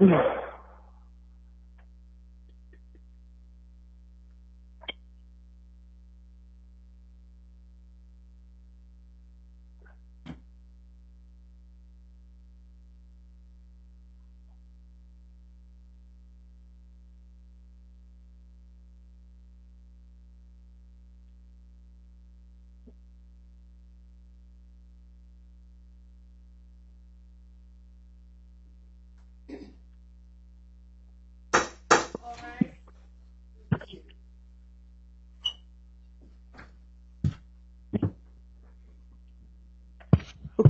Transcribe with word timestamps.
Yeah. 0.00 0.45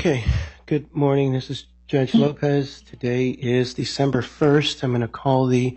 Okay, 0.06 0.22
good 0.66 0.94
morning. 0.94 1.32
This 1.32 1.50
is 1.50 1.66
Judge 1.88 2.14
Lopez. 2.14 2.80
Today 2.82 3.30
is 3.30 3.74
December 3.74 4.22
1st. 4.22 4.84
I'm 4.84 4.92
going 4.92 5.00
to 5.00 5.08
call 5.08 5.48
the 5.48 5.76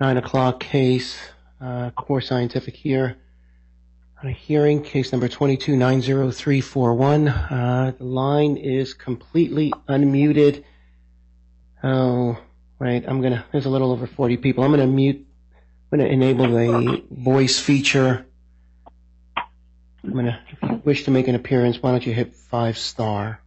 9 0.00 0.16
o'clock 0.16 0.58
case, 0.58 1.16
uh, 1.60 1.92
Core 1.92 2.20
Scientific 2.20 2.74
here, 2.74 3.16
on 4.20 4.28
a 4.28 4.32
hearing, 4.32 4.82
case 4.82 5.12
number 5.12 5.28
22-90341. 5.28 7.52
Uh, 7.52 7.92
the 7.92 8.02
line 8.02 8.56
is 8.56 8.92
completely 8.92 9.72
unmuted. 9.88 10.64
Oh, 11.84 12.36
right, 12.80 13.04
I'm 13.06 13.20
going 13.20 13.34
to, 13.34 13.44
there's 13.52 13.66
a 13.66 13.70
little 13.70 13.92
over 13.92 14.08
40 14.08 14.36
people. 14.38 14.64
I'm 14.64 14.72
going 14.72 14.80
to 14.80 14.88
mute, 14.88 15.24
I'm 15.92 15.98
going 15.98 16.08
to 16.08 16.12
enable 16.12 16.48
the 16.48 17.04
voice 17.08 17.60
feature. 17.60 18.26
I'm 19.36 20.12
going 20.12 20.26
to, 20.26 20.40
if 20.50 20.60
you 20.60 20.82
wish 20.84 21.04
to 21.04 21.12
make 21.12 21.28
an 21.28 21.36
appearance, 21.36 21.80
why 21.80 21.92
don't 21.92 22.04
you 22.04 22.12
hit 22.12 22.34
five 22.34 22.76
star. 22.76 23.40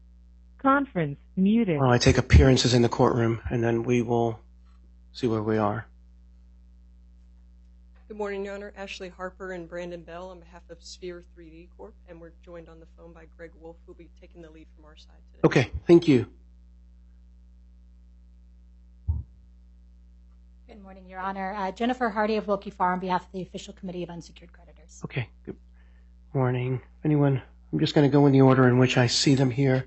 Conference 0.57 1.17
muted. 1.35 1.79
While 1.79 1.91
I 1.91 1.97
take 1.97 2.17
appearances 2.17 2.73
in 2.73 2.81
the 2.81 2.89
courtroom, 2.89 3.41
and 3.49 3.63
then 3.63 3.83
we 3.83 4.01
will 4.01 4.39
see 5.11 5.27
where 5.27 5.43
we 5.43 5.57
are. 5.57 5.85
Good 8.07 8.17
morning, 8.17 8.45
Your 8.45 8.55
Honor. 8.55 8.73
Ashley 8.77 9.09
Harper 9.09 9.51
and 9.51 9.67
Brandon 9.67 10.01
Bell 10.01 10.29
on 10.29 10.39
behalf 10.39 10.61
of 10.69 10.81
Sphere 10.81 11.23
3D 11.37 11.67
Corp. 11.77 11.93
And 12.07 12.21
we're 12.21 12.31
joined 12.43 12.69
on 12.69 12.79
the 12.79 12.87
phone 12.97 13.11
by 13.13 13.25
Greg 13.35 13.51
Wolf, 13.59 13.75
who 13.85 13.91
will 13.91 13.97
be 13.97 14.09
taking 14.19 14.41
the 14.41 14.49
lead 14.49 14.67
from 14.75 14.85
our 14.85 14.95
side 14.95 15.17
today. 15.27 15.41
Okay, 15.43 15.71
thank 15.85 16.07
you. 16.07 16.25
Good 20.67 20.81
morning, 20.81 21.09
Your 21.09 21.19
Honor. 21.19 21.53
Uh, 21.53 21.71
Jennifer 21.71 22.09
Hardy 22.09 22.37
of 22.37 22.47
Willkie 22.47 22.71
Farr 22.71 22.93
on 22.93 22.99
behalf 22.99 23.25
of 23.25 23.31
the 23.33 23.41
Official 23.41 23.73
Committee 23.73 24.03
of 24.03 24.09
Unsecured 24.09 24.53
Creditors. 24.53 25.01
Okay, 25.03 25.27
good 25.45 25.57
morning. 26.33 26.81
Anyone, 27.03 27.41
I'm 27.73 27.79
just 27.79 27.93
going 27.93 28.09
to 28.09 28.11
go 28.11 28.25
in 28.25 28.31
the 28.31 28.41
order 28.41 28.67
in 28.67 28.77
which 28.77 28.97
I 28.97 29.07
see 29.07 29.35
them 29.35 29.51
here. 29.51 29.85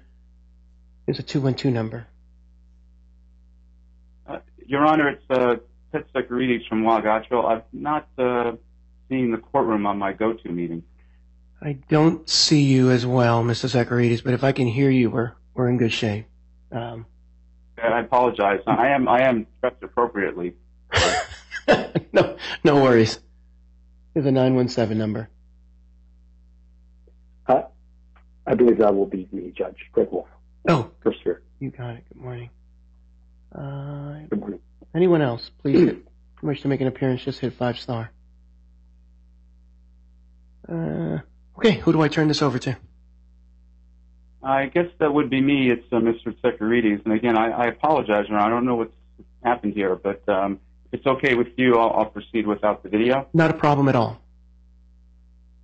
There's 1.07 1.19
a 1.19 1.23
212 1.23 1.75
number. 1.75 2.07
Uh, 4.27 4.39
Your 4.67 4.85
Honor, 4.85 5.09
it's 5.09 5.25
uh, 5.31 5.57
Ted 5.93 6.05
Tsekerides 6.15 6.69
from 6.69 6.85
Weil 6.85 7.03
Gotshal. 7.03 7.45
I've 7.45 7.65
not 7.73 8.09
uh, 8.19 8.53
seen 9.09 9.31
the 9.31 9.39
courtroom 9.39 9.87
on 9.87 9.99
my 9.99 10.13
go-to 10.13 10.51
meeting. 10.51 10.83
I 11.63 11.79
don't 11.89 12.29
see 12.29 12.63
you 12.63 12.91
as 12.91 13.05
well, 13.05 13.43
Mr. 13.43 13.69
Tsekerides, 13.69 14.25
but 14.25 14.35
if 14.35 14.45
I 14.45 14.53
can 14.53 14.67
hear 14.67 14.89
you, 14.89 15.11
we're 15.11 15.33
we're 15.53 15.69
in 15.69 15.77
good 15.77 15.93
shape. 15.93 16.27
Um, 16.73 17.05
I 17.77 18.01
apologize. 18.01 18.61
I 18.67 18.89
am 18.89 19.09
I 19.09 19.23
am 19.23 19.47
dressed 19.61 19.83
appropriately. 19.83 20.55
No 22.13 22.37
no 22.65 22.83
worries. 22.83 23.21
There's 24.15 24.27
a 24.27 24.33
917 24.33 24.99
number. 24.99 25.29
I 28.51 28.55
believe 28.55 28.79
that 28.79 28.95
will 28.95 29.07
be 29.07 29.29
me, 29.31 29.53
Judge 29.57 29.77
Greg 29.93 30.09
Wolf. 30.11 30.27
Oh, 30.69 30.91
Sphere. 31.21 31.43
you 31.59 31.71
got 31.71 31.97
it. 31.97 32.05
Good 32.13 32.21
morning. 32.23 32.51
Uh, 33.55 34.21
Good 34.29 34.39
morning. 34.41 34.61
Anyone 34.95 35.23
else, 35.23 35.51
please, 35.63 35.95
wish 36.43 36.63
to 36.63 36.69
make 36.69 36.81
an 36.81 36.87
appearance, 36.87 37.23
just 37.23 37.41
hit 37.41 37.53
five 37.55 37.79
star. 37.79 38.11
Uh, 40.69 41.19
okay, 41.59 41.79
who 41.79 41.93
do 41.93 42.01
I 42.03 42.09
turn 42.09 42.29
this 42.29 42.43
over 42.43 42.59
to? 42.61 42.77
I 44.43 44.67
guess 44.67 44.87
that 44.99 45.13
would 45.13 45.29
be 45.31 45.41
me. 45.41 45.71
It's 45.71 45.85
uh, 45.93 45.97
Mr. 45.97 46.35
Tsekerides. 46.41 47.05
And 47.05 47.13
again, 47.13 47.37
I 47.37 47.67
apologize, 47.67 48.27
Your 48.29 48.39
Honor. 48.39 48.47
I 48.47 48.49
don't 48.57 48.65
know 48.65 48.77
what's 48.77 48.95
happened 49.45 49.75
here, 49.75 49.97
but 49.97 50.27
um, 50.29 50.61
if 50.93 51.01
it's 51.01 51.07
okay 51.07 51.35
with 51.35 51.49
you, 51.57 51.77
I'll 51.79 52.07
proceed 52.07 52.47
without 52.47 52.83
the 52.83 52.89
video. 52.89 53.29
Not 53.35 53.51
a 53.51 53.55
problem 53.55 53.89
at 53.89 53.97
all. 53.97 54.21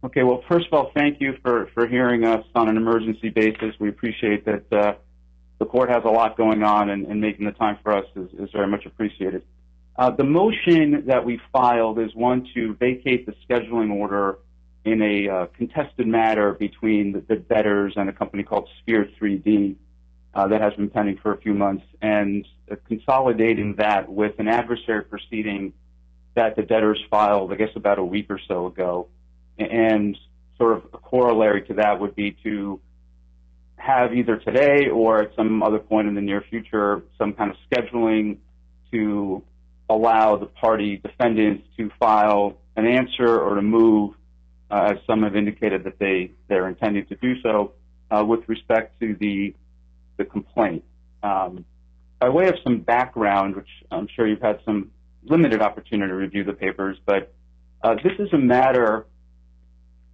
Okay, 0.05 0.23
well, 0.23 0.43
first 0.49 0.67
of 0.67 0.73
all, 0.75 0.91
thank 0.95 1.21
you 1.21 1.37
for 1.43 1.69
for 1.75 1.87
hearing 1.87 2.25
us 2.25 2.45
on 2.55 2.69
an 2.69 2.77
emergency 2.77 3.31
basis. 3.31 3.75
We 3.81 3.89
appreciate 3.89 4.45
that 4.45 4.73
uh, 4.73 4.95
the 5.59 5.65
court 5.65 5.91
has 5.91 6.05
a 6.05 6.11
lot 6.11 6.37
going 6.37 6.63
on, 6.63 6.91
and 6.91 7.21
making 7.21 7.47
the 7.47 7.53
time 7.53 7.79
for 7.83 7.93
us 7.93 8.05
is 8.15 8.51
very 8.53 8.69
much 8.69 8.85
appreciated. 8.85 9.43
Uh, 9.99 10.11
the 10.11 10.25
motion 10.25 11.05
that 11.07 11.25
we 11.25 11.41
filed 11.51 11.99
is 11.99 12.15
one 12.15 12.47
to 12.55 12.75
vacate 12.75 13.25
the 13.25 13.35
scheduling 13.49 13.91
order 13.91 14.39
in 14.85 15.01
a 15.01 15.29
uh, 15.29 15.47
contested 15.57 16.07
matter 16.07 16.53
between 16.53 17.25
the 17.27 17.37
debtors 17.37 17.95
and 17.97 18.09
a 18.11 18.13
company 18.13 18.43
called 18.43 18.69
Sphere 18.83 19.09
3D 19.19 19.77
that 20.35 20.61
has 20.61 20.75
been 20.75 20.91
pending 20.91 21.17
for 21.17 21.33
a 21.33 21.39
few 21.39 21.55
months, 21.55 21.85
and 22.03 22.47
consolidating 22.87 23.77
that 23.77 24.09
with 24.11 24.39
an 24.39 24.49
adversary 24.49 25.03
proceeding 25.03 25.73
that 26.35 26.55
the 26.57 26.63
debtors 26.63 27.03
filed, 27.11 27.51
I 27.53 27.57
guess, 27.57 27.71
about 27.75 27.99
a 27.99 28.05
week 28.05 28.27
or 28.29 28.39
so 28.47 28.67
ago. 28.67 29.09
And 29.59 30.17
sort 30.59 30.77
of 30.77 30.85
a 30.93 30.99
corollary 30.99 31.63
to 31.63 31.75
that 31.75 32.01
would 32.01 32.15
be 32.15 32.37
to 32.43 32.81
have 33.77 34.15
either 34.15 34.37
today 34.37 34.89
or 34.89 35.23
at 35.23 35.35
some 35.37 35.63
other 35.63 35.79
point 35.79 36.09
in 36.09 36.15
the 36.15 36.21
near 36.21 36.43
future 36.51 37.03
some 37.19 37.33
kind 37.33 37.51
of 37.51 37.57
scheduling 37.71 38.39
to 38.91 39.43
allow 39.89 40.37
the 40.37 40.47
party 40.47 40.97
defendants 40.97 41.65
to 41.77 41.91
file 41.99 42.57
an 42.77 42.87
answer 42.87 43.39
or 43.39 43.55
to 43.55 43.63
move, 43.63 44.15
uh, 44.71 44.93
as 44.93 44.99
some 45.07 45.23
have 45.23 45.37
indicated 45.37 45.85
that 45.85 45.99
they 45.99 46.33
they're 46.49 46.69
intending 46.69 47.07
to 47.07 47.15
do 47.17 47.41
so, 47.43 47.73
uh, 48.11 48.25
with 48.25 48.41
respect 48.49 48.99
to 49.01 49.15
the 49.21 49.55
complaint. 50.31 50.83
Um, 51.23 51.65
by 52.21 52.31
way 52.31 52.49
of 52.49 52.55
some 52.65 52.81
background, 52.81 53.57
which 53.57 53.69
I'm 53.91 54.09
sure 54.15 54.27
you've 54.27 54.41
had 54.41 54.61
some 54.65 54.91
limited 55.23 55.61
opportunity 55.61 56.11
to 56.11 56.17
review 56.17 56.45
the 56.45 56.55
papers, 56.55 56.97
but 57.05 57.33
uh, 57.83 57.95
this 58.03 58.15
is 58.19 58.33
a 58.33 58.39
matter 58.39 59.07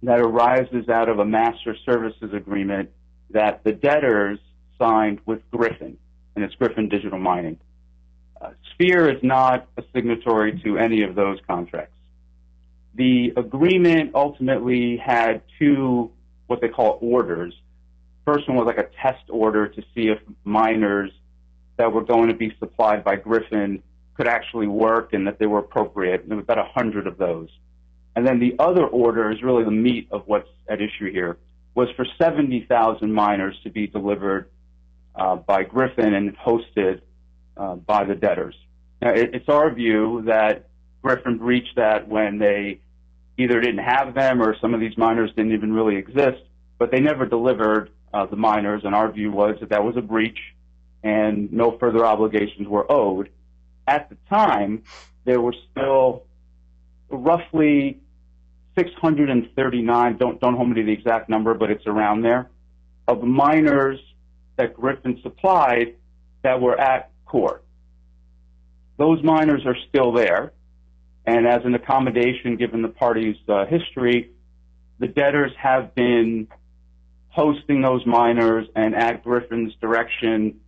that 0.07 0.19
arises 0.19 0.89
out 0.89 1.09
of 1.09 1.19
a 1.19 1.25
master 1.25 1.75
services 1.85 2.33
agreement 2.33 2.89
that 3.29 3.63
the 3.63 3.71
debtors 3.71 4.39
signed 4.77 5.19
with 5.25 5.39
Griffin, 5.51 5.97
and 6.35 6.43
it's 6.43 6.55
Griffin 6.55 6.89
Digital 6.89 7.19
Mining. 7.19 7.59
Uh, 8.39 8.51
Sphere 8.73 9.09
is 9.09 9.23
not 9.23 9.67
a 9.77 9.83
signatory 9.95 10.59
to 10.63 10.77
any 10.77 11.03
of 11.03 11.15
those 11.15 11.39
contracts. 11.47 11.95
The 12.95 13.33
agreement 13.37 14.11
ultimately 14.13 14.97
had 14.97 15.41
two, 15.57 16.11
what 16.47 16.61
they 16.61 16.67
call 16.67 16.99
orders. 17.01 17.53
First 18.25 18.47
one 18.47 18.57
was 18.57 18.65
like 18.65 18.77
a 18.77 18.89
test 19.01 19.23
order 19.29 19.67
to 19.67 19.81
see 19.95 20.09
if 20.09 20.19
miners 20.43 21.11
that 21.77 21.91
were 21.91 22.03
going 22.03 22.27
to 22.27 22.35
be 22.35 22.53
supplied 22.59 23.03
by 23.03 23.15
Griffin 23.15 23.81
could 24.15 24.27
actually 24.27 24.67
work 24.67 25.13
and 25.13 25.25
that 25.27 25.39
they 25.39 25.47
were 25.47 25.59
appropriate. 25.59 26.27
There 26.27 26.37
was 26.37 26.43
about 26.43 26.57
100 26.57 27.07
of 27.07 27.17
those. 27.17 27.49
And 28.15 28.27
then 28.27 28.39
the 28.39 28.55
other 28.59 28.85
order 28.85 29.31
is 29.31 29.41
really 29.41 29.63
the 29.63 29.71
meat 29.71 30.07
of 30.11 30.23
what's 30.25 30.49
at 30.67 30.81
issue 30.81 31.11
here, 31.11 31.37
was 31.75 31.89
for 31.95 32.05
70,000 32.17 33.11
miners 33.11 33.55
to 33.63 33.69
be 33.69 33.87
delivered 33.87 34.49
uh, 35.15 35.37
by 35.37 35.63
Griffin 35.63 36.13
and 36.13 36.37
hosted 36.37 37.01
uh, 37.57 37.75
by 37.75 38.03
the 38.03 38.15
debtors. 38.15 38.55
It's 39.01 39.49
our 39.49 39.73
view 39.73 40.23
that 40.27 40.69
Griffin 41.01 41.37
breached 41.37 41.75
that 41.75 42.07
when 42.07 42.37
they 42.39 42.79
either 43.37 43.59
didn't 43.59 43.83
have 43.83 44.13
them 44.13 44.41
or 44.41 44.55
some 44.59 44.73
of 44.73 44.79
these 44.79 44.97
miners 44.97 45.31
didn't 45.35 45.53
even 45.53 45.73
really 45.73 45.97
exist, 45.97 46.41
but 46.77 46.91
they 46.91 46.99
never 46.99 47.25
delivered 47.25 47.89
uh, 48.13 48.25
the 48.27 48.35
miners, 48.35 48.83
and 48.85 48.93
our 48.93 49.11
view 49.11 49.31
was 49.31 49.57
that 49.59 49.69
that 49.69 49.83
was 49.83 49.97
a 49.97 50.01
breach 50.01 50.37
and 51.03 51.51
no 51.51 51.77
further 51.77 52.05
obligations 52.05 52.67
were 52.67 52.89
owed. 52.89 53.29
At 53.87 54.09
the 54.09 54.17
time, 54.29 54.83
there 55.25 55.41
were 55.41 55.55
still 55.71 56.23
roughly 57.09 57.99
639, 58.75 60.17
don't 60.17 60.39
don't 60.39 60.55
hold 60.55 60.69
me 60.69 60.75
to 60.75 60.83
the 60.83 60.91
exact 60.91 61.29
number, 61.29 61.53
but 61.53 61.69
it's 61.69 61.85
around 61.85 62.21
there, 62.21 62.49
of 63.07 63.23
miners 63.23 63.99
that 64.57 64.73
Griffin 64.73 65.19
supplied 65.21 65.95
that 66.43 66.61
were 66.61 66.79
at 66.79 67.11
court. 67.25 67.63
Those 68.97 69.23
miners 69.23 69.65
are 69.65 69.77
still 69.89 70.11
there, 70.11 70.53
and 71.25 71.47
as 71.47 71.61
an 71.65 71.73
accommodation 71.73 72.57
given 72.57 72.81
the 72.81 72.89
party's 72.89 73.37
uh, 73.47 73.65
history, 73.65 74.31
the 74.99 75.07
debtors 75.07 75.51
have 75.57 75.95
been 75.95 76.47
hosting 77.29 77.81
those 77.81 78.05
miners 78.05 78.67
and 78.75 78.95
at 78.95 79.23
Griffin's 79.23 79.73
direction 79.81 80.59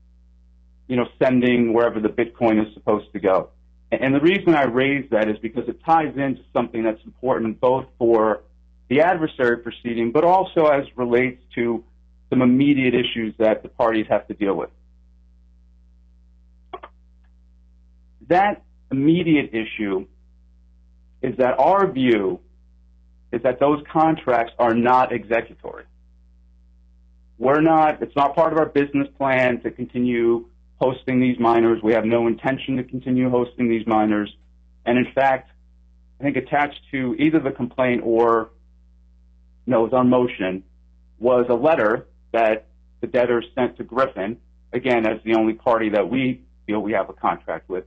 you 0.87 0.95
know, 0.95 1.07
sending 1.21 1.73
wherever 1.73 1.99
the 1.99 2.09
Bitcoin 2.09 2.65
is 2.65 2.73
supposed 2.73 3.11
to 3.13 3.19
go. 3.19 3.49
And 3.91 4.13
the 4.13 4.19
reason 4.19 4.55
I 4.55 4.63
raise 4.63 5.09
that 5.11 5.29
is 5.29 5.37
because 5.39 5.67
it 5.67 5.79
ties 5.85 6.13
into 6.17 6.41
something 6.53 6.83
that's 6.83 7.03
important 7.05 7.59
both 7.59 7.85
for 7.97 8.41
the 8.89 9.01
adversary 9.01 9.57
proceeding, 9.57 10.11
but 10.11 10.23
also 10.23 10.65
as 10.65 10.85
relates 10.95 11.41
to 11.55 11.83
some 12.29 12.41
immediate 12.41 12.93
issues 12.93 13.33
that 13.37 13.63
the 13.63 13.69
parties 13.69 14.05
have 14.09 14.27
to 14.27 14.33
deal 14.33 14.55
with. 14.55 14.69
That 18.27 18.63
immediate 18.91 19.51
issue 19.53 20.07
is 21.21 21.37
that 21.37 21.59
our 21.59 21.91
view 21.91 22.39
is 23.31 23.43
that 23.43 23.59
those 23.59 23.83
contracts 23.91 24.53
are 24.57 24.73
not 24.73 25.11
executory. 25.11 25.83
We're 27.37 27.61
not, 27.61 28.01
it's 28.01 28.15
not 28.15 28.35
part 28.35 28.53
of 28.53 28.59
our 28.59 28.65
business 28.65 29.07
plan 29.17 29.61
to 29.61 29.71
continue 29.71 30.47
hosting 30.77 31.19
these 31.19 31.39
miners. 31.39 31.81
We 31.81 31.93
have 31.93 32.05
no 32.05 32.27
intention 32.27 32.77
to 32.77 32.83
continue 32.83 33.29
hosting 33.29 33.69
these 33.69 33.87
miners. 33.87 34.35
And 34.85 34.97
in 34.97 35.11
fact, 35.13 35.51
I 36.19 36.23
think 36.23 36.37
attached 36.37 36.79
to 36.91 37.15
either 37.19 37.39
the 37.39 37.51
complaint 37.51 38.01
or, 38.03 38.51
no, 39.65 39.81
it 39.81 39.91
was 39.91 39.93
on 39.93 40.09
motion, 40.09 40.63
was 41.19 41.45
a 41.49 41.53
letter 41.53 42.07
that 42.31 42.67
the 43.01 43.07
debtors 43.07 43.45
sent 43.55 43.77
to 43.77 43.83
Griffin, 43.83 44.37
again, 44.73 45.05
as 45.05 45.19
the 45.23 45.35
only 45.35 45.53
party 45.53 45.89
that 45.89 46.09
we 46.09 46.41
feel 46.65 46.79
we 46.79 46.93
have 46.93 47.09
a 47.09 47.13
contract 47.13 47.69
with, 47.69 47.85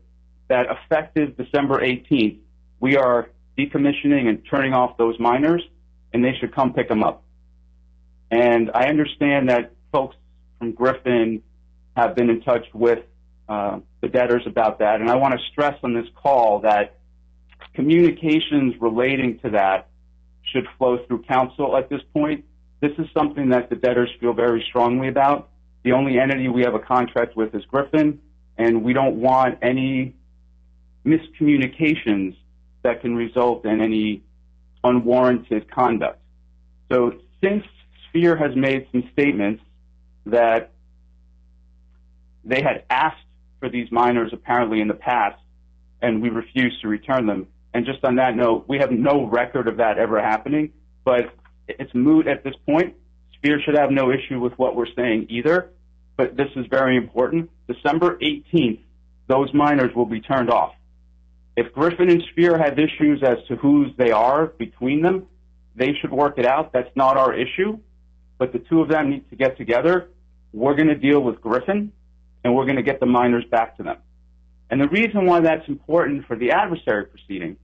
that 0.49 0.67
effective 0.71 1.37
December 1.37 1.81
18th, 1.81 2.39
we 2.81 2.97
are 2.97 3.31
decommissioning 3.59 4.29
and 4.29 4.43
turning 4.49 4.73
off 4.73 4.97
those 4.97 5.19
miners, 5.19 5.63
and 6.13 6.25
they 6.25 6.35
should 6.39 6.55
come 6.55 6.73
pick 6.73 6.89
them 6.89 7.03
up. 7.03 7.23
And 8.31 8.71
I 8.75 8.89
understand 8.89 9.49
that 9.49 9.73
folks 9.93 10.17
from 10.59 10.73
Griffin 10.73 11.43
have 11.97 12.15
been 12.15 12.31
in 12.31 12.41
touch 12.43 12.67
with 12.73 13.01
uh, 13.49 13.81
the 14.01 14.09
debtors 14.09 14.43
about 14.47 14.79
that, 14.81 15.01
and 15.01 15.11
I 15.11 15.17
want 15.17 15.35
to 15.35 15.41
stress 15.51 15.79
on 15.83 15.95
this 15.95 16.07
call 16.15 16.61
that 16.61 16.99
communications 17.75 18.75
relating 18.81 19.39
to 19.41 19.51
that 19.51 19.89
should 20.53 20.67
flow 20.77 20.99
through 21.07 21.23
counsel 21.23 21.77
at 21.77 21.89
this 21.89 22.01
point. 22.13 22.45
This 22.81 22.93
is 22.99 23.07
something 23.13 23.51
that 23.51 23.71
the 23.71 23.77
debtors 23.77 24.11
feel 24.21 24.33
very 24.33 24.65
strongly 24.69 25.09
about. 25.09 25.51
The 25.83 25.93
only 25.93 26.19
entity 26.19 26.49
we 26.49 26.63
have 26.63 26.75
a 26.75 26.79
contract 26.81 27.37
with 27.37 27.55
is 27.55 27.65
Griffin, 27.65 28.21
and 28.57 28.85
we 28.85 28.93
don't 28.93 29.17
want 29.17 29.59
any 29.63 30.15
miscommunications 31.05 32.37
that 32.83 33.01
can 33.01 33.15
result 33.15 33.65
in 33.65 33.81
any 33.81 34.23
unwarranted 34.85 35.71
conduct. 35.71 36.21
So 36.91 37.15
since 37.43 37.65
Sphere 38.09 38.37
has 38.37 38.57
made 38.57 38.87
some 38.93 39.09
statements 39.13 39.63
that 40.27 40.73
they 42.45 42.63
had 42.63 42.85
asked 42.91 43.25
for 43.61 43.69
these 43.69 43.91
miners 43.91 44.31
apparently 44.33 44.81
in 44.81 44.89
the 44.89 44.95
past, 44.95 45.41
and 46.01 46.23
we 46.23 46.29
refused 46.29 46.81
to 46.83 46.89
return 46.89 47.27
them, 47.27 47.49
and 47.75 47.85
just 47.85 48.05
on 48.05 48.17
that 48.17 48.37
note, 48.37 48.65
we 48.69 48.79
have 48.79 48.91
no 48.91 49.27
record 49.27 49.69
of 49.69 49.77
that 49.79 49.99
ever 49.99 50.21
happening, 50.21 50.73
but 51.05 51.35
it's 51.69 51.95
moot 51.95 52.27
at 52.27 52.45
this 52.45 52.55
point. 52.67 52.95
Sphere 53.35 53.61
should 53.65 53.77
have 53.77 53.91
no 53.91 54.11
issue 54.11 54.41
with 54.41 54.53
what 54.59 54.75
we're 54.75 54.93
saying 54.97 55.27
either, 55.29 55.71
but 56.17 56.37
this 56.37 56.49
is 56.57 56.67
very 56.71 56.97
important. 56.97 57.51
December 57.69 58.17
18th, 58.19 58.81
those 59.29 59.53
miners 59.53 59.95
will 59.95 60.07
be 60.07 60.21
turned 60.21 60.51
off. 60.51 60.75
If 61.57 61.73
Griffin 61.73 62.09
and 62.09 62.23
Sphere 62.33 62.57
have 62.57 62.79
issues 62.79 63.23
as 63.23 63.39
to 63.49 63.57
whose 63.57 63.93
they 63.97 64.11
are 64.11 64.47
between 64.47 65.03
them, 65.03 65.27
they 65.77 65.93
should 66.01 66.13
work 66.13 66.39
it 66.39 66.47
out. 66.47 66.73
That's 66.73 66.95
not 66.97 67.17
our 67.17 67.35
issue, 67.35 67.79
but 68.39 68.53
the 68.53 68.59
two 68.59 68.81
of 68.81 68.89
them 68.89 69.11
need 69.11 69.29
to 69.31 69.37
get 69.37 69.57
together. 69.57 70.09
We're 70.53 70.75
going 70.75 70.89
to 70.89 70.95
deal 70.95 71.21
with 71.21 71.41
Griffin, 71.41 71.93
and 72.45 72.55
we're 72.55 72.65
going 72.65 72.77
to 72.77 72.83
get 72.83 73.01
the 73.01 73.07
miners 73.07 73.45
back 73.51 73.77
to 73.77 73.83
them. 73.83 73.99
And 74.71 74.81
the 74.81 74.89
reason 74.89 75.27
why 75.27 75.41
that's 75.41 75.67
important 75.69 76.27
for 76.27 76.37
the 76.37 76.53
adversary 76.53 77.07
proceeding 77.07 77.57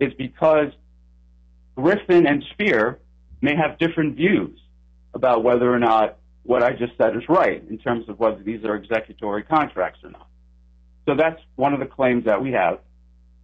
is 0.00 0.12
because 0.14 0.72
Griffin 1.76 2.26
and 2.26 2.42
Sphere 2.52 2.98
may 3.40 3.54
have 3.54 3.78
different 3.78 4.16
views 4.16 4.58
about 5.14 5.44
whether 5.44 5.72
or 5.72 5.78
not 5.78 6.18
what 6.42 6.62
I 6.62 6.72
just 6.72 6.92
said 6.96 7.16
is 7.16 7.22
right 7.28 7.62
in 7.68 7.78
terms 7.78 8.08
of 8.08 8.18
whether 8.18 8.42
these 8.42 8.64
are 8.64 8.76
executory 8.76 9.42
contracts 9.42 10.00
or 10.04 10.10
not. 10.10 10.28
So 11.06 11.14
that's 11.14 11.40
one 11.56 11.74
of 11.74 11.80
the 11.80 11.86
claims 11.86 12.24
that 12.24 12.42
we 12.42 12.52
have. 12.52 12.78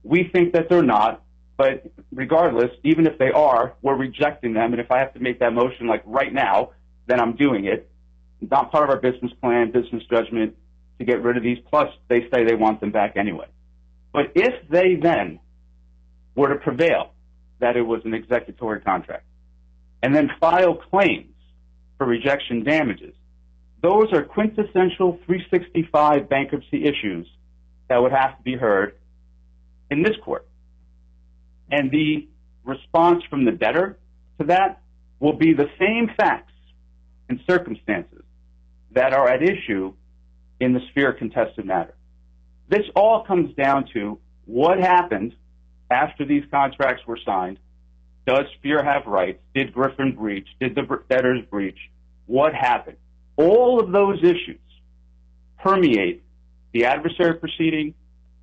We 0.03 0.29
think 0.33 0.53
that 0.55 0.69
they're 0.69 0.83
not, 0.83 1.23
but 1.57 1.91
regardless, 2.13 2.71
even 2.83 3.07
if 3.07 3.19
they 3.19 3.31
are, 3.31 3.75
we're 3.83 3.97
rejecting 3.97 4.53
them, 4.53 4.73
and 4.73 4.81
if 4.81 4.91
I 4.91 4.99
have 4.99 5.15
to 5.15 5.21
make 5.21 5.41
that 5.41 5.53
motion 5.53 5.87
like 5.87 6.03
right 6.07 6.33
now, 6.33 6.71
then 7.07 7.21
I'm 7.21 7.37
doing 7.37 7.67
it. 7.67 7.91
Not 8.51 8.73
part 8.73 8.85
of 8.85 8.91
our 8.91 9.01
business 9.01 9.33
plan, 9.41 9.71
business 9.71 10.03
judgment 10.11 10.57
to 10.99 11.05
get 11.05 11.23
rid 11.23 11.37
of 11.37 11.43
these, 11.43 11.59
plus 11.71 11.89
they 12.09 12.29
say 12.33 12.45
they 12.45 12.55
want 12.55 12.81
them 12.81 12.91
back 12.91 13.17
anyway. 13.17 13.47
But 14.13 14.33
if 14.35 14.69
they 14.69 14.97
then 15.01 15.39
were 16.35 16.49
to 16.49 16.57
prevail 16.57 17.13
that 17.61 17.77
it 17.77 17.83
was 17.83 18.03
an 18.05 18.15
executory 18.15 18.81
contract 18.81 19.25
and 20.03 20.15
then 20.15 20.31
file 20.41 20.75
claims 20.75 21.35
for 21.97 22.07
rejection 22.07 22.65
damages, 22.65 23.15
those 23.83 24.13
are 24.13 24.23
quintessential 24.23 25.19
365 25.27 26.29
bankruptcy 26.29 26.85
issues 26.85 27.27
that 27.89 28.03
would 28.03 28.13
have 28.13 28.37
to 28.37 28.43
be 28.43 28.57
heard 28.57 28.95
in 29.91 30.03
this 30.03 30.17
court. 30.25 30.47
And 31.71 31.91
the 31.91 32.29
response 32.65 33.23
from 33.31 33.45
the 33.45 33.53
debtor 33.53 33.99
to 34.39 34.47
that 34.47 34.83
will 35.21 35.33
be 35.37 35.53
the 35.53 35.69
same 35.79 36.11
facts 36.17 36.53
and 37.29 37.41
circumstances 37.49 38.25
that 38.95 39.13
are 39.13 39.29
at 39.29 39.43
issue 39.43 39.95
in 40.61 40.73
the 40.73 40.81
Sphere 40.91 41.13
contested 41.13 41.67
matter. 41.67 41.95
This 42.69 42.87
all 42.95 43.25
comes 43.25 43.55
down 43.55 43.89
to 43.95 44.19
what 44.45 44.79
happened 44.79 45.35
after 45.91 46.25
these 46.25 46.45
contracts 46.51 47.07
were 47.07 47.19
signed. 47.25 47.59
Does 48.27 48.47
Sphere 48.59 48.83
have 48.85 49.07
rights? 49.07 49.41
Did 49.55 49.73
Griffin 49.73 50.15
breach? 50.15 50.49
Did 50.61 50.75
the 50.75 50.83
debtors 51.09 51.45
breach? 51.51 51.79
What 52.27 52.55
happened? 52.55 52.97
All 53.37 53.81
of 53.81 53.91
those 53.91 54.19
issues 54.23 54.61
permeate 55.59 56.23
the 56.73 56.85
adversary 56.85 57.35
proceeding, 57.35 57.95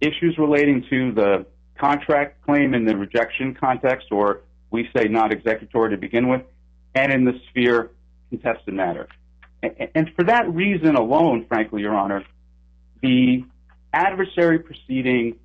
issues 0.02 0.38
relating 0.38 0.86
to 0.90 1.12
the 1.14 1.46
contract 1.78 2.44
claim 2.46 2.74
in 2.74 2.86
the 2.86 2.96
rejection 2.96 3.56
context, 3.56 4.08
or 4.12 4.42
we 4.70 4.88
say 4.96 5.06
not 5.08 5.32
executory 5.32 5.92
to 5.92 5.98
begin 5.98 6.28
with, 6.28 6.42
and 6.94 7.12
in 7.12 7.24
the 7.24 7.40
Sphere 7.50 7.92
contested 8.30 8.74
matter. 8.74 9.08
And 9.62 10.12
for 10.16 10.24
that 10.26 10.54
reason 10.54 10.96
alone, 10.96 11.46
frankly, 11.48 11.82
Your 11.82 11.96
Honor, 11.96 12.24
the 13.02 13.44
adversary 13.92 14.60
proceeding 14.60 15.38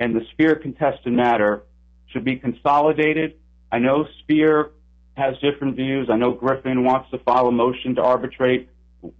and 0.00 0.14
the 0.14 0.22
Sphere 0.32 0.56
contested 0.56 1.12
matter 1.12 1.62
should 2.06 2.24
be 2.24 2.36
consolidated. 2.36 3.34
I 3.70 3.78
know 3.78 4.06
Sphere 4.22 4.70
has 5.16 5.34
different 5.38 5.76
views. 5.76 6.08
I 6.10 6.16
know 6.16 6.32
Griffin 6.32 6.84
wants 6.84 7.10
to 7.10 7.18
file 7.18 7.46
a 7.46 7.52
motion 7.52 7.96
to 7.96 8.02
arbitrate. 8.02 8.70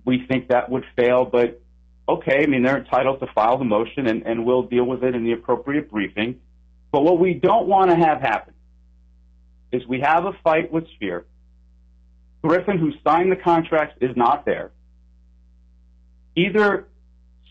We 0.04 0.24
think 0.26 0.48
that 0.48 0.70
would 0.70 0.84
fail, 0.96 1.24
but 1.24 1.60
okay, 2.08 2.42
I 2.42 2.46
mean, 2.46 2.62
they're 2.62 2.78
entitled 2.78 3.20
to 3.20 3.26
file 3.34 3.58
the 3.58 3.64
motion 3.64 4.06
and 4.06 4.46
we'll 4.46 4.62
deal 4.62 4.84
with 4.84 5.04
it 5.04 5.14
in 5.14 5.24
the 5.24 5.32
appropriate 5.32 5.90
briefing. 5.90 6.40
But 6.90 7.02
what 7.02 7.18
we 7.18 7.34
don't 7.34 7.68
want 7.68 7.90
to 7.90 7.96
have 7.96 8.20
happen 8.20 8.54
is 9.70 9.86
we 9.86 10.00
have 10.00 10.24
a 10.24 10.32
fight 10.42 10.72
with 10.72 10.88
Sphere. 10.96 11.26
Griffin, 12.42 12.78
who 12.78 12.92
signed 13.04 13.32
the 13.32 13.36
contract, 13.36 14.02
is 14.02 14.16
not 14.16 14.44
there. 14.44 14.70
Either 16.36 16.86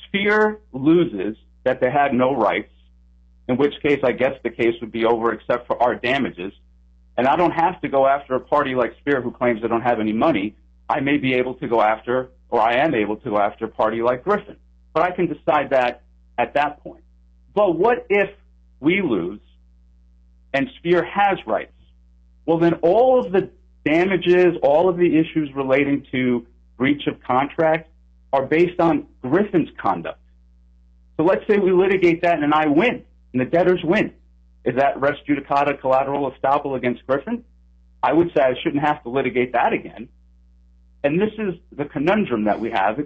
Sphere 0.08 0.60
loses 0.72 1.38
that 1.64 1.82
they 1.82 1.92
had 1.92 2.14
no 2.14 2.34
rights, 2.34 2.72
in 3.50 3.58
which 3.58 3.74
case 3.82 4.00
I 4.04 4.14
guess 4.14 4.34
the 4.44 4.50
case 4.50 4.76
would 4.82 4.92
be 4.92 5.06
over 5.06 5.34
except 5.34 5.68
for 5.68 5.82
our 5.82 5.96
damages, 5.96 6.54
and 7.18 7.28
I 7.28 7.36
don't 7.36 7.52
have 7.52 7.82
to 7.82 7.90
go 7.90 8.08
after 8.08 8.36
a 8.36 8.40
party 8.40 8.76
like 8.76 8.96
Sphere 9.02 9.22
who 9.22 9.32
claims 9.32 9.62
they 9.62 9.68
don't 9.68 9.82
have 9.82 10.00
any 10.00 10.14
money. 10.14 10.56
I 10.90 11.02
may 11.02 11.18
be 11.18 11.34
able 11.34 11.56
to 11.56 11.68
go 11.68 11.82
after, 11.82 12.30
or 12.50 12.62
I 12.62 12.76
am 12.86 12.96
able 12.96 13.18
to 13.18 13.30
go 13.30 13.38
after 13.38 13.66
a 13.66 13.70
party 13.70 14.02
like 14.02 14.24
Griffin. 14.24 14.58
But 14.94 15.04
I 15.04 15.12
can 15.12 15.28
decide 15.28 15.72
that 15.72 16.04
at 16.38 16.54
that 16.54 16.82
point. 16.84 17.04
But 17.54 17.78
what 17.78 18.06
if 18.10 18.30
we 18.80 19.02
lose 19.02 19.42
and 20.54 20.70
Sphere 20.78 21.04
has 21.04 21.40
rights? 21.46 21.74
Well, 22.46 22.60
then 22.60 22.76
all 22.76 23.26
of 23.26 23.32
the 23.32 23.50
damages, 23.88 24.58
all 24.62 24.90
of 24.90 24.98
the 24.98 25.18
issues 25.18 25.50
relating 25.56 26.06
to 26.12 26.46
breach 26.78 27.08
of 27.08 27.22
contract 27.24 27.90
are 28.34 28.46
based 28.46 28.80
on 28.80 29.08
Griffin's 29.22 29.70
conduct. 29.82 30.20
So 31.16 31.24
let's 31.24 31.46
say 31.48 31.58
we 31.58 31.72
litigate 31.72 32.22
that 32.24 32.40
and 32.40 32.54
I 32.54 32.68
win, 32.68 33.04
and 33.34 33.42
the 33.42 33.46
debtors 33.46 33.82
win. 33.84 34.14
Is 34.66 34.76
that 34.76 35.00
res 35.02 35.16
judicata 35.28 35.80
collateral 35.80 36.32
estoppel 36.32 36.76
against 36.76 37.06
Griffin? 37.08 37.44
I 38.04 38.14
would 38.14 38.28
say 38.36 38.44
I 38.44 38.54
shouldn't 38.62 38.84
have 38.84 39.02
to 39.04 39.10
litigate 39.10 39.54
that 39.54 39.74
again. 39.74 40.10
And 41.04 41.20
this 41.20 41.32
is 41.38 41.56
the 41.76 41.86
conundrum 41.86 42.44
that 42.46 42.60
we 42.60 42.70
have. 42.72 43.00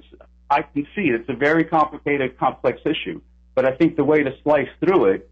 I 0.49 0.63
can 0.63 0.87
see 0.95 1.03
it's 1.03 1.29
a 1.29 1.35
very 1.35 1.63
complicated, 1.63 2.37
complex 2.39 2.81
issue. 2.85 3.21
But 3.53 3.65
I 3.65 3.75
think 3.75 3.95
the 3.95 4.03
way 4.03 4.23
to 4.23 4.31
slice 4.43 4.69
through 4.83 5.13
it, 5.13 5.29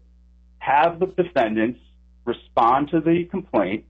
have 0.58 1.00
the 1.00 1.06
defendants 1.06 1.80
respond 2.24 2.90
to 2.90 3.00
the 3.00 3.24
complaint. 3.30 3.84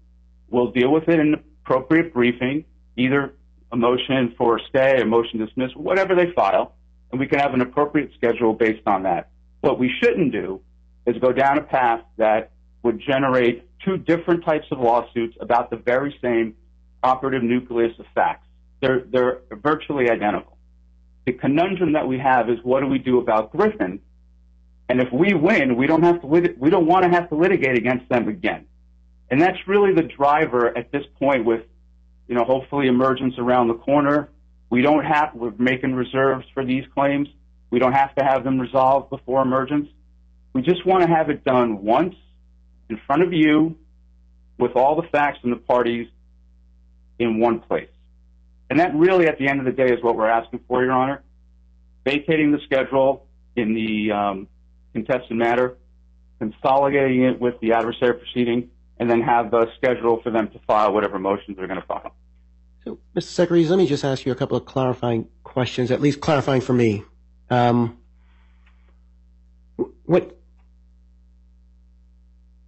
We'll 0.49 0.73
deal 0.73 0.93
with 0.93 1.09
it 1.09 1.21
in 1.21 1.43
appropriate 1.71 2.13
briefing, 2.13 2.65
either 2.97 3.33
a 3.71 3.77
motion 3.77 4.35
for 4.37 4.61
stay, 4.69 5.01
a 5.01 5.07
motion 5.07 5.39
to 5.39 5.47
dismiss, 5.47 5.71
whatever 5.77 6.17
they 6.17 6.33
file. 6.33 6.75
and 7.13 7.19
we 7.19 7.27
can 7.27 7.39
have 7.41 7.55
an 7.55 7.61
appropriate 7.61 8.11
schedule 8.17 8.53
based 8.53 8.87
on 8.87 9.03
that. 9.03 9.31
What 9.63 9.79
we 9.79 9.91
shouldn't 10.01 10.33
do 10.33 10.61
is 11.07 11.17
go 11.19 11.33
down 11.33 11.59
a 11.59 11.63
path 11.63 12.03
that 12.19 12.53
would 12.83 13.01
generate 13.01 13.69
two 13.85 13.97
different 13.97 14.45
types 14.45 14.67
of 14.71 14.79
lawsuits 14.79 15.37
about 15.41 15.71
the 15.71 15.77
very 15.77 16.17
same 16.23 16.55
operative 17.03 17.43
nucleus 17.43 17.93
of 17.99 18.07
facts. 18.15 18.47
They're, 18.81 19.05
they're 19.11 19.41
virtually 19.51 20.09
identical. 20.09 20.57
The 21.27 21.33
conundrum 21.33 21.93
that 21.93 22.07
we 22.07 22.19
have 22.19 22.49
is 22.49 22.59
what 22.63 22.81
do 22.81 22.87
we 22.87 22.99
do 22.99 23.19
about 23.19 23.53
Griffin? 23.53 24.01
And 24.89 25.01
if 25.01 25.13
we 25.13 25.35
win, 25.35 25.77
we 25.77 25.87
don't 25.87 26.03
have 26.03 26.21
to 26.23 26.27
we 26.27 26.71
don't 26.71 26.87
want 26.87 27.05
to 27.05 27.11
have 27.11 27.29
to 27.29 27.37
litigate 27.37 27.77
against 27.77 28.09
them 28.09 28.29
again. 28.29 28.67
And 29.31 29.41
that's 29.41 29.59
really 29.67 29.95
the 29.95 30.03
driver 30.03 30.77
at 30.77 30.91
this 30.91 31.05
point 31.19 31.45
with, 31.45 31.63
you 32.27 32.35
know, 32.35 32.45
hopefully 32.45 32.89
emergence 32.89 33.35
around 33.39 33.69
the 33.69 33.75
corner. 33.75 34.29
We 34.71 34.83
don't 34.83 35.05
have, 35.05 35.31
we're 35.35 35.53
making 35.59 35.95
reserves 35.95 36.47
for 36.53 36.65
these 36.65 36.85
claims. 36.95 37.29
We 37.71 37.79
don't 37.79 37.93
have 37.93 38.15
to 38.17 38.25
have 38.25 38.43
them 38.43 38.61
resolved 38.61 39.11
before 39.11 39.43
emergence. 39.43 39.89
We 40.53 40.63
just 40.63 40.85
want 40.85 41.05
to 41.05 41.09
have 41.09 41.31
it 41.31 41.45
done 41.45 41.85
once 41.85 42.17
in 42.89 43.01
front 43.07 43.23
of 43.23 43.33
you 43.33 43.77
with 44.59 44.73
all 44.75 45.01
the 45.01 45.09
facts 45.09 45.39
and 45.45 45.53
the 45.53 45.57
parties 45.57 46.09
in 47.19 47.39
one 47.39 47.61
place. 47.61 47.89
And 48.69 48.81
that 48.81 48.95
really, 48.95 49.27
at 49.27 49.39
the 49.39 49.49
end 49.49 49.61
of 49.61 49.67
the 49.67 49.73
day, 49.73 49.93
is 49.93 50.03
what 50.03 50.17
we're 50.17 50.29
asking 50.29 50.61
for, 50.67 50.83
Your 50.83 50.93
Honor. 50.93 51.23
Vacating 52.05 52.51
the 52.51 52.61
schedule 52.65 53.27
in 53.57 53.75
the 53.75 54.13
um, 54.13 54.49
contested 54.93 55.37
matter, 55.37 55.77
consolidating 56.39 57.25
it 57.25 57.41
with 57.41 57.61
the 57.61 57.73
adversary 57.73 58.15
proceeding, 58.15 58.71
and 59.01 59.11
then 59.11 59.23
have 59.23 59.53
a 59.55 59.67
schedule 59.77 60.21
for 60.23 60.31
them 60.31 60.49
to 60.51 60.59
file 60.67 60.93
whatever 60.93 61.19
motions 61.19 61.57
they're 61.57 61.67
going 61.67 61.81
to 61.81 61.87
file. 61.87 62.15
So, 62.85 62.99
Mr. 63.17 63.47
Tsekerides, 63.49 63.71
let 63.71 63.79
me 63.79 63.87
just 63.87 64.05
ask 64.05 64.27
you 64.27 64.33
a 64.33 64.35
couple 64.35 64.59
of 64.59 64.67
clarifying 64.67 65.27
questions, 65.43 65.91
at 65.91 66.03
least 66.03 66.21
clarifying 66.21 66.61
for 66.61 66.75
me. 66.75 67.03
Um, 67.49 67.99
what, 70.05 70.39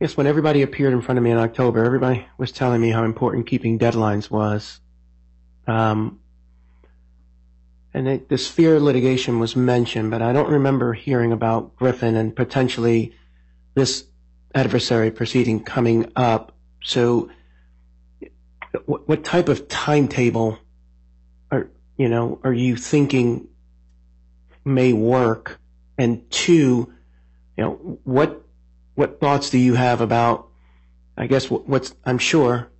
I 0.00 0.04
guess 0.04 0.16
when 0.16 0.26
everybody 0.26 0.62
appeared 0.62 0.94
in 0.94 1.02
front 1.02 1.18
of 1.18 1.24
me 1.24 1.30
in 1.30 1.36
October, 1.36 1.84
everybody 1.84 2.26
was 2.38 2.50
telling 2.50 2.80
me 2.80 2.90
how 2.90 3.04
important 3.04 3.46
keeping 3.46 3.78
deadlines 3.78 4.30
was. 4.30 4.80
Um, 5.66 6.18
and 7.92 8.08
it, 8.08 8.28
the 8.30 8.38
sphere 8.38 8.80
litigation 8.80 9.38
was 9.38 9.54
mentioned, 9.54 10.10
but 10.10 10.22
I 10.22 10.32
don't 10.32 10.50
remember 10.50 10.94
hearing 10.94 11.30
about 11.30 11.76
Griffin 11.76 12.16
and 12.16 12.34
potentially 12.34 13.14
this 13.74 14.06
adversary 14.54 15.10
proceeding 15.10 15.62
coming 15.62 16.10
up. 16.16 16.52
So, 16.82 17.30
what, 18.86 19.24
type 19.24 19.48
of 19.48 19.68
timetable 19.68 20.58
are 21.50 22.52
you 22.52 22.76
thinking 22.76 23.48
may 24.64 24.92
work? 24.92 25.60
And 25.98 26.30
two, 26.30 26.92
what 27.56 29.20
thoughts 29.20 29.50
do 29.50 29.58
you 29.58 29.74
have 29.74 30.00
about? 30.00 30.48
I 31.16 31.26
guess 31.26 31.50
what, 31.50 31.92
I'm 32.04 32.18
sure 32.18 32.72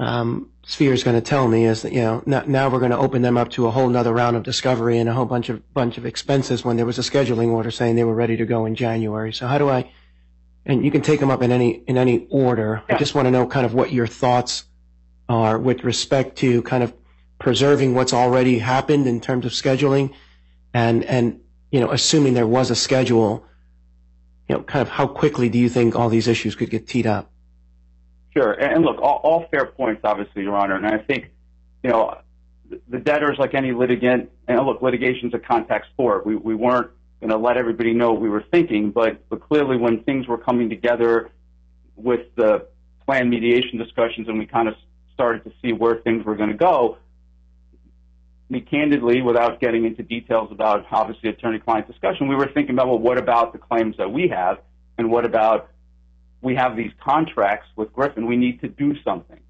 um, 0.00 0.50
Sphere 0.64 0.92
is 0.92 1.02
going 1.02 1.16
to 1.16 1.22
tell 1.22 1.48
me 1.48 1.64
is 1.64 1.82
that 1.82 1.92
now, 1.92 2.68
we're 2.68 2.78
going 2.78 2.90
to 2.90 2.98
open 2.98 3.22
them 3.22 3.36
up 3.36 3.50
to 3.50 3.66
a 3.66 3.70
whole 3.70 3.88
nother 3.88 4.12
round 4.12 4.36
of 4.36 4.42
discovery 4.42 4.98
and 4.98 5.08
a 5.08 5.14
whole 5.14 5.24
bunch 5.24 5.48
of 5.48 6.06
expenses 6.06 6.64
when 6.64 6.76
there 6.76 6.86
was 6.86 6.98
a 6.98 7.02
scheduling 7.02 7.48
order 7.48 7.70
saying 7.70 7.96
they 7.96 8.04
were 8.04 8.14
ready 8.14 8.36
to 8.36 8.46
go 8.46 8.64
in 8.66 8.74
January. 8.74 9.32
So 9.32 9.46
how 9.46 9.58
do 9.58 9.68
I? 9.68 9.90
And 10.68 10.84
you 10.84 10.90
can 10.90 11.00
take 11.00 11.18
them 11.18 11.30
up 11.30 11.42
in 11.42 11.50
any 11.50 11.82
in 11.86 11.96
any 11.96 12.26
order. 12.30 12.82
I 12.88 12.98
just 12.98 13.14
want 13.14 13.26
to 13.26 13.30
know 13.30 13.46
kind 13.46 13.64
of 13.64 13.72
what 13.74 13.90
your 13.90 14.06
thoughts 14.06 14.64
are 15.28 15.58
with 15.58 15.82
respect 15.82 16.36
to 16.38 16.62
kind 16.62 16.82
of 16.82 16.92
preserving 17.38 17.94
what's 17.94 18.12
already 18.12 18.58
happened 18.58 19.06
in 19.06 19.20
terms 19.20 19.46
of 19.46 19.52
scheduling, 19.52 20.12
and 20.74 21.04
and 21.04 21.40
you 21.70 21.80
know 21.80 21.90
assuming 21.90 22.34
there 22.34 22.46
was 22.46 22.70
a 22.70 22.76
schedule, 22.76 23.46
you 24.48 24.56
know, 24.56 24.62
kind 24.62 24.82
of 24.82 24.90
how 24.90 25.06
quickly 25.06 25.48
do 25.48 25.58
you 25.58 25.70
think 25.70 25.96
all 25.96 26.10
these 26.10 26.28
issues 26.28 26.54
could 26.54 26.68
get 26.68 26.86
teed 26.86 27.06
up? 27.06 27.30
Sure. 28.36 28.52
And, 28.52 28.84
look, 28.84 29.00
all, 29.00 29.20
all 29.24 29.46
fair 29.50 29.66
points, 29.66 30.02
obviously, 30.04 30.42
Your 30.42 30.54
Honor. 30.54 30.76
And 30.76 30.86
I 30.86 30.98
think, 30.98 31.30
you 31.82 31.90
know, 31.90 32.18
the- 32.68 32.80
the 32.88 32.98
debtors, 32.98 33.38
like 33.38 33.54
any 33.54 33.72
litigant, 33.72 34.30
and 34.46 34.64
look, 34.66 34.82
litigation's 34.82 35.32
a 35.32 35.38
contact 35.38 35.86
sport. 35.86 36.26
We, 36.26 36.36
we 36.36 36.54
weren't 36.54 36.90
going 37.20 37.30
to 37.30 37.36
let 37.36 37.56
everybody 37.56 37.92
know 37.92 38.12
what 38.12 38.20
we 38.20 38.28
were 38.28 38.44
thinking, 38.50 38.90
but, 38.90 39.28
but 39.28 39.40
clearly 39.40 39.76
when 39.76 40.04
things 40.04 40.26
were 40.28 40.38
coming 40.38 40.68
together 40.68 41.30
with 41.96 42.34
the 42.36 42.66
planned 43.04 43.28
mediation 43.28 43.78
discussions 43.78 44.28
and 44.28 44.38
we 44.38 44.46
kind 44.46 44.68
of 44.68 44.74
started 45.14 45.42
to 45.44 45.52
see 45.60 45.72
where 45.72 45.96
things 45.96 46.24
were 46.24 46.36
going 46.36 46.50
to 46.50 46.56
go, 46.56 46.98
me 48.48 48.60
candidly, 48.60 49.20
without 49.20 49.60
getting 49.60 49.84
into 49.84 50.02
details 50.02 50.50
about 50.52 50.86
obviously 50.90 51.28
attorney-client 51.28 51.86
discussion, 51.86 52.28
we 52.28 52.36
were 52.36 52.48
thinking 52.54 52.74
about, 52.74 52.86
well, 52.86 52.98
what 52.98 53.18
about 53.18 53.52
the 53.52 53.58
claims 53.58 53.96
that 53.98 54.10
we 54.10 54.28
have 54.28 54.58
and 54.96 55.10
what 55.10 55.24
about 55.24 55.70
we 56.40 56.54
have 56.54 56.76
these 56.76 56.92
contracts 57.04 57.66
with 57.76 57.92
Griffin. 57.92 58.26
We 58.26 58.36
need 58.36 58.60
to 58.60 58.68
do 58.68 58.94
something. 59.02 59.40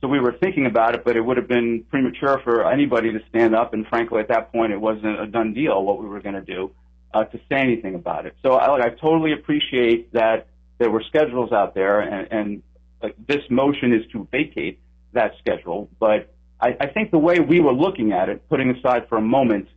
So 0.00 0.08
we 0.08 0.20
were 0.20 0.32
thinking 0.32 0.66
about 0.66 0.94
it, 0.94 1.04
but 1.04 1.16
it 1.16 1.20
would 1.20 1.36
have 1.36 1.48
been 1.48 1.84
premature 1.90 2.40
for 2.44 2.70
anybody 2.70 3.12
to 3.12 3.18
stand 3.28 3.54
up. 3.54 3.74
And 3.74 3.86
frankly, 3.88 4.20
at 4.20 4.28
that 4.28 4.52
point, 4.52 4.72
it 4.72 4.80
wasn't 4.80 5.20
a 5.20 5.26
done 5.26 5.54
deal 5.54 5.82
what 5.82 6.00
we 6.00 6.06
were 6.06 6.20
going 6.20 6.36
to 6.36 6.40
do 6.40 6.70
uh, 7.14 7.24
to 7.24 7.38
say 7.48 7.56
anything 7.56 7.94
about 7.94 8.26
it. 8.26 8.34
So 8.42 8.52
I, 8.52 8.86
I 8.86 8.88
totally 8.90 9.32
appreciate 9.32 10.12
that 10.12 10.48
there 10.78 10.90
were 10.90 11.02
schedules 11.02 11.52
out 11.52 11.74
there, 11.74 12.00
and, 12.00 12.28
and 12.30 12.62
like, 13.02 13.14
this 13.26 13.42
motion 13.50 13.92
is 13.92 14.02
to 14.12 14.28
vacate 14.30 14.80
that 15.12 15.32
schedule. 15.38 15.88
But 15.98 16.34
I, 16.60 16.76
I 16.80 16.86
think 16.88 17.10
the 17.10 17.18
way 17.18 17.40
we 17.40 17.60
were 17.60 17.72
looking 17.72 18.12
at 18.12 18.28
it, 18.28 18.48
putting 18.48 18.70
aside 18.70 19.08
for 19.08 19.18
a 19.18 19.22
moment 19.22 19.68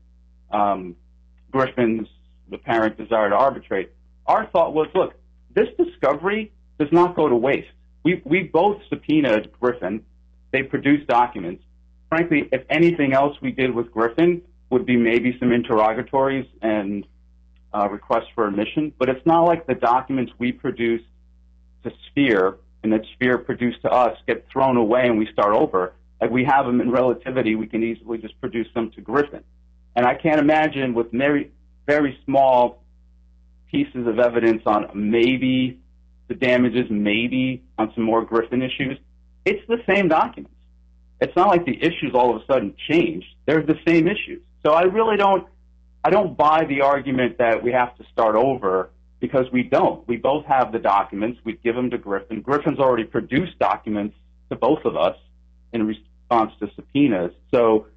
um, 0.52 0.96
Griffin's 1.52 2.08
apparent 2.52 2.98
desire 2.98 3.30
to 3.30 3.36
arbitrate, 3.36 3.92
our 4.26 4.46
thought 4.48 4.74
was, 4.74 4.88
look, 4.94 5.14
this 5.54 5.68
discovery 5.78 6.52
does 6.78 6.92
not 6.92 7.16
go 7.16 7.28
to 7.28 7.36
waste. 7.36 7.70
We, 8.04 8.22
we 8.26 8.44
both 8.44 8.82
subpoenaed 8.90 9.52
Griffin. 9.60 10.06
They 10.52 10.64
produced 10.64 11.08
documents. 11.08 11.64
Frankly, 12.10 12.50
if 12.52 12.64
anything 12.70 13.14
else 13.14 13.36
we 13.42 13.52
did 13.52 13.74
with 13.74 13.92
Griffin 13.92 14.42
would 14.70 14.86
be 14.86 14.98
maybe 14.98 15.38
some 15.40 15.52
interrogatories 15.52 16.46
and 16.62 17.06
uh, 17.74 17.88
requests 17.90 18.28
for 18.34 18.48
admission, 18.48 18.94
but 18.98 19.10
it's 19.10 19.26
not 19.26 19.44
like 19.44 19.68
the 19.68 19.76
documents 19.76 20.32
we 20.38 20.52
produce 20.52 21.02
to 21.84 21.92
Sphere 22.10 22.58
and 22.84 22.92
that 22.94 23.02
Sphere 23.14 23.38
produced 23.38 23.82
to 23.82 23.90
us 23.90 24.18
get 24.28 24.48
thrown 24.52 24.78
away 24.78 25.06
and 25.06 25.18
we 25.18 25.28
start 25.32 25.54
over. 25.54 25.94
Like 26.22 26.32
we 26.32 26.44
have 26.46 26.66
them 26.66 26.82
in 26.82 26.92
Relativity, 26.92 27.56
we 27.56 27.68
can 27.68 27.84
easily 27.84 28.18
just 28.18 28.40
produce 28.42 28.68
them 28.74 28.92
to 28.92 29.02
Griffin. 29.02 29.44
And 29.96 30.06
I 30.06 30.16
can't 30.16 30.40
imagine 30.40 30.94
with 30.94 31.12
very, 31.12 31.52
very 31.88 32.18
small 32.26 32.84
pieces 33.72 34.08
of 34.08 34.20
evidence 34.20 34.64
on 34.66 34.90
maybe 34.94 35.80
the 36.28 36.36
damages, 36.36 36.88
maybe 36.90 37.64
on 37.78 37.92
some 37.96 38.04
more 38.04 38.24
Griffin 38.24 38.62
issues. 38.62 38.98
It's 39.46 39.66
the 39.68 39.82
same 39.88 40.08
documents. 40.08 40.56
It's 41.22 41.36
not 41.36 41.48
like 41.48 41.66
the 41.66 41.78
issues 41.82 42.12
all 42.14 42.36
of 42.36 42.42
a 42.42 42.46
sudden 42.46 42.76
changed. 42.90 43.28
They're 43.46 43.62
the 43.62 43.80
same 43.86 44.08
issues. 44.08 44.42
So 44.66 44.72
I 44.72 44.84
really 44.84 45.18
don't, 45.18 45.48
I 46.04 46.10
don't 46.10 46.38
buy 46.38 46.66
the 46.66 46.82
argument 46.82 47.38
that 47.40 47.64
we 47.64 47.72
have 47.72 47.96
to 47.98 48.04
start 48.12 48.36
over 48.36 48.90
because 49.20 49.46
we 49.52 49.64
don't. 49.64 50.08
We 50.08 50.18
both 50.18 50.46
have 50.46 50.72
the 50.72 50.80
documents. 50.80 51.40
We 51.44 51.54
give 51.64 51.76
them 51.76 51.90
to 51.92 51.98
Griffin. 51.98 52.42
Griffin's 52.42 52.80
already 52.80 53.04
produced 53.04 53.60
documents 53.60 54.16
to 54.50 54.56
both 54.56 54.86
of 54.86 54.96
us 54.96 55.18
in 55.74 55.86
response 55.86 56.54
to 56.60 56.70
subpoenas. 56.76 57.34
So, 57.52 57.88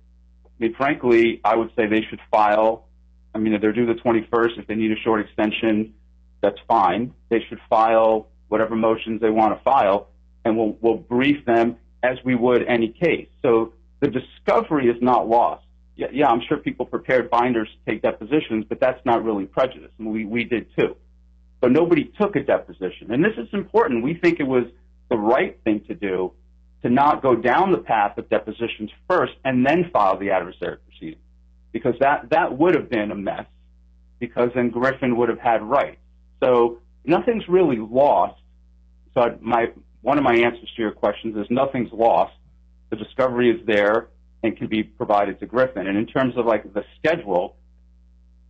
I 0.45 0.49
mean, 0.59 0.75
frankly, 0.75 1.41
I 1.45 1.57
would 1.57 1.71
say 1.77 1.87
they 1.87 2.03
should 2.09 2.21
file 2.31 2.87
I 3.35 3.39
mean, 3.39 3.55
if 3.55 3.61
they're 3.61 3.73
due 3.73 3.87
the 3.87 3.95
21st, 3.95 4.59
if 4.59 4.67
they 4.67 4.75
need 4.75 4.93
a 4.93 4.97
short 4.97 5.21
extension, 5.21 5.95
that's 6.41 6.59
fine. 6.69 7.15
They 7.31 7.41
should 7.49 7.61
file 7.71 8.29
whatever 8.49 8.77
motions 8.77 9.21
they 9.21 9.31
want 9.31 9.57
to 9.57 9.63
file, 9.63 10.09
and 10.45 10.57
we'll, 10.57 10.77
we'll 10.81 10.97
brief 10.97 11.45
them 11.47 11.77
as 12.03 12.19
we 12.25 12.35
would 12.35 12.63
any 12.67 12.89
case. 12.89 13.29
So 13.41 13.73
the 14.01 14.09
discovery 14.09 14.89
is 14.89 15.01
not 15.01 15.29
lost. 15.29 15.65
Yeah, 15.97 16.07
yeah, 16.13 16.29
I'm 16.29 16.41
sure 16.49 16.57
people 16.57 16.87
prepared 16.87 17.29
binders 17.29 17.69
to 17.69 17.91
take 17.91 18.03
depositions, 18.03 18.65
but 18.69 18.81
that's 18.81 19.05
not 19.05 19.25
really 19.25 19.45
prejudice. 19.45 19.91
We, 19.99 20.25
we 20.25 20.45
did 20.45 20.75
too. 20.77 20.97
But 21.61 21.71
nobody 21.71 22.11
took 22.21 22.35
a 22.35 22.43
deposition. 22.43 23.13
And 23.13 23.23
this 23.25 23.35
is 23.37 23.49
important. 23.53 24.03
We 24.03 24.15
think 24.15 24.41
it 24.41 24.47
was 24.47 24.65
the 25.11 25.17
right 25.17 25.59
thing 25.65 25.85
to 25.89 25.95
do 25.95 26.33
to 26.83 26.91
not 26.91 27.23
go 27.23 27.37
down 27.37 27.71
the 27.71 27.79
path 27.79 28.19
of 28.19 28.29
depositions 28.29 28.91
first 29.09 29.35
and 29.45 29.65
then 29.65 29.91
file 29.93 30.19
the 30.19 30.31
adversary 30.31 30.79
proceeding 30.79 31.21
because 31.71 31.95
that, 32.01 32.31
that 32.31 32.57
would 32.57 32.75
have 32.75 32.91
been 32.91 33.11
a 33.11 33.15
mess 33.15 33.47
because 34.19 34.51
then 34.55 34.71
Griffin 34.71 35.17
would 35.17 35.29
have 35.29 35.39
had 35.39 35.63
rights. 35.63 36.01
So 36.41 36.79
nothing's 37.05 37.47
really 37.49 37.79
lost. 37.79 38.41
So 39.15 39.39
my, 39.41 39.67
one 40.01 40.19
of 40.19 40.25
my 40.25 40.35
answers 40.35 40.71
to 40.77 40.83
your 40.83 40.93
questions 40.93 41.37
is 41.37 41.47
nothing's 41.51 41.93
lost. 41.93 42.35
The 42.91 42.97
discovery 42.97 43.51
is 43.51 43.65
there 43.67 44.09
and 44.43 44.57
can 44.57 44.67
be 44.67 44.83
provided 44.83 45.39
to 45.41 45.47
Griffin. 45.47 45.87
And 45.87 45.97
in 45.97 46.07
terms 46.07 46.37
of 46.37 46.47
like 46.47 46.73
the 46.73 46.85
schedule, 46.99 47.57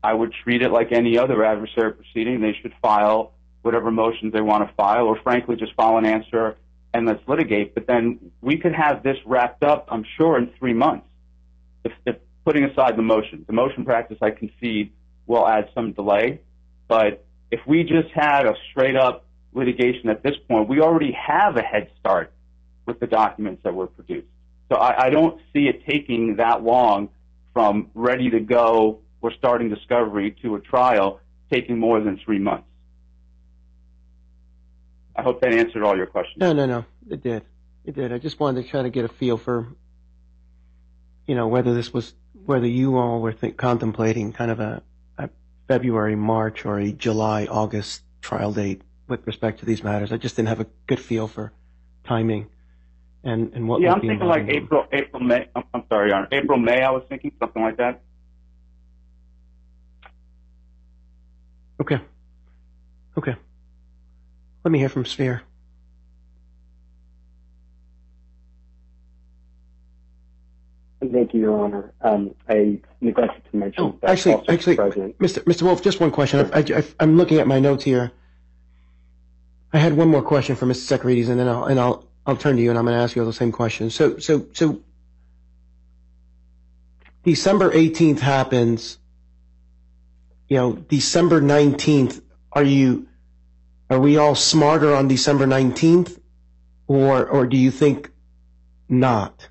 I 0.02 0.12
would 0.12 0.32
treat 0.44 0.62
it 0.62 0.70
like 0.70 0.92
any 0.92 1.18
other 1.18 1.44
adversary 1.44 1.92
proceeding. 1.92 2.40
They 2.40 2.56
should 2.60 2.72
file 2.80 3.34
whatever 3.62 3.90
motions 3.90 4.32
they 4.32 4.40
want 4.40 4.68
to 4.68 4.74
file 4.74 5.06
or 5.06 5.18
frankly 5.22 5.56
just 5.56 5.74
file 5.74 5.96
an 5.98 6.06
answer 6.06 6.56
and 6.92 7.06
let's 7.06 7.22
litigate. 7.26 7.74
But 7.74 7.86
then 7.86 8.32
we 8.40 8.58
could 8.58 8.74
have 8.74 9.02
this 9.02 9.16
wrapped 9.24 9.62
up, 9.62 9.86
I'm 9.88 10.04
sure, 10.16 10.38
in 10.38 10.50
three 10.58 10.74
months. 10.74 11.06
If, 11.84 12.16
putting 12.44 12.64
aside 12.64 12.96
the 12.96 13.02
motion, 13.02 13.44
the 13.46 13.52
motion 13.52 13.84
practice 13.84 14.18
I 14.20 14.30
concede 14.30 14.92
will 15.26 15.46
add 15.46 15.68
some 15.74 15.92
delay, 15.92 16.40
but 16.88 17.24
if 17.52 17.60
we 17.66 17.84
just 17.84 18.08
had 18.12 18.46
a 18.46 18.54
straight 18.70 18.96
up 18.96 19.26
litigation 19.52 20.08
at 20.08 20.22
this 20.22 20.34
point, 20.48 20.68
we 20.68 20.80
already 20.80 21.12
have 21.12 21.56
a 21.56 21.62
head 21.62 21.90
start 22.00 22.32
with 22.86 22.98
the 22.98 23.06
documents 23.06 23.62
that 23.62 23.74
were 23.74 23.86
produced. 23.86 24.26
So 24.72 24.78
I, 24.78 25.06
I 25.06 25.10
don't 25.10 25.38
see 25.52 25.68
it 25.68 25.84
taking 25.84 26.36
that 26.36 26.64
long 26.64 27.10
from 27.52 27.90
ready 27.92 28.30
to 28.30 28.40
go, 28.40 29.00
we're 29.20 29.34
starting 29.34 29.68
discovery 29.68 30.34
to 30.40 30.54
a 30.54 30.60
trial 30.60 31.20
taking 31.52 31.78
more 31.78 32.00
than 32.00 32.18
three 32.24 32.38
months. 32.38 32.66
I 35.14 35.20
hope 35.20 35.42
that 35.42 35.52
answered 35.52 35.82
all 35.82 35.94
your 35.94 36.06
questions. 36.06 36.38
No, 36.38 36.54
no, 36.54 36.64
no. 36.64 36.86
It 37.10 37.22
did. 37.22 37.44
It 37.84 37.94
did. 37.94 38.14
I 38.14 38.18
just 38.18 38.40
wanted 38.40 38.62
to 38.62 38.68
try 38.70 38.80
to 38.80 38.88
get 38.88 39.04
a 39.04 39.08
feel 39.08 39.36
for, 39.36 39.68
you 41.26 41.34
know, 41.34 41.48
whether 41.48 41.74
this 41.74 41.92
was 41.92 42.14
whether 42.46 42.66
you 42.66 42.96
all 42.96 43.20
were 43.20 43.34
contemplating 43.34 44.32
kind 44.32 44.50
of 44.50 44.58
a, 44.58 44.82
a 45.18 45.28
February, 45.68 46.16
March, 46.16 46.64
or 46.64 46.78
a 46.78 46.92
July, 46.92 47.44
August 47.44 48.00
trial 48.22 48.52
date 48.52 48.80
with 49.06 49.26
respect 49.26 49.60
to 49.60 49.66
these 49.66 49.84
matters. 49.84 50.12
I 50.12 50.16
just 50.16 50.34
didn't 50.36 50.48
have 50.48 50.60
a 50.60 50.66
good 50.86 50.98
feel 50.98 51.28
for 51.28 51.52
timing 52.04 52.48
and 53.24 53.52
and 53.54 53.68
what. 53.68 53.80
Yeah, 53.80 53.92
I'm 53.92 54.00
thinking 54.00 54.26
like 54.26 54.46
them. 54.46 54.56
April, 54.56 54.86
April, 54.92 55.22
May. 55.22 55.48
I'm, 55.54 55.64
I'm 55.74 55.84
sorry, 55.88 56.08
Your 56.08 56.18
Honor. 56.18 56.28
April, 56.32 56.58
May. 56.58 56.82
I 56.82 56.90
was 56.90 57.04
thinking 57.08 57.32
something 57.38 57.62
like 57.62 57.76
that. 57.78 58.00
Okay. 61.80 62.00
Okay. 63.18 63.34
Let 64.64 64.70
me 64.70 64.78
hear 64.78 64.88
from 64.88 65.04
Sphere. 65.04 65.42
Thank 71.12 71.34
you, 71.34 71.40
Your 71.40 71.64
Honor. 71.64 71.92
Um, 72.02 72.34
I 72.48 72.78
neglected 73.00 73.42
to 73.50 73.56
mention 73.56 73.82
Oh, 73.82 73.98
that 74.02 74.10
actually, 74.10 74.34
also 74.34 74.52
actually, 74.52 74.76
present. 74.76 75.18
Mr. 75.18 75.42
Mr. 75.44 75.62
Wolf, 75.62 75.82
just 75.82 75.98
one 75.98 76.12
question. 76.12 76.48
I, 76.54 76.60
I, 76.60 76.84
I'm 77.00 77.16
looking 77.16 77.38
at 77.40 77.48
my 77.48 77.58
notes 77.58 77.82
here. 77.82 78.12
I 79.72 79.78
had 79.78 79.94
one 79.96 80.08
more 80.08 80.22
question 80.22 80.54
for 80.54 80.66
Mr. 80.66 80.98
Tsekerides, 80.98 81.28
and 81.28 81.40
then 81.40 81.48
I'll 81.48 81.64
and 81.64 81.80
I'll 81.80 82.06
I'll 82.26 82.36
turn 82.36 82.56
to 82.56 82.62
you, 82.62 82.70
and 82.70 82.78
I'm 82.78 82.84
going 82.84 82.96
to 82.96 83.02
ask 83.02 83.16
you 83.16 83.22
all 83.22 83.26
the 83.26 83.32
same 83.32 83.52
questions. 83.52 83.94
So 83.94 84.18
so 84.18 84.46
so. 84.52 84.80
December 87.24 87.70
18th 87.70 88.18
happens. 88.18 88.98
You 90.48 90.56
know, 90.56 90.72
December 90.72 91.40
19th. 91.40 92.22
Are 92.52 92.64
you? 92.64 93.08
Are 93.90 93.98
we 94.00 94.16
all 94.16 94.34
smarter 94.34 94.94
on 94.94 95.08
December 95.08 95.46
19th, 95.46 96.20
or 96.86 97.26
or 97.26 97.46
do 97.46 97.56
you 97.56 97.70
think 97.70 98.10
not? 98.88 99.48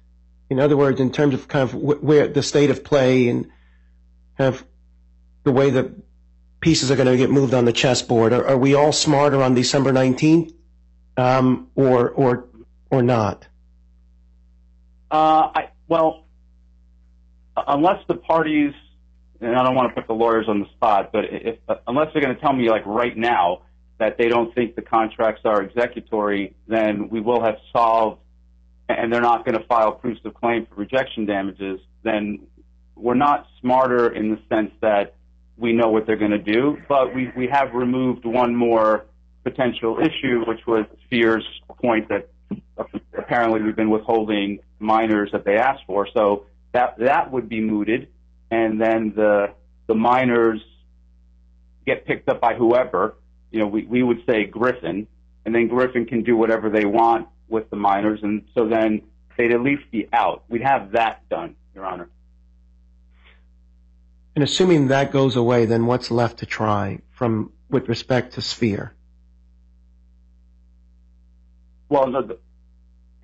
In 0.50 0.60
other 0.60 0.76
words, 0.76 1.00
in 1.00 1.12
terms 1.12 1.34
of 1.34 1.48
kind 1.48 1.64
of 1.64 1.74
where 1.74 2.28
the 2.28 2.44
state 2.44 2.70
of 2.70 2.84
play 2.84 3.30
and 3.30 3.50
kind 4.38 4.54
of 4.54 4.66
the 5.44 5.52
way 5.52 5.70
the 5.70 5.96
pieces 6.60 6.92
are 6.92 6.96
going 6.96 7.08
to 7.08 7.18
get 7.18 7.30
moved 7.30 7.54
on 7.54 7.66
the 7.66 7.74
chessboard. 7.74 8.34
Are, 8.34 8.46
are 8.46 8.58
we 8.58 8.76
all 8.76 8.92
smarter 8.92 9.42
on 9.42 9.56
December 9.56 9.92
19th, 9.92 10.54
um, 11.18 11.70
or 11.76 12.10
or 12.10 12.48
or 12.92 13.02
not? 13.02 13.48
Uh, 15.10 15.50
I, 15.56 15.70
well, 15.88 16.26
unless 17.56 18.06
the 18.08 18.16
parties, 18.16 18.74
and 19.40 19.56
I 19.56 19.64
don't 19.64 19.76
want 19.76 19.90
to 19.90 19.96
put 19.96 20.08
the 20.08 20.14
lawyers 20.14 20.46
on 20.48 20.60
the 20.60 20.68
spot, 20.76 21.12
but 21.12 21.26
if 21.26 21.58
uh, 21.68 21.76
unless 21.88 22.14
they're 22.14 22.22
going 22.22 22.36
to 22.36 22.42
tell 22.42 22.54
me 22.54 22.70
like 22.70 22.86
right 22.86 23.18
now 23.18 23.64
that 23.98 24.18
they 24.18 24.28
don't 24.28 24.54
think 24.54 24.76
the 24.76 24.82
contracts 24.82 25.42
are 25.46 25.62
executory, 25.64 26.56
then 26.68 27.10
we 27.10 27.22
will 27.22 27.44
have 27.44 27.56
solved, 27.74 28.20
and 28.88 29.12
they're 29.12 29.22
not 29.22 29.46
going 29.46 29.58
to 29.58 29.66
file 29.68 29.94
proofs 29.94 30.22
of 30.26 30.34
claim 30.34 30.66
for 30.68 30.76
rejection 30.76 31.26
damages. 31.26 31.80
Then 32.04 32.48
we're 32.96 33.16
not 33.16 33.48
smarter 33.60 34.10
in 34.14 34.32
the 34.32 34.40
sense 34.50 34.72
that 34.82 35.16
we 35.58 35.74
know 35.74 35.90
what 35.90 36.06
they're 36.06 36.18
going 36.18 36.32
to 36.32 36.38
do, 36.38 36.78
but 36.88 37.14
we 37.14 37.32
we 37.36 37.48
have 37.48 37.74
removed 37.74 38.26
one 38.26 38.56
more 38.56 39.06
potential 39.44 40.00
issue, 40.00 40.44
which 40.48 40.66
was 40.66 40.86
Sphere's 41.06 41.46
point 41.82 42.10
that 42.10 42.30
apparently 43.18 43.62
we've 43.62 43.76
been 43.76 43.90
withholding 43.90 44.60
miners 44.80 45.30
that 45.32 45.46
they 45.46 45.58
asked 45.58 45.84
for. 45.86 46.08
So 46.14 46.46
that 46.74 46.98
that 47.00 47.32
would 47.32 47.50
be 47.50 47.62
mooted, 47.62 48.10
and 48.50 48.80
then 48.80 49.14
the 49.16 49.54
the 49.88 49.96
miners 49.96 50.62
get 51.86 52.06
picked 52.06 52.30
up 52.30 52.42
by 52.42 52.56
whoever. 52.56 53.16
You 53.52 53.60
know, 53.60 53.68
we 53.68 53.86
we 53.86 54.04
would 54.04 54.24
say 54.30 54.46
Griffin, 54.46 55.08
and 55.46 55.54
then 55.54 55.68
Griffin 55.68 56.06
can 56.06 56.24
do 56.24 56.36
whatever 56.36 56.70
they 56.70 56.86
want 56.86 57.28
with 57.48 57.70
the 57.70 57.76
miners, 57.76 58.20
and 58.24 58.44
so 58.56 58.68
then 58.68 59.02
they'd 59.38 59.52
at 59.52 59.62
least 59.62 59.84
be 59.92 60.08
out. 60.14 60.44
We'd 60.50 60.64
have 60.64 60.92
that 60.92 61.28
done, 61.30 61.56
Your 61.76 61.86
Honor. 61.86 62.10
And 64.36 64.44
assuming 64.44 64.88
that 64.88 65.12
goes 65.12 65.36
away, 65.36 65.66
then 65.66 65.86
what's 65.86 66.10
left 66.10 66.40
to 66.40 66.46
try 66.46 67.00
from 67.12 67.52
with 67.70 67.90
respect 67.90 68.34
to 68.34 68.42
Sphere? 68.42 68.94
Well, 71.92 72.08
no, 72.08 72.22
the, 72.22 72.38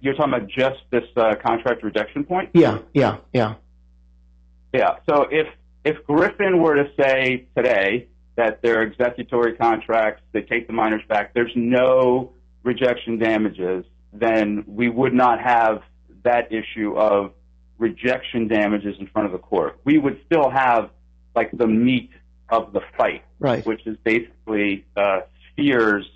you're 0.02 0.14
talking 0.14 0.34
about 0.34 0.50
just 0.50 0.82
this 0.92 1.06
uh, 1.16 1.36
contract 1.36 1.84
rejection 1.84 2.26
point. 2.26 2.50
Yeah, 2.54 2.80
yeah, 2.94 3.18
yeah. 3.34 3.56
Yeah. 4.74 4.98
So 5.10 5.26
if 5.32 5.48
if 5.86 6.06
Griffin 6.06 6.62
were 6.62 6.76
to 6.76 6.92
say 7.00 7.48
today 7.56 8.10
that 8.36 8.62
their 8.62 8.82
executory 8.82 9.56
contracts, 9.56 10.22
they 10.34 10.42
take 10.42 10.68
the 10.68 10.74
miners 10.74 11.02
back, 11.08 11.34
there's 11.34 11.54
no 11.56 12.34
rejection 12.64 13.18
damages, 13.18 13.86
then 14.12 14.66
we 14.68 14.90
would 14.90 15.14
not 15.14 15.40
have 15.42 15.82
that 16.24 16.52
issue 16.52 16.94
of 16.98 17.32
rejection 17.78 18.50
damages 18.50 18.98
in 19.00 19.08
front 19.08 19.28
of 19.28 19.32
the 19.32 19.38
court. 19.40 19.80
We 19.86 19.98
would 19.98 20.20
still 20.26 20.50
have 20.50 20.90
like 21.38 21.52
the 21.54 21.68
meat 21.68 22.12
of 22.50 22.74
the 22.74 22.82
fight, 22.98 23.24
Right. 23.40 23.66
which 23.66 23.88
is 23.88 23.96
basically 24.04 24.86
uh, 24.98 25.22
Sphere's, 25.54 26.10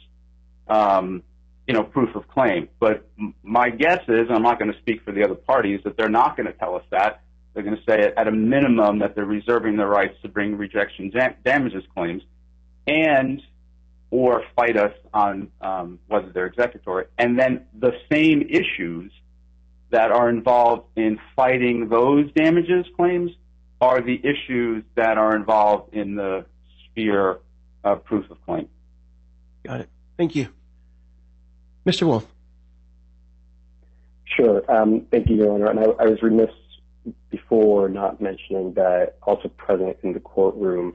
um, 0.68 1.24
you 1.72 1.78
know, 1.78 1.84
proof 1.84 2.14
of 2.18 2.28
claim. 2.28 2.68
But 2.82 3.08
my 3.44 3.70
guess 3.70 4.02
is, 4.10 4.28
and 4.28 4.32
I'm 4.32 4.42
not 4.42 4.60
going 4.60 4.74
to 4.74 4.78
speak 4.80 5.06
for 5.06 5.14
the 5.14 5.24
other 5.24 5.36
parties, 5.36 5.80
that 5.86 5.96
they're 5.96 6.10
not 6.10 6.36
going 6.36 6.48
to 6.48 6.54
tell 6.54 6.76
us 6.76 6.84
that. 6.90 7.22
They're 7.54 7.64
going 7.64 7.78
to 7.78 7.84
say 7.90 8.12
at 8.18 8.28
a 8.28 8.32
minimum 8.32 9.00
that 9.00 9.16
they're 9.16 9.24
reserving 9.24 9.78
their 9.78 9.88
rights 9.88 10.16
to 10.24 10.28
bring 10.28 10.58
rejection 10.58 11.14
damages 11.46 11.84
claims, 11.96 12.24
and 12.88 13.42
or 14.10 14.44
fight 14.54 14.76
us 14.76 14.92
on 15.14 15.50
um, 15.62 16.00
whether 16.08 16.30
they're 16.34 16.48
executory. 16.48 17.06
And 17.18 17.40
then 17.40 17.66
the 17.80 17.94
same 18.12 18.42
issues 18.42 19.14
that 19.92 20.12
are 20.12 20.28
involved 20.28 20.88
in 20.98 21.20
fighting 21.38 21.88
those 21.88 22.30
damages 22.34 22.86
claims 22.98 23.32
are 23.80 24.02
the 24.02 24.20
issues 24.26 24.84
that 24.96 25.18
are 25.18 25.38
involved 25.38 25.94
in 25.94 26.16
the 26.16 26.46
sphere 26.90 27.40
of 27.86 28.04
proof 28.04 28.30
of 28.30 28.44
claim. 28.46 28.68
Got 29.64 29.80
it. 29.82 29.90
Thank 30.18 30.36
you. 30.36 30.50
Mr. 31.86 32.04
Wolf. 32.04 32.26
Sure. 34.26 34.64
Um, 34.72 35.08
thank 35.12 35.30
you, 35.30 35.36
Your 35.36 35.54
Honor. 35.54 35.70
And 35.70 35.80
I, 35.80 35.84
I 35.84 36.06
was 36.06 36.22
remiss 36.22 36.52
before 37.30 37.90
not 37.90 38.22
mentioning 38.22 38.74
that 38.76 39.16
also 39.24 39.50
present 39.50 39.98
in 40.04 40.14
the 40.14 40.20
courtroom 40.20 40.94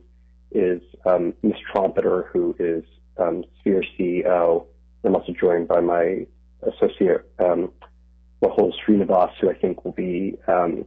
is 0.53 0.81
um, 1.05 1.35
Ms. 1.42 1.57
Trompeter, 1.72 2.29
who 2.29 2.55
is 2.59 2.85
um, 3.18 3.44
Sphere 3.61 3.85
CEO. 3.99 4.66
I'm 5.05 5.14
also 5.14 5.33
joined 5.33 5.68
by 5.68 5.81
my 5.81 6.27
associate, 6.62 7.31
um, 7.38 7.72
Rahul 8.42 8.72
Srinivas, 8.87 9.33
who 9.40 9.51
I 9.51 9.55
think 9.55 9.85
will 9.85 9.92
be 9.92 10.37
um, 10.46 10.85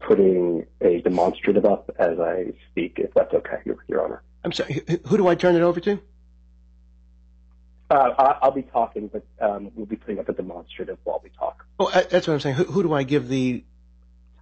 putting 0.00 0.66
a 0.80 1.00
demonstrative 1.00 1.64
up 1.64 1.90
as 1.98 2.18
I 2.18 2.52
speak, 2.70 2.94
if 2.98 3.12
that's 3.14 3.32
okay, 3.32 3.58
Your, 3.64 3.76
Your 3.88 4.04
Honor. 4.04 4.22
I'm 4.44 4.52
sorry. 4.52 4.82
Who, 4.88 4.98
who 5.06 5.16
do 5.16 5.26
I 5.28 5.34
turn 5.34 5.54
it 5.54 5.62
over 5.62 5.80
to? 5.80 6.00
Uh, 7.90 8.10
I, 8.18 8.38
I'll 8.42 8.50
be 8.50 8.62
talking, 8.62 9.08
but 9.08 9.24
um, 9.40 9.70
we'll 9.74 9.86
be 9.86 9.96
putting 9.96 10.18
up 10.18 10.28
a 10.28 10.32
demonstrative 10.32 10.98
while 11.04 11.20
we 11.22 11.30
talk. 11.30 11.66
Oh, 11.78 11.90
that's 11.90 12.26
what 12.26 12.34
I'm 12.34 12.40
saying. 12.40 12.56
Who, 12.56 12.64
who 12.64 12.82
do 12.82 12.92
I 12.94 13.02
give 13.02 13.28
the? 13.28 13.62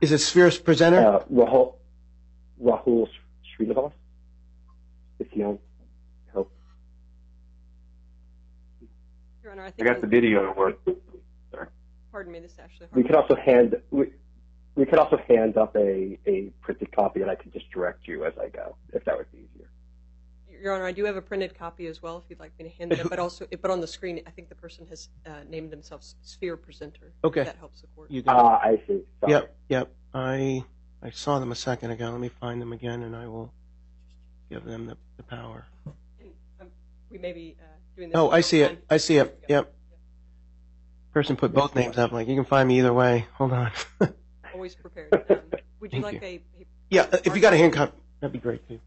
Is 0.01 0.13
it 0.13 0.19
Sphere's 0.19 0.59
presenter? 0.59 0.99
Uh, 0.99 1.25
Rahul, 1.33 1.75
Rahul 2.63 3.09
Srinivas, 3.59 3.93
if 5.19 5.27
you 5.33 5.43
know, 5.43 5.61
help. 6.33 6.53
Your 9.43 9.53
Honor, 9.53 9.63
I 9.63 9.67
I 9.67 9.71
think. 9.73 9.89
got 9.89 10.01
the 10.01 10.07
video 10.07 10.47
to 10.47 10.53
work. 10.59 10.79
Pardon 12.13 12.33
me, 12.33 12.41
this 12.41 12.53
is 12.53 12.59
Ashley. 12.59 12.87
We 12.93 13.03
Harper. 13.03 13.09
could 13.09 13.17
also 13.17 13.37
hand 13.43 13.77
we, 13.91 14.07
we 14.75 14.85
could 14.87 14.99
also 14.99 15.17
hand 15.29 15.57
up 15.57 15.75
a, 15.77 16.19
a 16.27 16.51
printed 16.61 16.93
copy, 16.95 17.23
and 17.23 17.31
I 17.31 17.35
could 17.37 17.53
just 17.53 17.71
direct 17.71 18.07
you 18.07 18.25
as 18.25 18.35
I 18.41 18.49
go, 18.51 18.77
if 18.93 19.05
that 19.07 19.17
would 19.17 19.31
be 19.33 19.39
easier. 19.39 19.42
Your 20.63 20.75
Honor, 20.75 20.87
I 20.87 20.93
do 20.93 21.05
have 21.05 21.17
a 21.17 21.23
printed 21.23 21.59
copy 21.59 21.87
as 21.89 22.03
well, 22.03 22.19
if 22.19 22.31
you'd 22.31 22.39
like 22.39 22.57
me 22.57 22.65
to 22.67 22.71
hand 22.71 22.93
it 22.93 23.01
up. 23.01 23.11
But 23.11 23.19
also, 23.19 23.47
but 23.61 23.71
on 23.71 23.81
the 23.81 23.87
screen, 23.87 24.23
I 24.27 24.31
think 24.31 24.49
the 24.49 24.55
person 24.55 24.87
has 24.87 25.09
uh, 25.27 25.41
named 25.49 25.73
themselves 25.73 26.15
Sphere 26.23 26.57
Presenter. 26.57 27.07
if 27.07 27.25
Okay. 27.25 27.43
That 27.43 27.57
helps 27.57 27.81
the 27.81 27.89
court. 27.89 28.11
Ah, 28.29 28.61
I 28.63 28.81
see. 28.87 29.01
Yep, 29.27 29.57
yep. 29.69 29.93
I 30.15 30.65
I 31.03 31.11
saw 31.11 31.41
them 31.41 31.51
a 31.51 31.57
second 31.57 31.91
ago. 31.91 32.11
Let 32.11 32.21
me 32.21 32.29
find 32.29 32.63
them 32.63 32.73
again, 32.73 33.03
and 33.03 33.17
I 33.17 33.27
will 33.27 33.53
give 34.51 34.65
them 34.65 34.87
the, 34.87 34.97
the 35.17 35.25
power. 35.25 35.67
Um, 36.61 36.69
we 37.11 37.19
may 37.19 37.33
be 37.33 37.57
uh, 37.61 37.65
doing 37.97 38.11
this. 38.11 38.17
Oh, 38.17 38.31
I 38.31 38.41
see 38.41 38.61
it. 38.61 38.85
I 38.89 38.99
see 38.99 39.17
it. 39.17 39.43
Yep. 39.49 39.75
Person 41.13 41.35
put 41.35 41.53
both 41.53 41.75
names 41.75 41.99
up. 41.99 42.13
Like 42.13 42.29
you 42.29 42.37
can 42.37 42.45
find 42.45 42.69
me 42.69 42.79
either 42.79 42.93
way. 42.93 43.27
Hold 43.35 43.53
on. 43.53 43.73
Always 44.55 44.77
prepared. 44.77 45.13
Um, 45.13 45.21
would 45.29 45.65
Would 45.81 45.93
you 45.95 46.01
like 46.03 46.23
a, 46.23 46.37
a 46.37 46.67
Yeah, 46.89 47.07
if 47.25 47.35
you 47.35 47.43
got 47.43 47.53
a 47.53 47.57
hand 47.57 47.73
copy, 47.73 47.93
that'd 48.21 48.33
be 48.33 48.39
great 48.39 48.67
too. 48.69 48.79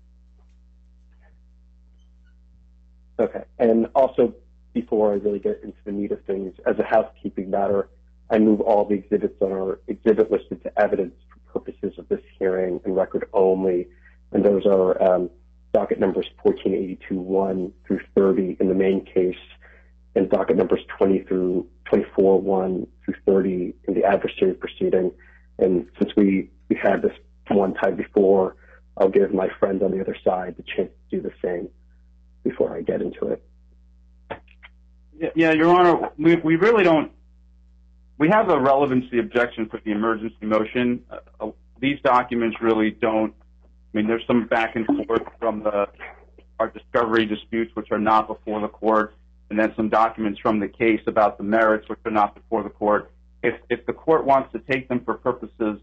Okay. 3.19 3.43
And 3.60 3.88
also, 3.95 4.34
before 4.73 5.13
I 5.13 5.15
really 5.15 5.39
get 5.39 5.62
into 5.63 5.78
the 5.86 5.91
meat 5.91 6.12
of 6.12 6.23
things, 6.25 6.54
as 6.65 6.78
a 6.80 6.84
housekeeping 6.84 7.49
matter, 7.49 7.89
I 8.30 8.39
move 8.39 8.62
all 8.62 8.86
the 8.86 8.95
exhibits 8.95 9.41
on 9.41 9.51
our 9.51 9.80
exhibit 9.88 10.32
list 10.32 10.45
into 10.51 10.71
evidence 10.80 11.13
for 11.30 11.60
purposes 11.60 11.97
of 11.97 12.10
this 12.10 12.21
hearing 12.38 12.82
and 12.84 12.95
record 12.95 13.30
only. 13.34 13.88
And 14.32 14.43
those 14.43 14.65
are 14.65 15.01
um, 15.01 15.30
docket 15.73 15.99
numbers 15.99 16.28
1482-1 16.45 17.71
through 17.86 18.01
30 18.15 18.58
in 18.60 18.67
the 18.67 18.73
main 18.73 19.06
case, 19.06 19.38
and 20.15 20.30
docket 20.30 20.58
numbers 20.58 20.82
20 20.97 21.19
through 21.23 21.67
24-1 21.91 22.88
through 23.06 23.13
30 23.25 23.75
in 23.88 23.93
the 23.93 24.04
adversary 24.04 24.54
proceeding. 24.54 25.12
And 25.60 25.88
since 25.99 26.15
we, 26.17 26.49
we 26.69 26.75
had 26.75 27.01
this 27.01 27.13
one 27.49 27.73
time 27.75 27.95
before, 27.95 28.56
I'll 28.97 29.10
give 29.10 29.34
my 29.34 29.49
friend 29.60 29.84
on 29.84 29.91
the 29.91 30.01
other 30.01 30.17
side 30.23 30.56
the 30.58 30.63
chance 30.63 30.89
to 31.10 31.17
do 31.17 31.21
the 31.21 31.34
same 31.41 31.69
before 32.46 32.78
I 32.78 32.82
get 32.82 33.02
into 33.02 33.28
it. 33.28 33.44
Yeah, 35.36 35.52
Your 35.52 35.70
Honor, 35.70 36.12
we, 36.18 36.36
we 36.36 36.56
really 36.56 36.84
don't. 36.84 37.12
We 38.18 38.30
have 38.30 38.50
a 38.50 38.60
relevancy 38.60 39.20
objection 39.20 39.68
for 39.68 39.82
the 39.84 39.92
emergency 39.92 40.46
motion. 40.46 41.04
Uh, 41.10 41.18
uh, 41.40 41.52
these 41.82 42.00
documents 42.02 42.58
really 42.62 42.92
don't. 42.92 43.34
I 43.64 43.98
mean, 43.98 44.08
there's 44.08 44.26
some 44.28 44.48
back 44.48 44.76
and 44.76 44.86
forth 44.86 45.24
from 45.40 45.64
the 45.64 45.88
our 46.60 46.70
discovery 46.70 47.26
disputes, 47.26 47.72
which 47.76 47.92
are 47.92 48.00
not 48.00 48.28
before 48.28 48.62
the 48.62 48.70
court, 48.70 49.16
and 49.50 49.60
then 49.60 49.74
some 49.76 49.90
documents 49.90 50.40
from 50.40 50.60
the 50.60 50.70
case 50.70 51.02
about 51.08 51.38
the 51.38 51.44
merits, 51.44 51.90
which 51.90 52.00
are 52.06 52.12
not 52.12 52.36
before 52.36 52.64
the 52.64 52.70
court. 52.70 53.12
If 53.44 53.56
if 53.70 53.86
the 53.86 53.94
court 53.94 54.26
wants 54.26 54.52
to 54.54 54.60
take 54.60 54.88
them 54.88 55.02
for 55.04 55.16
purposes 55.16 55.80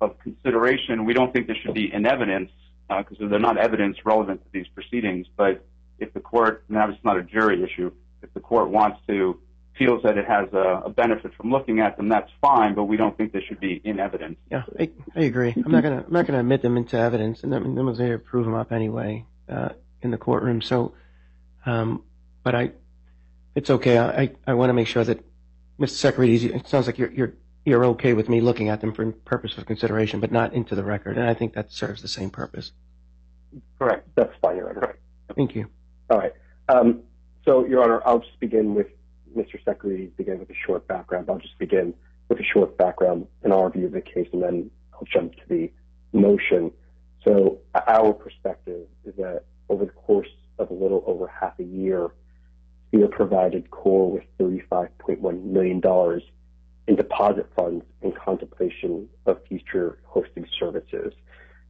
of 0.00 0.18
consideration, 0.20 1.04
we 1.04 1.14
don't 1.14 1.32
think 1.32 1.46
they 1.46 1.56
should 1.62 1.74
be 1.74 1.92
in 1.92 2.06
evidence 2.06 2.50
because 2.88 3.18
they're 3.30 3.38
not 3.38 3.56
evidence 3.56 3.96
relevant 4.04 4.42
to 4.42 4.48
these 4.52 4.66
proceedings. 4.74 5.26
But 5.36 5.64
if 6.00 6.12
the 6.14 6.20
court, 6.20 6.64
now 6.68 6.88
it's 6.88 7.04
not 7.04 7.16
a 7.16 7.22
jury 7.22 7.62
issue, 7.62 7.92
if 8.22 8.32
the 8.34 8.40
court 8.40 8.70
wants 8.70 8.98
to, 9.08 9.38
feels 9.78 10.02
that 10.02 10.18
it 10.18 10.26
has 10.26 10.52
a, 10.52 10.82
a 10.84 10.90
benefit 10.90 11.32
from 11.34 11.50
looking 11.50 11.80
at 11.80 11.96
them, 11.96 12.08
that's 12.08 12.30
fine, 12.40 12.74
but 12.74 12.84
we 12.84 12.96
don't 12.96 13.16
think 13.16 13.32
they 13.32 13.40
should 13.40 13.60
be 13.60 13.80
in 13.84 13.98
evidence. 13.98 14.36
Yeah, 14.50 14.64
I, 14.78 14.90
I 15.16 15.20
agree. 15.20 15.54
I'm 15.56 15.72
not 15.72 15.82
gonna 15.82 16.04
I'm 16.06 16.12
not 16.12 16.26
gonna 16.26 16.40
admit 16.40 16.62
them 16.62 16.76
into 16.76 16.98
evidence, 16.98 17.42
and 17.42 17.52
then 17.52 17.74
then 17.74 17.86
we'll 17.86 17.94
later 17.94 18.18
prove 18.18 18.44
them 18.44 18.54
up 18.54 18.72
anyway 18.72 19.24
uh, 19.48 19.70
in 20.02 20.10
the 20.10 20.18
courtroom. 20.18 20.60
So, 20.60 20.94
um, 21.64 22.04
but 22.42 22.54
I, 22.54 22.72
it's 23.54 23.70
okay. 23.70 23.96
I 23.98 24.22
I, 24.22 24.32
I 24.48 24.54
want 24.54 24.68
to 24.70 24.74
make 24.74 24.86
sure 24.86 25.04
that 25.04 25.24
Mr. 25.78 26.12
Tsekerides, 26.12 26.54
it 26.54 26.68
sounds 26.68 26.86
like 26.86 26.98
you're 26.98 27.12
you're 27.12 27.34
you're 27.64 27.84
okay 27.86 28.12
with 28.12 28.28
me 28.28 28.40
looking 28.40 28.68
at 28.68 28.80
them 28.80 28.92
for 28.92 29.10
purpose 29.12 29.56
of 29.56 29.66
consideration, 29.66 30.20
but 30.20 30.30
not 30.30 30.52
into 30.52 30.74
the 30.74 30.84
record, 30.84 31.16
and 31.16 31.28
I 31.28 31.34
think 31.34 31.54
that 31.54 31.72
serves 31.72 32.02
the 32.02 32.08
same 32.08 32.30
purpose. 32.30 32.72
Correct. 33.78 34.08
That's 34.14 34.32
fine, 34.42 34.56
Your 34.56 34.70
Honor. 34.70 34.98
Thank 35.34 35.54
you. 35.54 35.68
All 36.10 36.18
right. 36.18 36.32
Um, 36.68 37.02
so, 37.44 37.64
Your 37.64 37.84
Honor, 37.84 38.02
I'll 38.04 38.18
just 38.18 38.38
begin 38.40 38.74
with 38.74 38.88
Mr. 39.36 39.64
Secretary, 39.64 40.10
begin 40.16 40.40
with 40.40 40.50
a 40.50 40.54
short 40.66 40.86
background. 40.88 41.30
I'll 41.30 41.38
just 41.38 41.58
begin 41.58 41.94
with 42.28 42.40
a 42.40 42.44
short 42.44 42.76
background 42.76 43.28
in 43.44 43.52
our 43.52 43.70
view 43.70 43.86
of 43.86 43.92
the 43.92 44.00
case, 44.00 44.28
and 44.32 44.42
then 44.42 44.70
I'll 44.92 45.06
jump 45.10 45.34
to 45.34 45.42
the 45.48 45.70
motion. 46.12 46.72
So, 47.24 47.58
our 47.86 48.12
perspective 48.12 48.86
is 49.04 49.14
that 49.16 49.44
over 49.68 49.84
the 49.84 49.92
course 49.92 50.28
of 50.58 50.70
a 50.70 50.74
little 50.74 51.04
over 51.06 51.28
half 51.28 51.58
a 51.60 51.64
year, 51.64 52.10
we 52.92 53.02
have 53.02 53.12
provided 53.12 53.70
CORE 53.70 54.10
with 54.10 54.24
$35.1 54.40 55.44
million 55.44 55.80
in 56.88 56.96
deposit 56.96 57.48
funds 57.56 57.84
in 58.02 58.12
contemplation 58.12 59.08
of 59.26 59.38
future 59.46 59.98
hosting 60.06 60.44
services. 60.58 61.12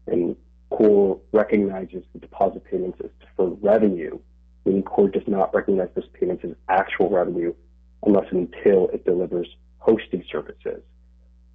And 0.06 0.34
CORE 0.70 1.20
recognizes 1.32 2.04
the 2.14 2.20
deposit 2.20 2.64
payments 2.64 2.98
as 3.04 3.10
deferred 3.20 3.58
revenue, 3.62 4.18
meaning 4.64 4.82
CORE 4.82 5.08
does 5.08 5.26
not 5.26 5.54
recognize 5.54 5.88
those 5.94 6.08
payments 6.12 6.44
as 6.44 6.52
actual 6.68 7.10
revenue 7.10 7.54
unless 8.04 8.26
and 8.30 8.52
until 8.52 8.88
it 8.88 9.04
delivers 9.04 9.48
hosting 9.78 10.24
services. 10.30 10.82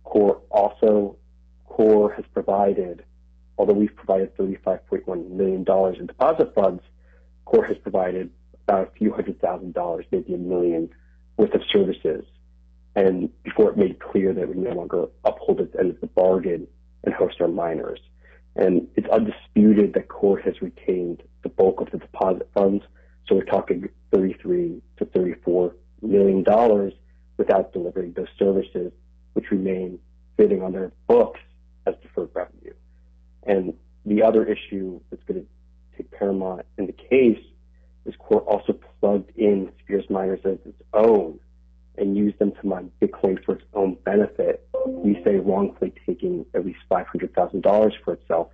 CORE 0.03 0.41
also, 0.49 1.17
CORE 1.65 2.13
has 2.13 2.25
provided, 2.33 3.03
although 3.57 3.73
we've 3.73 3.95
provided 3.95 4.35
$35.1 4.37 5.29
million 5.31 5.65
in 5.99 6.05
deposit 6.07 6.53
funds, 6.53 6.83
CORE 7.45 7.65
has 7.65 7.77
provided 7.77 8.29
about 8.67 8.87
a 8.87 8.91
few 8.97 9.11
hundred 9.11 9.39
thousand 9.39 9.73
dollars, 9.73 10.05
maybe 10.11 10.33
a 10.33 10.37
million 10.37 10.89
worth 11.37 11.53
of 11.53 11.61
services. 11.71 12.25
And 12.95 13.29
before 13.43 13.71
it 13.71 13.77
made 13.77 13.99
clear 13.99 14.33
that 14.33 14.47
we 14.47 14.55
no 14.55 14.71
longer 14.71 15.05
uphold 15.23 15.59
its 15.59 15.75
end 15.77 15.91
of 15.91 16.01
the 16.01 16.07
bargain 16.07 16.67
and 17.03 17.13
host 17.13 17.41
our 17.41 17.47
miners. 17.47 17.99
And 18.55 18.87
it's 18.95 19.09
undisputed 19.09 19.93
that 19.93 20.07
CORE 20.07 20.39
has 20.39 20.61
retained 20.61 21.21
the 21.43 21.49
bulk 21.49 21.81
of 21.81 21.91
the 21.91 21.97
deposit 21.97 22.49
funds. 22.53 22.85
So 23.27 23.35
we're 23.35 23.43
talking 23.45 23.89
33 24.13 24.81
to 24.97 25.05
34 25.05 25.75
million 26.01 26.43
dollars 26.43 26.93
without 27.37 27.73
delivering 27.73 28.13
those 28.13 28.27
services, 28.37 28.91
which 29.33 29.51
remain 29.51 29.99
sitting 30.39 30.61
on 30.61 30.71
their 30.73 30.91
books 31.07 31.39
as 31.85 31.95
deferred 32.01 32.29
revenue. 32.33 32.73
And 33.43 33.73
the 34.05 34.23
other 34.23 34.45
issue 34.45 34.99
that's 35.09 35.23
going 35.23 35.41
to 35.41 35.47
take 35.97 36.11
paramount 36.11 36.65
in 36.77 36.87
the 36.87 36.93
case 36.93 37.43
is 38.05 38.13
CORE 38.19 38.41
also 38.41 38.73
plugged 38.99 39.31
in 39.37 39.71
Sphere's 39.79 40.09
miners 40.09 40.39
as 40.45 40.57
its 40.65 40.81
own 40.93 41.39
and 41.97 42.15
used 42.15 42.37
them 42.39 42.51
to 42.51 42.67
mine 42.67 42.91
Bitcoin 43.01 43.43
for 43.43 43.55
its 43.55 43.65
own 43.73 43.97
benefit. 44.03 44.67
We 44.85 45.21
say 45.23 45.37
wrongfully 45.37 45.93
taking 46.05 46.45
at 46.53 46.65
least 46.65 46.79
$500,000 46.91 47.91
for 48.03 48.13
itself 48.13 48.49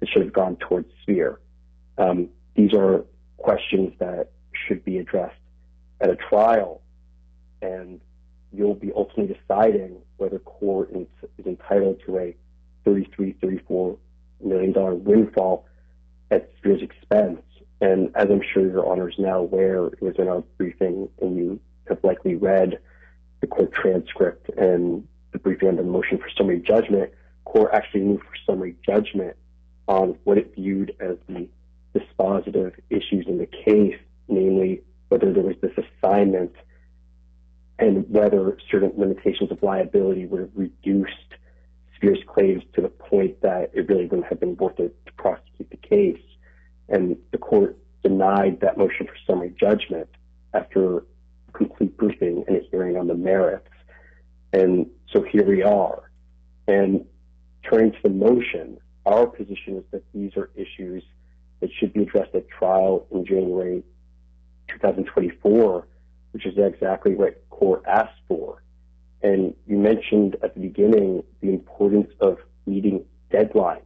that 0.00 0.08
should 0.08 0.22
have 0.22 0.32
gone 0.32 0.56
towards 0.56 0.88
Sphere. 1.02 1.38
Um, 1.98 2.30
these 2.56 2.72
are 2.72 3.04
questions 3.48 3.94
that 3.98 4.28
should 4.52 4.84
be 4.84 4.98
addressed 4.98 5.40
at 6.02 6.10
a 6.10 6.16
trial, 6.16 6.82
and 7.62 7.98
you'll 8.52 8.74
be 8.74 8.92
ultimately 8.94 9.34
deciding 9.34 9.96
whether 10.18 10.38
Core 10.40 10.86
is, 10.94 11.06
entitled 11.46 11.98
to 12.04 12.18
a 12.18 12.36
33, 12.84 13.32
34 13.40 13.96
million 14.44 14.72
dollar 14.72 14.94
windfall 14.94 15.64
at 16.30 16.50
Sphere's 16.58 16.82
expense. 16.82 17.40
And 17.80 18.10
as 18.16 18.26
I'm 18.28 18.42
sure 18.52 18.70
your 18.70 18.86
honors 18.86 19.14
now 19.18 19.38
aware, 19.38 19.86
it 19.86 20.02
was 20.02 20.16
in 20.18 20.28
our 20.28 20.42
briefing, 20.58 21.08
and 21.22 21.38
you 21.38 21.58
have 21.88 22.04
likely 22.04 22.34
read 22.34 22.78
the 23.40 23.46
court 23.46 23.72
transcript 23.72 24.50
and 24.58 25.08
the 25.32 25.38
briefing 25.38 25.68
on 25.68 25.76
the 25.76 25.84
motion 25.84 26.18
for 26.18 26.28
summary 26.36 26.60
judgment. 26.60 27.12
Core 27.46 27.74
actually 27.74 28.02
moved 28.02 28.24
for 28.24 28.36
summary 28.44 28.76
judgment 28.84 29.36
on 29.86 30.18
what 30.24 30.36
it 30.36 30.54
viewed 30.54 30.94
as 31.00 31.16
the 31.30 31.48
dispositive 31.98 32.74
issues 32.90 33.26
in 33.26 33.38
the 33.38 33.46
case, 33.46 33.98
namely 34.28 34.82
whether 35.08 35.32
there 35.32 35.42
was 35.42 35.56
this 35.62 35.72
assignment 35.76 36.52
and 37.78 38.04
whether 38.08 38.58
certain 38.70 38.92
limitations 38.96 39.50
of 39.50 39.62
liability 39.62 40.26
would 40.26 40.40
have 40.40 40.50
reduced 40.54 41.34
Sphere's 41.96 42.18
claims 42.26 42.62
to 42.74 42.80
the 42.80 42.88
point 42.88 43.40
that 43.42 43.70
it 43.74 43.88
really 43.88 44.06
wouldn't 44.06 44.26
have 44.26 44.40
been 44.40 44.56
worth 44.56 44.78
it 44.78 44.94
to 45.06 45.12
prosecute 45.12 45.70
the 45.70 45.76
case. 45.76 46.20
And 46.88 47.16
the 47.32 47.38
court 47.38 47.76
denied 48.02 48.60
that 48.60 48.78
motion 48.78 49.06
for 49.06 49.14
summary 49.26 49.54
judgment 49.58 50.08
after 50.54 51.04
complete 51.52 51.96
briefing 51.96 52.44
and 52.46 52.56
a 52.56 52.60
hearing 52.70 52.96
on 52.96 53.08
the 53.08 53.14
merits. 53.14 53.68
And 54.52 54.86
so 55.12 55.22
here 55.22 55.44
we 55.44 55.62
are. 55.62 56.10
And 56.66 57.04
turning 57.68 57.92
to 57.92 57.98
the 58.02 58.10
motion, 58.10 58.78
our 59.06 59.26
position 59.26 59.76
is 59.76 59.84
that 59.90 60.02
these 60.14 60.36
are 60.36 60.50
issues 60.54 61.02
that 61.60 61.70
should 61.78 61.92
be 61.92 62.02
addressed 62.02 62.34
at 62.34 62.48
trial 62.48 63.06
in 63.10 63.24
January 63.24 63.82
2024, 64.68 65.86
which 66.32 66.46
is 66.46 66.54
exactly 66.56 67.14
what 67.14 67.42
CORE 67.50 67.82
asked 67.86 68.20
for. 68.28 68.62
And 69.22 69.54
you 69.66 69.76
mentioned 69.76 70.36
at 70.42 70.54
the 70.54 70.60
beginning 70.60 71.24
the 71.40 71.48
importance 71.48 72.12
of 72.20 72.38
meeting 72.66 73.04
deadlines. 73.32 73.82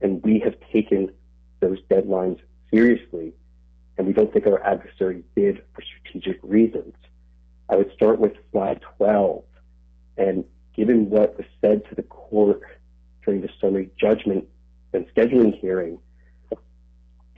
And 0.00 0.22
we 0.22 0.40
have 0.40 0.54
taken 0.72 1.12
those 1.60 1.78
deadlines 1.90 2.40
seriously, 2.72 3.34
and 3.96 4.06
we 4.06 4.12
don't 4.12 4.32
think 4.32 4.46
our 4.46 4.62
adversary 4.64 5.22
did 5.36 5.62
for 5.74 5.82
strategic 5.82 6.40
reasons. 6.42 6.94
I 7.68 7.76
would 7.76 7.92
start 7.92 8.18
with 8.18 8.32
slide 8.50 8.80
12. 8.98 9.44
And 10.16 10.44
given 10.74 11.10
what 11.10 11.36
was 11.36 11.46
said 11.60 11.88
to 11.88 11.94
the 11.94 12.02
court 12.02 12.62
during 13.24 13.42
the 13.42 13.50
summary 13.60 13.90
judgment 13.98 14.48
and 14.92 15.06
scheduling 15.14 15.58
hearing, 15.58 15.98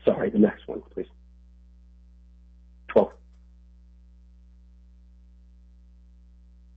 sorry, 0.04 0.30
the 0.30 0.38
next 0.38 0.66
one, 0.68 0.82
please. 0.92 1.06
12. 2.88 3.10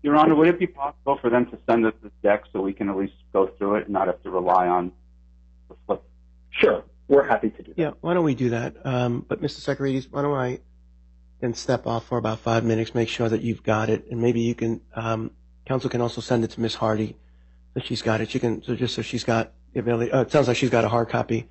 Your 0.04 0.16
Honor, 0.16 0.36
would 0.36 0.48
it 0.48 0.60
be 0.60 0.68
possible 0.68 1.18
for 1.20 1.30
them 1.30 1.46
to 1.48 1.58
send 1.70 1.86
us 1.86 1.94
this 2.02 2.12
deck 2.24 2.44
so 2.54 2.62
we 2.62 2.74
can 2.74 2.90
at 2.90 2.98
least 2.98 3.14
go 3.34 3.48
through 3.58 3.76
it 3.76 3.84
and 3.86 3.90
not 3.94 4.08
have 4.08 4.22
to 4.24 4.30
rely 4.30 4.68
on 4.68 4.92
the 5.70 5.76
flip? 5.86 6.04
Sure, 6.50 6.84
we're 7.08 7.28
happy 7.28 7.50
to 7.50 7.64
do 7.64 7.74
that. 7.74 7.82
Yeah, 7.82 7.92
why 8.02 8.14
don't 8.14 8.24
we 8.24 8.36
do 8.36 8.50
that? 8.52 8.76
Um, 8.86 9.26
but 9.28 9.42
Mr. 9.42 9.60
Tsekerides, 9.60 10.08
why 10.10 10.22
don't 10.22 10.38
I 10.38 10.60
then 11.42 11.54
step 11.54 11.86
off 11.86 12.08
for 12.08 12.18
about 12.18 12.40
five 12.40 12.64
minutes, 12.64 12.96
make 12.96 13.10
sure 13.10 13.30
that 13.30 13.42
you've 13.42 13.64
got 13.64 13.90
it, 13.90 14.06
and 14.10 14.22
maybe 14.22 14.42
you 14.42 14.56
can, 14.56 14.82
um, 14.96 15.32
counsel 15.66 15.90
can 15.90 16.02
also 16.02 16.22
send 16.22 16.44
it 16.44 16.52
to 16.52 16.62
Miss 16.62 16.76
Hardy 16.76 17.16
that 17.74 17.86
she's 17.86 18.02
got 18.02 18.22
it. 18.22 18.32
She 18.32 18.40
can, 18.40 18.64
so 18.64 18.76
just 18.76 18.96
so 18.96 19.02
she's 19.04 19.24
got 19.24 19.52
the 19.74 19.80
ability. 19.80 20.12
Oh, 20.12 20.22
it 20.22 20.32
sounds 20.32 20.48
like 20.48 20.58
she's 20.58 20.72
got 20.72 20.84
a 20.84 20.90
hard 20.90 21.10
copy 21.10 21.48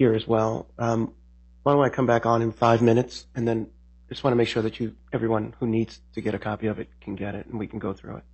here 0.00 0.14
as 0.14 0.26
well. 0.26 0.66
Um, 0.78 1.12
why 1.62 1.74
don't 1.74 1.84
I 1.84 1.90
come 1.90 2.06
back 2.06 2.24
on 2.24 2.40
in 2.40 2.52
five 2.52 2.80
minutes, 2.80 3.26
and 3.34 3.46
then 3.46 3.68
just 4.08 4.24
want 4.24 4.32
to 4.32 4.36
make 4.36 4.48
sure 4.48 4.62
that 4.62 4.80
you, 4.80 4.96
everyone 5.12 5.54
who 5.60 5.66
needs 5.66 6.00
to 6.14 6.22
get 6.22 6.34
a 6.34 6.38
copy 6.38 6.68
of 6.68 6.78
it, 6.78 6.88
can 7.02 7.16
get 7.16 7.34
it, 7.34 7.44
and 7.46 7.58
we 7.58 7.66
can 7.66 7.78
go 7.78 7.92
through 7.92 8.16
it. 8.16 8.24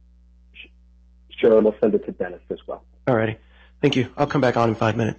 Sure, 1.37 1.57
and 1.57 1.65
we'll 1.65 1.75
send 1.81 1.93
it 1.97 2.07
to 2.07 2.13
Dennis 2.13 2.41
as 2.51 2.59
well. 2.69 2.85
Alrighty, 3.09 3.39
thank 3.83 3.97
you. 3.97 4.09
I'll 4.17 4.29
come 4.29 4.41
back 4.41 4.57
on 4.57 4.69
in 4.69 4.75
five 4.77 4.97
minutes. 4.97 5.19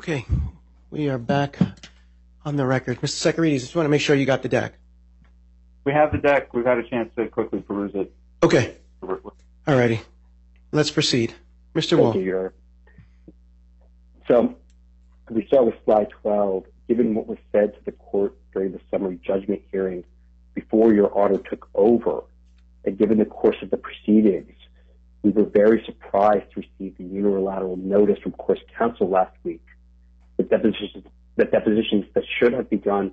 Okay, 0.00 0.24
we 0.90 1.10
are 1.10 1.18
back 1.18 1.58
on 2.46 2.56
the 2.56 2.64
record. 2.64 2.98
Mr. 3.02 3.34
Tsekerides, 3.34 3.56
I 3.56 3.58
just 3.58 3.76
want 3.76 3.84
to 3.84 3.90
make 3.90 4.00
sure 4.00 4.16
you 4.16 4.24
got 4.24 4.42
the 4.42 4.48
deck. 4.48 4.72
We 5.84 5.92
have 5.92 6.10
the 6.10 6.16
deck. 6.16 6.54
We've 6.54 6.64
had 6.64 6.78
a 6.78 6.88
chance 6.88 7.10
to 7.16 7.28
quickly 7.28 7.60
peruse 7.60 7.92
it. 7.94 8.10
Okay, 8.42 8.76
alrighty. 9.66 10.00
Let's 10.72 10.90
proceed. 10.90 11.34
Mr. 11.74 11.90
Thank 11.90 12.00
Wolf. 12.00 12.16
you, 12.16 12.22
Your 12.22 12.38
Honor. 12.38 12.54
So 14.26 14.56
we 15.28 15.46
start 15.48 15.66
with 15.66 15.74
slide 15.84 16.08
12. 16.22 16.64
Given 16.88 17.14
what 17.14 17.26
was 17.26 17.36
said 17.52 17.74
to 17.74 17.84
the 17.84 17.92
court 17.92 18.34
during 18.54 18.72
the 18.72 18.80
summary 18.90 19.20
judgment 19.22 19.60
hearing 19.70 20.02
before 20.54 20.94
Your 20.94 21.14
Honor 21.14 21.40
took 21.50 21.68
over, 21.74 22.22
and 22.86 22.96
given 22.96 23.18
the 23.18 23.26
course 23.26 23.56
of 23.60 23.68
the 23.68 23.76
proceedings, 23.76 24.56
we 25.22 25.30
were 25.30 25.44
very 25.44 25.84
surprised 25.84 26.50
to 26.54 26.62
receive 26.62 26.96
the 26.96 27.04
unilateral 27.04 27.76
notice 27.76 28.18
from 28.22 28.32
Core's 28.32 28.60
counsel 28.78 29.06
last 29.06 29.36
week 29.44 29.60
that 30.40 30.50
depositions, 30.50 31.04
that 31.36 31.52
depositions 31.52 32.06
that 32.14 32.24
should 32.38 32.52
have 32.52 32.70
begun 32.70 33.12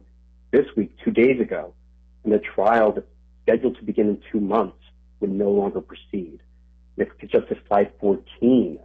this 0.51 0.65
week, 0.75 0.95
two 1.03 1.11
days 1.11 1.41
ago, 1.41 1.73
and 2.23 2.31
the 2.31 2.39
trial 2.39 2.93
that's 2.93 3.07
scheduled 3.43 3.77
to 3.77 3.83
begin 3.83 4.07
in 4.07 4.21
two 4.31 4.39
months 4.39 4.77
would 5.19 5.31
no 5.31 5.49
longer 5.49 5.81
proceed. 5.81 6.39
If 6.95 7.09
jump 7.29 7.49
to 7.49 7.57
slide 7.67 7.91
14, 7.99 8.79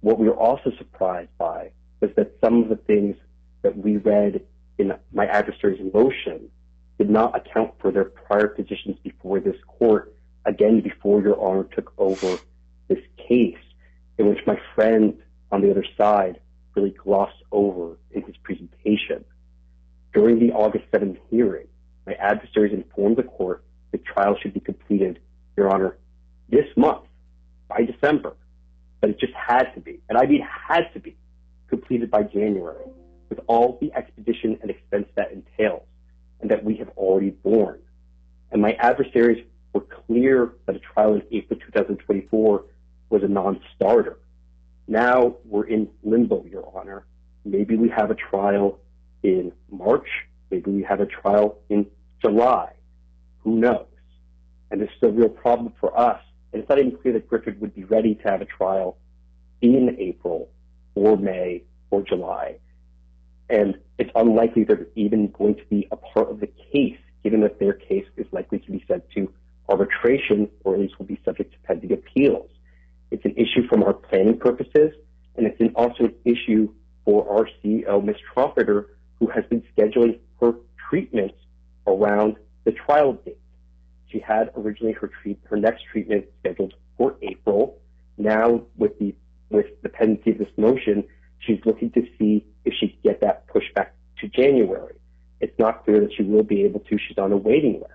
what 0.00 0.18
we 0.18 0.28
were 0.28 0.36
also 0.36 0.70
surprised 0.76 1.30
by 1.38 1.70
was 2.00 2.10
that 2.16 2.36
some 2.40 2.62
of 2.62 2.68
the 2.68 2.76
things 2.76 3.16
that 3.62 3.76
we 3.76 3.96
read 3.96 4.42
in 4.78 4.92
my 5.12 5.26
adversary's 5.26 5.80
motion 5.92 6.50
did 6.98 7.10
not 7.10 7.34
account 7.34 7.72
for 7.80 7.90
their 7.90 8.04
prior 8.04 8.48
positions 8.48 8.96
before 9.02 9.40
this 9.40 9.56
court, 9.66 10.14
again, 10.44 10.80
before 10.80 11.22
Your 11.22 11.40
Honor 11.40 11.64
took 11.64 11.92
over 11.98 12.38
this 12.88 13.02
case, 13.16 13.56
in 14.18 14.28
which 14.28 14.46
my 14.46 14.60
friend 14.74 15.18
on 15.50 15.62
the 15.62 15.70
other 15.70 15.84
side 15.96 16.38
really 16.78 16.90
glossed 16.90 17.42
over 17.50 17.98
in 18.12 18.22
his 18.22 18.36
presentation. 18.42 19.24
During 20.14 20.38
the 20.38 20.52
August 20.52 20.84
7th 20.92 21.18
hearing, 21.30 21.66
my 22.06 22.14
adversaries 22.14 22.72
informed 22.72 23.16
the 23.16 23.24
court 23.24 23.64
the 23.90 23.98
trial 23.98 24.36
should 24.40 24.54
be 24.54 24.60
completed, 24.60 25.18
Your 25.56 25.72
Honor, 25.72 25.96
this 26.50 26.66
month, 26.76 27.04
by 27.68 27.82
December, 27.82 28.36
but 29.00 29.10
it 29.10 29.18
just 29.18 29.32
had 29.32 29.72
to 29.74 29.80
be, 29.80 30.00
and 30.08 30.18
I 30.18 30.26
mean 30.26 30.42
had 30.42 30.92
to 30.92 31.00
be, 31.00 31.16
completed 31.68 32.10
by 32.10 32.22
January, 32.22 32.84
with 33.28 33.40
all 33.46 33.78
the 33.80 33.92
expedition 33.94 34.58
and 34.60 34.70
expense 34.70 35.06
that 35.16 35.32
entails, 35.32 35.86
and 36.40 36.50
that 36.50 36.64
we 36.64 36.76
have 36.76 36.88
already 36.96 37.30
borne. 37.30 37.80
And 38.50 38.60
my 38.62 38.72
adversaries 38.74 39.44
were 39.72 39.80
clear 39.80 40.52
that 40.66 40.76
a 40.76 40.80
trial 40.80 41.14
in 41.14 41.22
April 41.30 41.58
2024 41.58 42.64
was 43.10 43.22
a 43.22 43.28
non-starter. 43.28 44.18
Now 44.88 45.36
we're 45.44 45.66
in 45.66 45.88
limbo, 46.02 46.46
Your 46.46 46.72
Honor. 46.74 47.04
Maybe 47.44 47.76
we 47.76 47.90
have 47.90 48.10
a 48.10 48.14
trial 48.14 48.80
in 49.22 49.52
March. 49.70 50.08
Maybe 50.50 50.70
we 50.70 50.82
have 50.82 51.00
a 51.00 51.06
trial 51.06 51.58
in 51.68 51.86
July. 52.22 52.72
Who 53.40 53.56
knows? 53.56 53.86
And 54.70 54.82
is 54.82 54.88
a 55.02 55.08
real 55.08 55.28
problem 55.28 55.74
for 55.78 55.98
us. 55.98 56.22
And 56.52 56.62
it's 56.62 56.68
not 56.70 56.78
even 56.78 56.96
clear 56.96 57.12
that 57.12 57.28
Griffin 57.28 57.58
would 57.60 57.74
be 57.74 57.84
ready 57.84 58.14
to 58.14 58.22
have 58.30 58.40
a 58.40 58.46
trial 58.46 58.96
in 59.60 59.94
April 59.98 60.48
or 60.94 61.18
May 61.18 61.64
or 61.90 62.02
July. 62.02 62.56
And 63.50 63.78
it's 63.98 64.10
unlikely 64.14 64.64
they're 64.64 64.86
even 64.94 65.30
going 65.32 65.56
to 65.56 65.64
be 65.66 65.86
a 65.90 65.96
part 65.96 66.30
of 66.30 66.40
the 66.40 66.48
case, 66.72 66.98
given 67.22 67.42
that 67.42 67.58
their 67.58 67.74
case 67.74 68.06
is 68.16 68.26
likely 68.32 68.58
to 68.60 68.70
be 68.70 68.82
sent 68.88 69.04
to 69.10 69.30
arbitration 69.68 70.48
or 70.64 70.74
at 70.74 70.80
least 70.80 70.98
will 70.98 71.06
be 71.06 71.20
subject 71.26 71.52
to 71.52 71.58
pending 71.64 71.92
appeals. 71.92 72.48
It's 73.10 73.24
an 73.24 73.34
issue 73.36 73.66
from 73.68 73.82
our 73.82 73.94
planning 73.94 74.38
purposes, 74.38 74.92
and 75.36 75.46
it's 75.46 75.60
also 75.74 76.04
an 76.04 76.14
issue 76.24 76.72
for 77.04 77.28
our 77.30 77.48
CEO, 77.62 78.04
Ms. 78.04 78.16
Trompeter, 78.34 78.86
who 79.18 79.28
has 79.28 79.44
been 79.46 79.62
scheduling 79.76 80.18
her 80.40 80.52
treatments 80.88 81.36
around 81.86 82.36
the 82.64 82.72
trial 82.72 83.14
date. 83.14 83.38
She 84.08 84.18
had 84.20 84.50
originally 84.56 84.92
her 84.94 85.10
treat, 85.22 85.38
her 85.44 85.56
next 85.56 85.84
treatment 85.90 86.26
scheduled 86.40 86.74
for 86.96 87.16
April. 87.22 87.78
Now, 88.16 88.62
with 88.76 88.98
the 88.98 89.14
with 89.50 89.66
the 89.82 89.88
pendency 89.88 90.32
of 90.32 90.38
this 90.38 90.52
motion, 90.56 91.04
she's 91.38 91.60
looking 91.64 91.90
to 91.92 92.02
see 92.18 92.44
if 92.64 92.74
she 92.78 92.88
can 92.88 92.98
get 93.02 93.20
that 93.22 93.46
pushed 93.46 93.74
back 93.74 93.94
to 94.20 94.28
January. 94.28 94.94
It's 95.40 95.58
not 95.58 95.84
clear 95.84 96.00
that 96.00 96.12
she 96.14 96.22
will 96.22 96.42
be 96.42 96.64
able 96.64 96.80
to. 96.80 96.98
She's 96.98 97.18
on 97.18 97.32
a 97.32 97.36
waiting 97.36 97.74
list. 97.80 97.92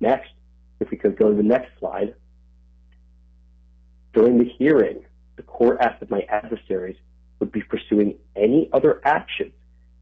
Next, 0.00 0.30
if 0.80 0.90
we 0.90 0.96
could 0.96 1.16
go 1.16 1.30
to 1.30 1.36
the 1.36 1.42
next 1.42 1.70
slide. 1.78 2.14
During 4.12 4.38
the 4.38 4.50
hearing, 4.58 5.04
the 5.36 5.42
court 5.42 5.78
asked 5.80 6.00
that 6.00 6.10
my 6.10 6.26
adversaries 6.28 6.96
would 7.38 7.52
be 7.52 7.62
pursuing 7.62 8.16
any 8.36 8.68
other 8.72 9.00
actions, 9.04 9.52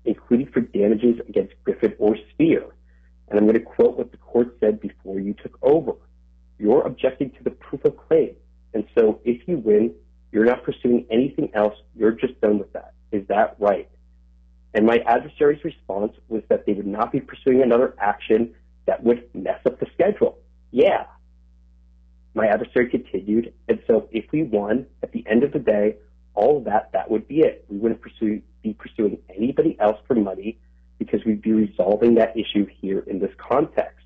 including 0.05 0.49
for 0.53 0.61
damages 0.61 1.21
against 1.29 1.55
Griffin 1.65 1.95
or 1.99 2.17
Sphere. 2.33 2.67
And 3.29 3.39
I'm 3.39 3.47
going 3.47 3.59
to 3.59 3.65
quote 3.65 3.97
what 3.97 4.11
the 4.11 4.17
court 4.19 4.57
said 4.61 4.81
before 4.81 5.21
you 5.21 5.35
took 5.35 5.57
over. 5.63 5.93
You're 6.59 6.83
objecting 6.83 7.31
to 7.31 7.45
the 7.45 7.51
proof 7.51 7.85
of 7.85 7.97
claim. 7.97 8.35
And 8.75 8.85
so 8.97 9.21
if 9.25 9.47
you 9.47 9.59
win, 9.59 9.95
you're 10.33 10.45
not 10.45 10.65
pursuing 10.65 11.07
anything 11.11 11.51
else. 11.55 11.75
You're 11.97 12.13
just 12.13 12.41
done 12.41 12.59
with 12.59 12.73
that. 12.73 12.95
Is 13.13 13.27
that 13.29 13.57
right? 13.59 13.89
And 14.75 14.87
my 14.87 14.99
adversary's 15.07 15.65
response 15.65 16.13
was 16.29 16.43
that 16.49 16.67
they 16.67 16.73
would 16.73 16.87
not 16.87 17.13
be 17.13 17.21
pursuing 17.21 17.63
another 17.63 17.95
action 17.99 18.55
that 18.87 19.03
would 19.03 19.29
mess 19.35 19.61
up 19.67 19.81
the 19.81 19.87
schedule. 19.95 20.39
Yeah. 20.71 21.07
My 22.35 22.47
adversary 22.47 22.89
continued. 22.89 23.53
And 23.69 23.81
so 23.87 24.09
if 24.13 24.27
we 24.33 24.43
won, 24.43 24.87
at 25.03 25.13
the 25.13 25.25
end 25.27 25.43
of 25.43 25.53
the 25.53 25.59
day, 25.59 25.97
all 26.35 26.59
of 26.59 26.65
that, 26.65 26.91
that 26.93 27.11
would 27.11 27.27
be 27.27 27.41
it. 27.41 27.65
We 27.69 27.79
wouldn't 27.79 28.01
pursue, 28.01 28.43
be 28.63 28.75
pursuing 28.75 29.19
anybody 29.35 29.77
else 29.81 29.99
for 30.07 30.15
money 30.15 30.59
because 30.99 31.25
we'd 31.25 31.43
be 31.43 31.53
resolving 31.53 32.15
that 32.17 32.37
issue 32.37 32.67
here 32.81 33.01
in 33.01 33.19
this 33.19 33.33
context. 33.37 34.05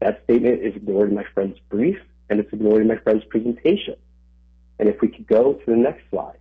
That 0.00 0.22
statement 0.24 0.62
is 0.62 0.76
ignored 0.76 1.08
in 1.08 1.14
my 1.14 1.24
friend's 1.32 1.58
brief, 1.70 1.98
and 2.28 2.40
it's 2.40 2.52
ignored 2.52 2.82
in 2.82 2.88
my 2.88 2.96
friend's 2.96 3.24
presentation. 3.24 3.96
And 4.78 4.88
if 4.88 5.00
we 5.00 5.08
could 5.08 5.26
go 5.26 5.54
to 5.54 5.64
the 5.66 5.76
next 5.76 6.02
slide. 6.10 6.38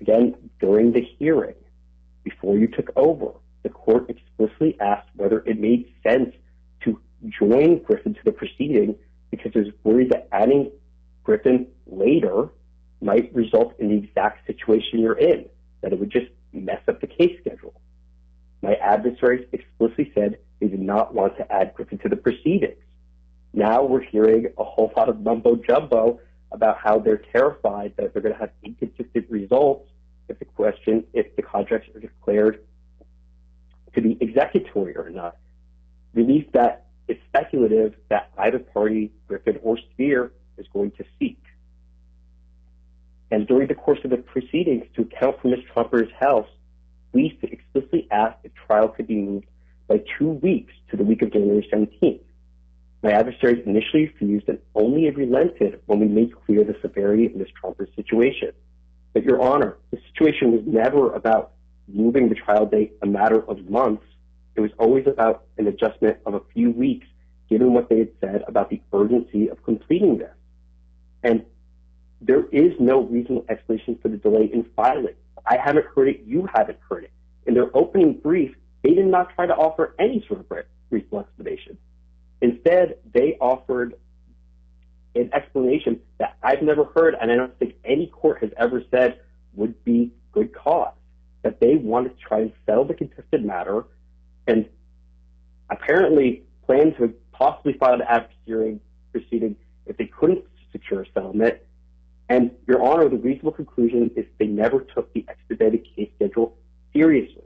Again, 0.00 0.50
during 0.60 0.92
the 0.92 1.06
hearing, 1.18 1.54
before 2.24 2.56
you 2.56 2.66
took 2.66 2.90
over, 2.96 3.32
the 3.62 3.68
court 3.68 4.10
explicitly 4.10 4.76
asked 4.80 5.08
whether 5.14 5.40
it 5.40 5.60
made 5.60 5.92
sense 6.02 6.34
to 6.82 7.00
join 7.26 7.82
Griffin 7.82 8.14
to 8.14 8.20
the 8.24 8.32
proceeding 8.32 8.96
because 9.30 9.54
was 9.54 9.66
worried 9.84 10.10
that 10.10 10.28
adding 10.32 10.70
Griffin 11.24 11.66
later 11.86 12.48
might 13.00 13.34
result 13.34 13.74
in 13.78 13.88
the 13.88 13.96
exact 13.96 14.46
situation 14.46 14.98
you're 14.98 15.18
in, 15.18 15.46
that 15.82 15.92
it 15.92 15.98
would 15.98 16.10
just 16.10 16.26
mess 16.52 16.80
up 16.88 17.00
the 17.00 17.06
case 17.06 17.38
schedule. 17.40 17.80
My 18.62 18.74
adversaries 18.74 19.46
explicitly 19.52 20.10
said 20.14 20.38
they 20.60 20.68
did 20.68 20.80
not 20.80 21.14
want 21.14 21.36
to 21.36 21.52
add 21.52 21.74
Griffin 21.74 21.98
to 21.98 22.08
the 22.08 22.16
proceedings. 22.16 22.78
Now 23.52 23.84
we're 23.84 24.02
hearing 24.02 24.52
a 24.58 24.64
whole 24.64 24.92
lot 24.96 25.08
of 25.08 25.20
mumbo 25.20 25.56
jumbo 25.56 26.20
about 26.50 26.78
how 26.78 26.98
they're 26.98 27.22
terrified 27.32 27.94
that 27.96 28.12
they're 28.12 28.22
going 28.22 28.34
to 28.34 28.40
have 28.40 28.50
inconsistent 28.64 29.26
results 29.30 29.90
if 30.28 30.38
the 30.38 30.44
question, 30.44 31.04
if 31.12 31.34
the 31.36 31.42
contracts 31.42 31.88
are 31.94 32.00
declared 32.00 32.64
to 33.94 34.00
be 34.00 34.18
executory 34.20 34.96
or 34.96 35.10
not. 35.10 35.36
Relief 36.14 36.50
that 36.52 36.86
it's 37.08 37.20
speculative 37.28 37.94
that 38.10 38.30
either 38.38 38.58
party, 38.58 39.10
Griffin 39.26 39.58
or 39.62 39.78
Sphere, 39.92 40.32
is 40.56 40.66
going 40.72 40.92
to 40.92 41.04
seek. 41.18 41.42
And 43.30 43.46
during 43.46 43.68
the 43.68 43.74
course 43.74 43.98
of 44.04 44.10
the 44.10 44.18
proceedings, 44.18 44.84
to 44.94 45.02
account 45.02 45.40
for 45.40 45.48
Ms. 45.48 45.60
Trumper's 45.72 46.10
health, 46.18 46.46
we 47.12 47.38
explicitly 47.42 48.06
asked 48.10 48.38
if 48.44 48.52
trial 48.66 48.88
could 48.88 49.06
be 49.06 49.16
moved 49.16 49.46
by 49.86 50.02
two 50.18 50.30
weeks 50.30 50.72
to 50.90 50.96
the 50.96 51.04
week 51.04 51.22
of 51.22 51.32
January 51.32 51.66
17th. 51.72 52.20
My 53.02 53.12
adversaries 53.12 53.62
initially 53.64 54.06
refused 54.06 54.48
and 54.48 54.58
only 54.74 55.08
relented 55.10 55.80
when 55.86 56.00
we 56.00 56.06
made 56.06 56.34
clear 56.44 56.64
the 56.64 56.76
severity 56.82 57.26
of 57.26 57.36
Ms. 57.36 57.48
Trumper's 57.60 57.90
situation. 57.94 58.52
But, 59.14 59.24
Your 59.24 59.40
Honor, 59.40 59.76
the 59.90 59.98
situation 60.12 60.52
was 60.52 60.62
never 60.66 61.12
about 61.14 61.52
moving 61.86 62.28
the 62.28 62.34
trial 62.34 62.66
date 62.66 62.94
a 63.02 63.06
matter 63.06 63.40
of 63.48 63.70
months. 63.70 64.04
It 64.58 64.62
was 64.62 64.72
always 64.76 65.06
about 65.06 65.44
an 65.56 65.68
adjustment 65.68 66.16
of 66.26 66.34
a 66.34 66.40
few 66.52 66.72
weeks 66.72 67.06
given 67.48 67.74
what 67.74 67.88
they 67.88 68.00
had 68.00 68.10
said 68.20 68.42
about 68.48 68.70
the 68.70 68.82
urgency 68.92 69.46
of 69.46 69.62
completing 69.62 70.18
this. 70.18 70.34
And 71.22 71.44
there 72.20 72.44
is 72.46 72.72
no 72.80 73.02
reasonable 73.02 73.44
explanation 73.48 74.00
for 74.02 74.08
the 74.08 74.16
delay 74.16 74.50
in 74.52 74.66
filing. 74.74 75.14
I 75.46 75.58
haven't 75.58 75.86
heard 75.94 76.08
it. 76.08 76.22
You 76.24 76.48
haven't 76.52 76.78
heard 76.88 77.04
it. 77.04 77.12
In 77.46 77.54
their 77.54 77.70
opening 77.72 78.14
brief, 78.14 78.52
they 78.82 78.94
did 78.94 79.06
not 79.06 79.32
try 79.36 79.46
to 79.46 79.54
offer 79.54 79.94
any 79.96 80.24
sort 80.26 80.40
of 80.40 80.64
reasonable 80.90 81.20
explanation. 81.20 81.78
Instead, 82.42 82.96
they 83.14 83.38
offered 83.40 83.94
an 85.14 85.30
explanation 85.34 86.00
that 86.18 86.36
I've 86.42 86.62
never 86.62 86.82
heard, 86.82 87.14
and 87.14 87.30
I 87.30 87.36
don't 87.36 87.56
think 87.60 87.76
any 87.84 88.08
court 88.08 88.40
has 88.40 88.50
ever 88.56 88.82
said 88.90 89.20
would 89.54 89.84
be 89.84 90.12
good 90.32 90.52
cause, 90.52 90.94
that 91.42 91.60
they 91.60 91.76
wanted 91.76 92.18
to 92.18 92.24
try 92.26 92.40
and 92.40 92.52
settle 92.66 92.86
the 92.86 92.94
contested 92.94 93.44
matter 93.44 93.84
and 94.48 94.66
apparently 95.70 96.42
planned 96.66 96.96
to 96.96 97.14
possibly 97.32 97.74
file 97.74 97.94
an 97.94 98.02
adversary 98.02 98.80
proceeding 99.12 99.54
if 99.86 99.96
they 99.96 100.06
couldn't 100.06 100.44
secure 100.72 101.02
a 101.02 101.06
settlement. 101.12 101.58
And, 102.28 102.50
Your 102.66 102.82
Honor, 102.82 103.08
the 103.08 103.16
reasonable 103.16 103.52
conclusion 103.52 104.10
is 104.16 104.26
they 104.38 104.46
never 104.46 104.80
took 104.80 105.12
the 105.12 105.24
expedited 105.28 105.86
case 105.94 106.10
schedule 106.16 106.56
seriously. 106.92 107.44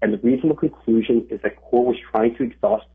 And 0.00 0.12
the 0.12 0.18
reasonable 0.18 0.56
conclusion 0.56 1.26
is 1.30 1.40
that 1.42 1.56
CORE 1.56 1.86
was 1.86 1.96
trying 2.10 2.36
to 2.36 2.42
exhaust 2.42 2.86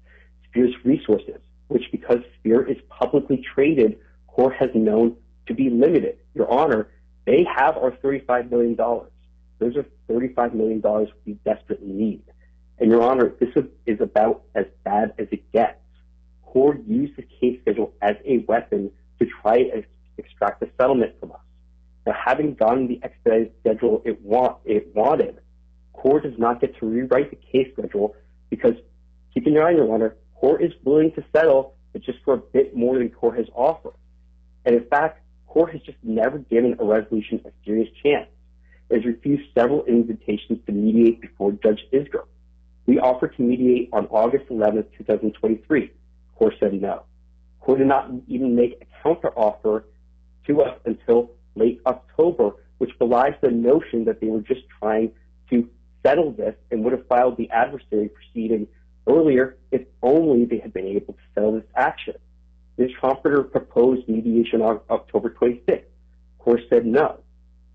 Sphere's 0.50 0.74
resources, 0.84 1.42
which, 1.68 1.84
because 1.92 2.20
Spear 2.40 2.70
is 2.70 2.78
publicly 2.90 3.44
traded, 3.54 3.98
CORE 4.28 4.52
has 4.52 4.70
known 4.74 5.16
to 5.48 5.54
be 5.54 5.70
limited. 5.70 6.18
Your 6.34 6.52
Honor, 6.52 6.90
they 7.26 7.46
have 7.46 7.78
our 7.78 7.92
$35 7.92 8.52
million. 8.52 8.76
Those 8.76 9.76
are 9.76 9.86
$35 10.10 10.54
million 10.54 10.82
we 11.26 11.34
desperately 11.46 11.88
need. 11.88 12.24
And, 12.80 12.92
Your 12.92 13.02
Honor, 13.02 13.34
this 13.40 13.50
is 13.86 14.00
about 14.00 14.44
as 14.54 14.66
bad 14.84 15.14
as 15.18 15.28
it 15.32 15.52
gets. 15.52 15.80
CORE 16.46 16.78
used 16.88 17.16
the 17.18 17.24
case 17.24 17.60
schedule 17.62 17.94
as 18.02 18.16
a 18.26 18.40
weapon 18.48 18.92
to 19.20 19.28
try 19.42 19.58
and 19.58 19.86
extract 20.18 20.62
a 20.62 20.68
settlement 20.80 21.14
from 21.20 21.32
us. 21.32 21.40
Now, 22.06 22.14
having 22.24 22.54
gotten 22.54 22.88
the 22.88 23.00
expedited 23.04 23.52
schedule 23.60 24.02
it 24.06 24.22
wanted, 24.22 25.40
CORE 25.94 26.22
does 26.22 26.38
not 26.38 26.62
get 26.62 26.78
to 26.80 26.86
rewrite 26.86 27.32
the 27.32 27.36
case 27.36 27.74
schedule 27.74 28.16
because, 28.50 28.74
keep 29.34 29.48
in 29.48 29.56
mind, 29.56 29.78
Your 29.78 29.94
Honor, 29.94 30.16
CORE 30.36 30.62
is 30.62 30.72
willing 30.84 31.12
to 31.14 31.24
settle, 31.36 31.76
but 31.94 32.04
just 32.04 32.20
for 32.24 32.36
a 32.36 32.38
bit 32.38 32.76
more 32.76 32.98
than 32.98 33.10
CORE 33.10 33.36
has 33.36 33.48
offered. 33.54 33.96
And, 34.66 34.76
in 34.76 34.86
fact, 34.86 35.22
CORE 35.48 35.68
has 35.68 35.82
just 35.82 35.98
never 36.04 36.38
given 36.38 36.76
a 36.80 36.86
resolution 36.86 37.42
a 37.46 37.50
serious 37.66 37.90
chance. 38.04 38.30
It 38.90 38.98
has 38.98 39.06
refused 39.06 39.50
several 39.58 39.84
invitations 39.86 40.60
to 40.66 40.72
mediate 40.72 41.20
before 41.22 41.52
Judge 41.52 41.82
Isgur. 41.92 42.26
We 42.88 43.00
offered 43.00 43.36
to 43.36 43.44
mediate 43.44 43.90
on 43.92 44.08
August 44.08 44.46
11, 44.50 44.86
2023. 44.98 45.92
CORE 46.36 46.54
said 46.60 46.82
no. 46.82 47.04
CORE 47.60 47.78
did 47.78 47.88
not 47.88 48.10
even 48.28 48.56
make 48.56 48.82
a 48.82 49.08
counteroffer 49.08 49.84
to 50.48 50.62
us 50.62 50.80
until 50.86 51.32
late 51.56 51.82
October, 51.86 52.52
which 52.78 52.98
belies 52.98 53.34
the 53.42 53.52
notion 53.52 54.06
that 54.06 54.22
they 54.22 54.28
were 54.28 54.40
just 54.40 54.62
trying 54.80 55.12
to 55.50 55.70
settle 56.06 56.32
this 56.32 56.56
and 56.72 56.84
would 56.84 56.94
have 56.94 57.06
filed 57.08 57.36
the 57.36 57.50
adversary 57.52 58.10
proceeding 58.10 58.68
earlier 59.06 59.58
if 59.72 59.82
only 60.02 60.46
they 60.46 60.60
had 60.60 60.74
been 60.74 60.88
able 60.88 61.14
to 61.14 61.20
settle 61.36 61.54
this 61.54 61.70
action. 61.76 62.14
Ms. 62.78 62.92
Trompeter 63.02 63.52
proposed 63.52 64.08
mediation 64.08 64.62
on 64.62 64.80
October 64.90 65.32
26. 65.32 65.86
CORE 66.40 66.62
said 66.70 66.86
no. 66.86 67.20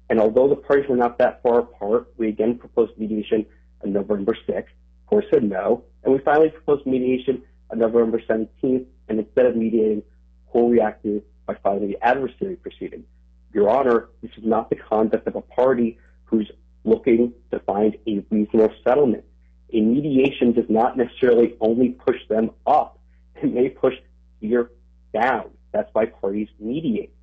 And 0.09 0.19
although 0.19 0.49
the 0.49 0.57
parties 0.57 0.89
were 0.89 0.97
not 0.97 1.19
that 1.19 1.43
far 1.43 1.59
apart, 1.59 2.13
we 2.17 2.29
again 2.29 2.57
proposed 2.57 2.97
mediation 2.97 3.45
on 3.85 3.93
November 3.93 4.35
6. 4.47 4.73
CORE 5.07 5.25
said 5.31 5.45
no. 5.45 5.85
And 6.05 6.13
we 6.13 6.19
finally 6.21 6.51
proposed 6.51 6.87
mediation 6.87 7.43
on 7.71 7.79
November 7.79 8.21
17th, 8.21 8.87
And 9.09 9.19
instead 9.19 9.47
of 9.47 9.57
mediating, 9.57 10.03
CORE 10.51 10.71
reacted 10.71 11.23
by 11.47 11.55
filing 11.63 11.89
the 11.89 11.99
adversary 12.03 12.57
proceeding. 12.57 13.05
Your 13.53 13.69
Honor, 13.69 14.09
this 14.23 14.31
is 14.37 14.45
not 14.45 14.71
the 14.71 14.77
conduct 14.77 15.27
of 15.27 15.37
a 15.37 15.43
party 15.43 15.99
who's 16.25 16.51
looking 16.85 17.33
to 17.51 17.59
find 17.61 17.97
a 18.07 18.25
reasonable 18.31 18.75
settlement. 18.83 19.25
A 19.73 19.81
mediation 19.81 20.53
does 20.53 20.69
not 20.69 20.97
necessarily 20.97 21.57
only 21.61 21.91
push 21.91 22.17
them 22.29 22.51
up. 22.67 22.99
It 23.43 23.53
may 23.53 23.69
push 23.69 23.95
you 24.41 24.69
down. 25.13 25.51
That's 25.73 25.89
why 25.93 26.07
parties 26.07 26.49
mediate. 26.59 27.15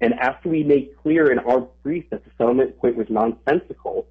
And 0.00 0.14
after 0.14 0.48
we 0.48 0.62
made 0.62 0.90
clear 1.02 1.32
in 1.32 1.38
our 1.38 1.60
brief 1.82 2.08
that 2.10 2.24
the 2.24 2.30
settlement 2.36 2.78
point 2.78 2.96
was 2.96 3.06
nonsensical, 3.08 4.06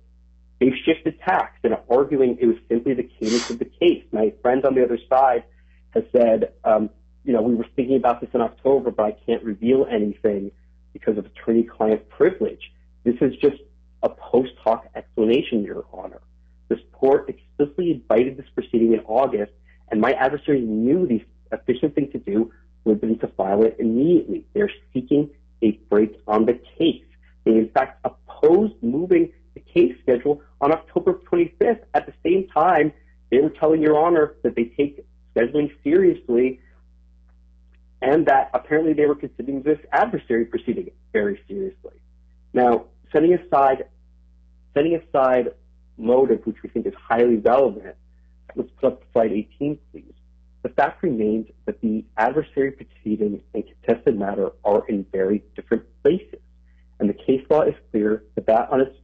they've 0.59 0.75
shifted 0.85 1.19
tacks 1.21 1.59
and 1.63 1.77
arguing 1.89 2.37
it 2.39 2.45
was 2.45 2.57
simply 2.69 2.93
the 2.93 3.03
cadence 3.03 3.49
of 3.49 3.59
the 3.59 3.65
case. 3.65 4.03
My 4.11 4.33
friend 4.41 4.65
on 4.65 4.75
the 4.75 4.83
other 4.83 4.99
side 5.09 5.43
has 5.91 6.03
said, 6.11 6.53
um, 6.63 6.89
you 7.23 7.33
know, 7.33 7.41
we 7.41 7.55
were 7.55 7.65
thinking 7.75 7.97
about 7.97 8.21
this 8.21 8.29
in 8.33 8.41
October, 8.41 8.91
but 8.91 9.03
I 9.03 9.11
can't 9.25 9.43
reveal 9.43 9.87
anything 9.89 10.51
because 10.93 11.17
of 11.17 11.25
attorney-client 11.25 12.09
privilege. 12.09 12.71
This 13.03 13.15
is 13.21 13.35
just 13.41 13.61
a 14.03 14.09
post 14.09 14.53
hoc 14.63 14.87
explanation, 14.95 15.63
Your 15.63 15.85
Honor. 15.91 16.21
This 16.67 16.79
court 16.93 17.29
explicitly 17.29 17.91
invited 17.91 18.37
this 18.37 18.45
proceeding 18.53 18.93
in 18.93 19.01
August, 19.01 19.51
and 19.91 19.99
my 19.99 20.13
adversary 20.13 20.61
knew 20.61 21.05
the 21.07 21.23
efficient 21.51 21.95
thing 21.95 22.11
to 22.11 22.19
do 22.19 22.51
would 22.83 23.01
been 23.01 23.17
to 23.19 23.27
file 23.29 23.63
it 23.63 23.75
immediately. 23.79 24.45
They're 24.53 24.71
seeking 24.93 25.29
a 25.61 25.71
break 25.89 26.19
on 26.27 26.45
the 26.45 26.59
case. 26.77 27.03
They, 27.43 27.51
in 27.51 27.69
fact, 27.69 28.05
opposed 28.05 28.75
moving 28.81 29.33
the 29.55 29.61
case 29.61 29.95
schedule 30.03 30.41
on 30.61 30.71
October 30.71 31.19
25th. 31.31 31.81
At 31.93 32.05
the 32.05 32.13
same 32.23 32.47
time, 32.49 32.93
they 33.31 33.39
were 33.39 33.49
telling 33.49 33.81
Your 33.81 33.97
Honor 33.97 34.35
that 34.43 34.55
they 34.55 34.65
take 34.65 35.03
scheduling 35.35 35.71
seriously 35.83 36.59
and 38.01 38.27
that 38.27 38.51
apparently 38.53 38.93
they 38.93 39.05
were 39.05 39.15
considering 39.15 39.63
this 39.63 39.79
adversary 39.91 40.45
proceeding 40.45 40.91
very 41.11 41.41
seriously. 41.47 41.93
Now, 42.53 42.85
setting 43.11 43.33
aside 43.33 43.85
motive, 45.97 46.45
which 46.45 46.57
we 46.61 46.69
think 46.69 46.85
is 46.85 46.93
highly 47.01 47.37
relevant, 47.37 47.95
let's 48.55 48.69
put 48.79 48.93
up 48.93 49.03
slide 49.11 49.31
18, 49.31 49.79
please. 49.91 50.13
The 50.61 50.69
fact 50.69 51.03
remains 51.03 51.47
that 51.65 51.81
the 51.81 52.05
adversary 52.17 52.71
proceeding 52.71 53.41
and 53.53 53.63
contested 53.65 54.17
matter 54.17 54.51
are 54.63 54.87
in 54.87 55.05
very 55.11 55.43
different 55.55 55.83
places, 56.03 56.39
and 56.99 57.09
the 57.09 57.13
case 57.13 57.45
law 57.49 57.61
is 57.61 57.75
clear 57.91 58.23
that 58.35 58.45
that 58.47 58.69
on 58.71 58.81
its 58.81 58.95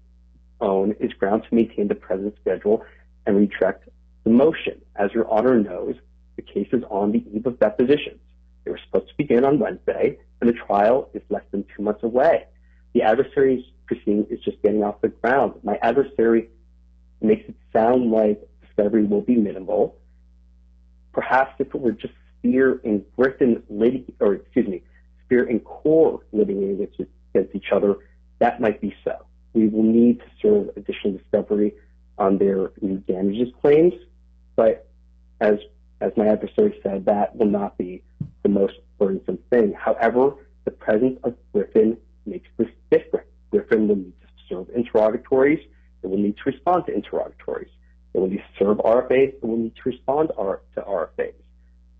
own 0.62 0.96
is 1.00 1.12
ground 1.14 1.44
to 1.50 1.56
maintain 1.56 1.88
the 1.88 1.96
present 1.96 2.36
schedule 2.42 2.86
and 3.26 3.38
retract 3.38 3.90
the 4.24 4.30
motion. 4.30 4.82
As 4.96 5.12
Your 5.14 5.30
Honor 5.30 5.60
knows, 5.60 5.96
the 6.36 6.42
case 6.42 6.70
is 6.72 6.84
on 6.90 7.12
the 7.12 7.24
eve 7.34 7.46
of 7.46 7.60
depositions. 7.60 8.20
They 8.64 8.72
were 8.72 8.80
supposed 8.86 9.10
to 9.10 9.18
begin 9.18 9.44
on 9.44 9.60
Wednesday, 9.60 10.18
and 10.40 10.50
the 10.50 10.54
trial 10.54 11.10
is 11.14 11.22
less 11.30 11.44
than 11.52 11.66
two 11.76 11.84
months 11.84 12.04
away. 12.04 12.46
The 12.94 13.04
adversary's 13.04 13.64
proceeding 13.88 14.28
is 14.30 14.40
just 14.42 14.62
getting 14.62 14.84
off 14.84 15.02
the 15.02 15.10
ground. 15.10 15.54
My 15.64 15.78
adversary 15.82 16.50
makes 17.22 17.48
it 17.50 17.56
sound 17.74 18.12
like 18.12 18.42
discovery 18.62 19.04
will 19.04 19.22
be 19.22 19.36
minimal. 19.36 19.98
Perhaps 21.14 21.56
if 21.60 21.68
it 21.68 21.80
were 21.80 21.92
just 21.92 22.14
Sphere 22.40 22.82
and 22.84 23.04
Griffin, 23.16 23.64
or 24.20 24.34
excuse 24.34 24.68
me, 24.68 24.84
Sphere 25.26 25.46
and 25.48 25.64
Core 25.64 26.22
living 26.32 26.88
against 27.34 27.56
each 27.56 27.72
other, 27.72 27.98
that 28.40 28.60
might 28.60 28.82
be 28.82 28.96
so. 29.04 29.26
We 29.54 29.68
will 29.68 29.84
need 29.84 30.20
to 30.20 30.26
serve 30.42 30.70
additional 30.78 31.18
discovery 31.18 31.74
on 32.18 32.38
their 32.38 32.72
damages 33.08 33.54
claims, 33.62 33.94
but 34.56 34.88
as 35.40 35.56
as 36.00 36.12
my 36.18 36.28
adversary 36.28 36.80
said, 36.82 37.06
that 37.06 37.36
will 37.36 37.48
not 37.48 37.78
be 37.78 38.02
the 38.44 38.50
most 38.50 38.74
burdensome 38.98 39.38
thing. 39.52 39.74
However, 39.74 40.34
the 40.66 40.72
presence 40.72 41.20
of 41.24 41.36
Griffin 41.54 41.98
makes 42.26 42.48
this 42.58 42.70
different. 42.90 43.28
Griffin 43.52 43.88
will 43.88 43.98
need 43.98 44.14
to 44.22 44.28
serve 44.50 44.70
interrogatories. 44.76 45.60
It 46.02 46.08
will 46.08 46.18
need 46.18 46.38
to 46.38 46.44
respond 46.46 46.86
to 46.88 46.94
interrogatories. 46.94 47.70
It 48.14 48.20
will 48.20 48.30
need 48.30 48.38
to 48.38 48.64
serve 48.64 48.78
RFAs. 48.78 49.34
It 49.36 49.44
will 49.44 49.58
need 49.58 49.76
to 49.76 49.90
respond 49.90 50.30
to 50.38 50.82
RFAs. 50.82 51.34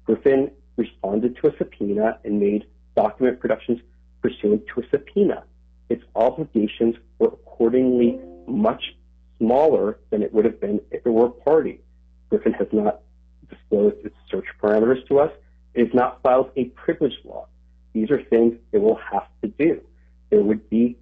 Griffin 0.06 0.52
responded 0.78 1.38
to 1.38 1.48
a 1.50 1.58
subpoena 1.58 2.20
and 2.24 2.40
made 2.40 2.66
document 2.96 3.40
productions 3.40 3.80
pursuant 4.22 4.64
to 4.74 4.82
a 4.82 4.90
subpoena. 4.90 5.44
Its 5.92 6.04
obligations 6.16 6.96
were 7.20 7.28
accordingly 7.28 8.18
much 8.48 8.96
smaller 9.38 10.00
than 10.10 10.24
it 10.24 10.34
would 10.34 10.46
have 10.46 10.62
been 10.62 10.80
if 10.90 11.06
it 11.06 11.10
were 11.10 11.26
a 11.26 11.30
party. 11.30 11.82
Griffin 12.30 12.54
has 12.54 12.70
not 12.72 13.02
disclosed 13.50 13.98
its 14.06 14.16
search 14.30 14.46
parameters 14.62 15.06
to 15.10 15.20
us. 15.20 15.32
It 15.74 15.88
has 15.88 15.94
not 15.94 16.22
filed 16.24 16.50
a 16.56 16.66
privilege 16.84 17.18
log. 17.26 17.48
These 17.92 18.10
are 18.10 18.24
things 18.24 18.58
it 18.72 18.78
will 18.78 19.00
have 19.12 19.28
to 19.42 19.50
do. 19.50 19.82
It 20.30 20.42
would 20.46 20.70
be, 20.70 20.98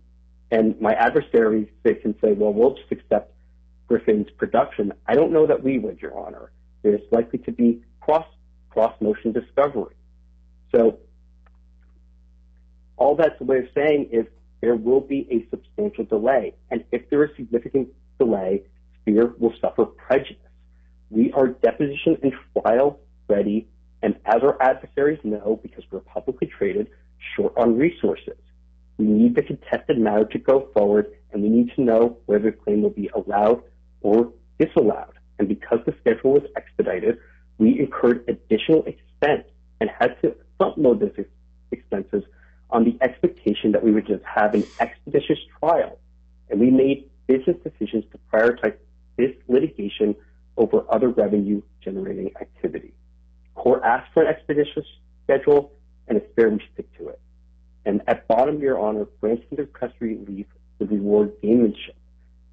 and 0.49 0.81
my 0.81 0.93
adversaries, 0.93 1.67
they 1.83 1.93
can 1.93 2.15
say, 2.19 2.33
well, 2.33 2.51
we'll 2.51 2.73
just 2.73 2.91
accept 2.91 3.31
Griffin's 3.87 4.31
production. 4.37 4.91
I 5.05 5.13
don't 5.13 5.31
know 5.31 5.45
that 5.45 5.61
we 5.63 5.77
would, 5.77 6.01
Your 6.01 6.17
Honor. 6.17 6.51
There's 6.81 7.01
likely 7.11 7.37
to 7.39 7.51
be 7.51 7.83
cross-motion 8.01 9.33
discovery. 9.33 9.95
So 10.73 10.97
all 12.97 13.15
that's 13.15 13.39
a 13.39 13.43
way 13.43 13.59
of 13.59 13.67
saying 13.75 14.09
is 14.11 14.25
there 14.62 14.76
will 14.76 15.01
be 15.01 15.28
a 15.32 15.49
substantial 15.49 16.05
delay, 16.05 16.53
and 16.70 16.84
if 16.91 17.10
there 17.10 17.24
is 17.24 17.32
significant 17.36 17.89
delay, 18.18 18.64
Sphere 19.01 19.34
will 19.39 19.53
suffer 19.62 19.86
prejudice. 19.86 20.36
We 21.10 21.32
are 21.32 21.47
deposition 21.47 22.18
and 22.22 22.34
trial 22.53 22.99
ready 23.28 23.68
And 24.01 24.16
as 24.26 24.41
our 24.43 24.62
adversaries 24.62 25.20
know, 25.24 25.60
because 25.62 25.84
we're 25.91 25.99
publicly 25.99 26.47
traded, 26.47 26.88
short 27.36 27.53
on 27.57 27.78
resources, 27.78 28.38
we 28.97 29.05
need 29.05 29.36
the 29.36 29.43
contested 29.43 29.97
matter 29.97 30.26
to 30.26 30.39
go 30.39 30.70
forward, 30.74 31.07
and 31.32 31.43
we 31.43 31.49
need 31.49 31.72
to 31.76 31.82
know 31.82 32.18
whether 32.26 32.51
the 32.51 32.57
claim 32.57 32.82
will 32.82 32.89
be 32.89 33.10
allowed 33.14 33.62
or 34.01 34.32
disallowed. 34.57 35.14
And 35.38 35.47
because 35.47 35.80
the 35.86 35.93
schedule 35.99 36.34
was 36.34 36.43
expedited, 36.55 37.18
we 37.57 37.80
incurred 37.80 38.24
additional 38.28 38.84
expense 38.86 39.45
and 39.82 39.89
had 39.99 40.22
to 40.22 40.36
front 40.57 40.78
load 40.78 41.01
those 41.01 41.26
expenses 41.72 42.24
on 42.70 42.84
the 42.84 42.97
expectation 43.01 43.72
that 43.72 43.84
we 43.84 43.91
would 43.91 44.07
just 44.07 44.24
have 44.24 44.53
an 44.53 44.65
expeditious 44.80 45.39
trial. 45.59 45.99
And 46.49 46.59
we 46.59 46.70
made 46.70 47.09
business 47.28 47.57
decisions 47.63 48.05
to 48.11 48.20
prioritize 48.32 48.76
this 49.17 49.32
litigation 49.47 50.15
over 50.57 50.84
other 50.89 51.09
revenue 51.09 51.61
generating 51.82 52.32
activity. 52.39 52.93
Core 53.55 53.84
asked 53.86 54.13
for 54.13 54.24
an 54.24 54.30
expeditious 54.30 54.86
schedule, 55.24 55.72
and 56.07 56.17
it's 56.17 56.28
fair 56.36 56.49
we 56.49 56.59
stick 56.74 56.88
to 56.97 57.09
it. 57.09 57.20
And 57.86 58.01
at 58.07 58.28
bottom, 58.28 58.59
Your 58.59 58.80
Honor, 58.80 59.07
granting 59.22 59.57
the 59.57 59.65
custody 59.65 60.15
relief 60.15 60.45
would 60.80 60.91
reward 60.91 61.34
gamemanship. 61.41 61.95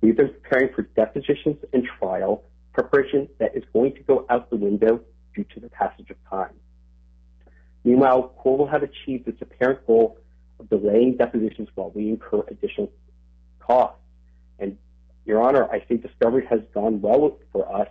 We've 0.01 0.17
been 0.17 0.31
preparing 0.31 0.75
for 0.75 0.83
depositions 0.83 1.57
and 1.73 1.85
trial 1.99 2.45
preparation 2.73 3.29
that 3.39 3.57
is 3.57 3.64
going 3.73 3.95
to 3.95 4.01
go 4.03 4.27
out 4.29 4.51
the 4.51 4.57
window 4.57 5.01
due 5.35 5.45
to 5.55 5.61
the 5.61 5.69
passage 5.71 6.11
of 6.11 6.17
time. 6.29 6.55
Meanwhile, 7.87 8.34
Core 8.39 8.59
will 8.59 8.66
have 8.66 8.82
achieved 8.82 9.28
its 9.28 9.41
apparent 9.41 9.87
goal 9.87 10.18
of 10.59 10.68
delaying 10.68 11.18
depositions 11.18 11.68
while 11.76 11.93
we 11.95 12.09
incur 12.09 12.43
additional 12.49 12.91
costs. 13.61 14.01
And 14.59 14.76
Your 15.24 15.41
Honor, 15.41 15.70
I 15.70 15.78
think 15.78 16.03
discovery 16.03 16.45
has 16.51 16.59
gone 16.74 17.01
well 17.01 17.39
for 17.53 17.72
us. 17.72 17.87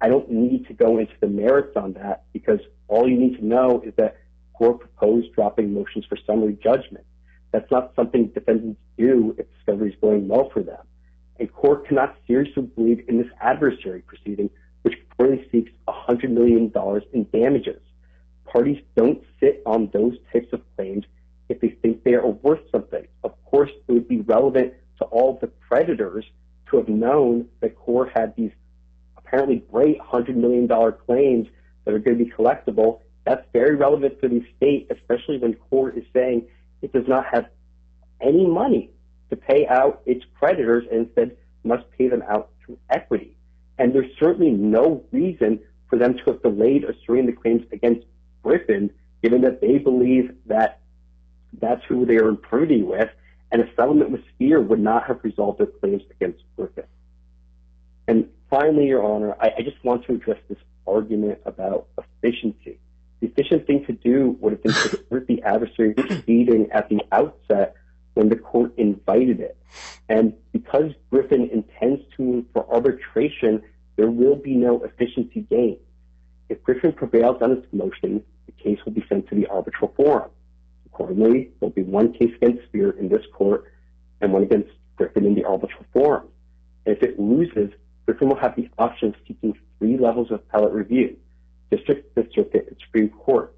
I 0.00 0.08
don't 0.08 0.30
need 0.30 0.66
to 0.68 0.72
go 0.72 0.96
into 0.96 1.12
the 1.20 1.26
merits 1.26 1.76
on 1.76 1.92
that 1.92 2.24
because 2.32 2.60
all 2.88 3.06
you 3.06 3.18
need 3.18 3.36
to 3.36 3.44
know 3.44 3.82
is 3.84 3.92
that 3.98 4.16
Core 4.54 4.78
proposed 4.78 5.34
dropping 5.34 5.74
motions 5.74 6.06
for 6.06 6.16
summary 6.26 6.56
judgment. 6.62 7.04
That's 7.52 7.70
not 7.70 7.92
something 7.94 8.28
defendants 8.28 8.80
do 8.96 9.36
if 9.36 9.44
discovery 9.56 9.90
is 9.90 9.96
going 10.00 10.26
well 10.26 10.48
for 10.54 10.62
them. 10.62 10.86
And 11.38 11.52
Core 11.52 11.80
cannot 11.80 12.16
seriously 12.26 12.62
believe 12.62 13.04
in 13.08 13.18
this 13.18 13.30
adversary 13.42 14.00
proceeding, 14.00 14.48
which 14.80 14.94
currently 15.18 15.46
seeks 15.52 15.70
$100 15.86 16.30
million 16.30 16.72
in 17.12 17.24
damages. 17.30 17.82
Parties 18.54 18.80
don't 18.94 19.20
sit 19.40 19.62
on 19.66 19.90
those 19.92 20.14
types 20.32 20.52
of 20.52 20.60
claims 20.76 21.04
if 21.48 21.60
they 21.60 21.70
think 21.70 22.04
they 22.04 22.14
are 22.14 22.28
worth 22.28 22.60
something. 22.70 23.04
Of 23.24 23.32
course, 23.46 23.72
it 23.88 23.92
would 23.92 24.06
be 24.06 24.20
relevant 24.20 24.74
to 24.98 25.06
all 25.06 25.38
the 25.40 25.50
creditors 25.68 26.24
to 26.70 26.76
have 26.76 26.88
known 26.88 27.48
that 27.60 27.74
Core 27.74 28.08
had 28.14 28.36
these 28.36 28.52
apparently 29.16 29.64
great 29.72 29.98
$100 29.98 30.36
million 30.36 30.68
claims 31.04 31.48
that 31.84 31.94
are 31.94 31.98
going 31.98 32.16
to 32.16 32.24
be 32.24 32.30
collectible. 32.30 33.00
That's 33.24 33.44
very 33.52 33.74
relevant 33.74 34.20
for 34.20 34.28
the 34.28 34.46
state, 34.56 34.86
especially 34.88 35.38
when 35.38 35.54
Core 35.54 35.90
is 35.90 36.04
saying 36.12 36.46
it 36.80 36.92
does 36.92 37.08
not 37.08 37.26
have 37.32 37.46
any 38.20 38.46
money 38.46 38.90
to 39.30 39.36
pay 39.36 39.66
out 39.66 40.02
its 40.06 40.24
creditors 40.38 40.84
and 40.92 41.06
instead 41.06 41.36
must 41.64 41.90
pay 41.98 42.06
them 42.06 42.22
out 42.28 42.50
through 42.64 42.78
equity. 42.88 43.36
And 43.78 43.92
there's 43.92 44.16
certainly 44.16 44.52
no 44.52 45.02
reason 45.10 45.58
for 45.90 45.98
them 45.98 46.16
to 46.18 46.24
have 46.26 46.42
delayed 46.42 46.84
asserting 46.84 47.26
the 47.26 47.32
claims 47.32 47.64
against 47.72 48.06
Griffin, 48.44 48.90
given 49.22 49.40
that 49.40 49.60
they 49.60 49.78
believe 49.78 50.34
that 50.46 50.80
that's 51.60 51.82
who 51.88 52.04
they 52.06 52.16
are 52.16 52.28
in 52.28 52.36
privity 52.36 52.82
with, 52.82 53.08
and 53.50 53.62
a 53.62 53.74
settlement 53.74 54.10
with 54.10 54.20
Sphere 54.34 54.60
would 54.60 54.80
not 54.80 55.06
have 55.06 55.20
resolved 55.22 55.58
their 55.58 55.66
claims 55.66 56.02
against 56.10 56.42
Griffin. 56.56 56.84
And 58.06 58.28
finally, 58.50 58.86
Your 58.86 59.02
Honor, 59.02 59.34
I 59.40 59.62
just 59.62 59.82
want 59.82 60.04
to 60.06 60.14
address 60.14 60.38
this 60.48 60.58
argument 60.86 61.38
about 61.46 61.88
efficiency. 61.98 62.78
The 63.20 63.28
efficient 63.28 63.66
thing 63.66 63.86
to 63.86 63.92
do 63.92 64.36
would 64.40 64.52
have 64.52 64.62
been 64.62 64.72
to 64.74 65.00
assert 65.00 65.26
the 65.26 65.42
adversary 65.42 65.94
proceeding 65.94 66.70
at 66.72 66.88
the 66.90 67.00
outset 67.10 67.74
when 68.12 68.28
the 68.28 68.36
court 68.36 68.74
invited 68.76 69.40
it. 69.40 69.56
And 70.08 70.34
because 70.52 70.92
Griffin 71.10 71.48
intends 71.50 72.02
to 72.16 72.44
for 72.52 72.70
arbitration, 72.70 73.62
there 73.96 74.10
will 74.10 74.36
be 74.36 74.54
no 74.54 74.82
efficiency 74.82 75.46
gain. 75.48 75.78
If 76.48 76.62
Griffin 76.62 76.92
prevails 76.92 77.40
on 77.40 77.52
its 77.52 77.66
motion, 77.72 78.22
the 78.46 78.52
case 78.52 78.78
will 78.84 78.92
be 78.92 79.04
sent 79.08 79.28
to 79.28 79.34
the 79.34 79.46
arbitral 79.46 79.92
forum. 79.96 80.30
Accordingly, 80.86 81.50
there 81.60 81.68
will 81.68 81.70
be 81.70 81.82
one 81.82 82.12
case 82.12 82.32
against 82.36 82.64
Sphere 82.68 82.90
in 82.90 83.08
this 83.08 83.24
court 83.32 83.72
and 84.20 84.32
one 84.32 84.42
against 84.42 84.70
Griffin 84.96 85.24
in 85.24 85.34
the 85.34 85.44
arbitral 85.44 85.84
forum. 85.92 86.28
If 86.86 87.02
it 87.02 87.18
loses, 87.18 87.70
Griffin 88.06 88.28
will 88.28 88.36
have 88.36 88.56
the 88.56 88.68
option 88.78 89.08
of 89.08 89.14
seeking 89.26 89.56
three 89.78 89.96
levels 89.96 90.30
of 90.30 90.40
appellate 90.40 90.72
review, 90.72 91.16
district, 91.70 92.14
district, 92.14 92.54
and 92.54 92.76
Supreme 92.84 93.08
Court. 93.08 93.54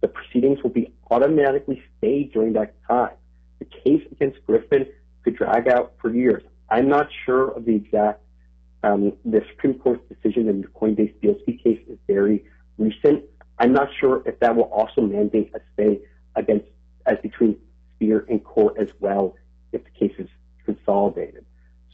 The 0.00 0.08
proceedings 0.08 0.62
will 0.62 0.70
be 0.70 0.92
automatically 1.10 1.82
stayed 1.98 2.32
during 2.32 2.54
that 2.54 2.74
time. 2.88 3.14
The 3.58 3.66
case 3.66 4.02
against 4.10 4.44
Griffin 4.46 4.86
could 5.22 5.36
drag 5.36 5.68
out 5.68 5.92
for 6.00 6.12
years. 6.12 6.42
I'm 6.70 6.88
not 6.88 7.08
sure 7.26 7.50
of 7.50 7.66
the 7.66 7.74
exact, 7.74 8.22
Um, 8.82 9.12
the 9.24 9.42
Supreme 9.50 9.74
Court's 9.74 10.02
decision 10.08 10.48
in 10.48 10.62
the 10.62 10.68
Coinbase-Bielski 10.68 11.62
case 11.62 11.80
is 11.88 11.98
very 12.06 12.44
recent. 12.78 13.24
I'm 13.58 13.72
not 13.72 13.88
sure 13.98 14.22
if 14.24 14.40
that 14.40 14.56
will 14.56 14.64
also 14.64 15.02
mandate 15.02 15.52
a 15.54 15.60
stay 15.74 16.00
against, 16.34 16.66
as 17.06 17.18
between 17.22 17.58
Sphere 17.96 18.24
and 18.28 18.42
Core 18.42 18.74
as 18.80 18.88
well, 19.00 19.36
if 19.72 19.82
the 19.84 19.90
case 19.90 20.14
is 20.18 20.28
consolidated. 20.64 21.44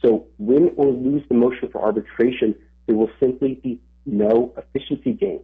So 0.01 0.27
win 0.37 0.71
or 0.77 0.87
lose 0.87 1.23
the 1.27 1.35
motion 1.35 1.69
for 1.71 1.81
arbitration, 1.81 2.55
there 2.85 2.95
will 2.95 3.11
simply 3.19 3.55
be 3.55 3.81
no 4.05 4.53
efficiency 4.57 5.11
gain. 5.11 5.41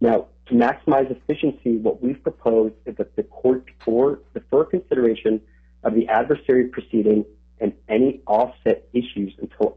Now, 0.00 0.26
to 0.46 0.54
maximize 0.54 1.10
efficiency, 1.10 1.78
what 1.78 2.02
we've 2.02 2.22
proposed 2.22 2.74
is 2.84 2.96
that 2.96 3.16
the 3.16 3.22
court 3.22 3.64
defer 4.34 4.64
consideration 4.64 5.40
of 5.82 5.94
the 5.94 6.08
adversary 6.08 6.66
proceeding 6.68 7.24
and 7.60 7.72
any 7.88 8.20
offset 8.26 8.86
issues 8.92 9.32
until 9.40 9.73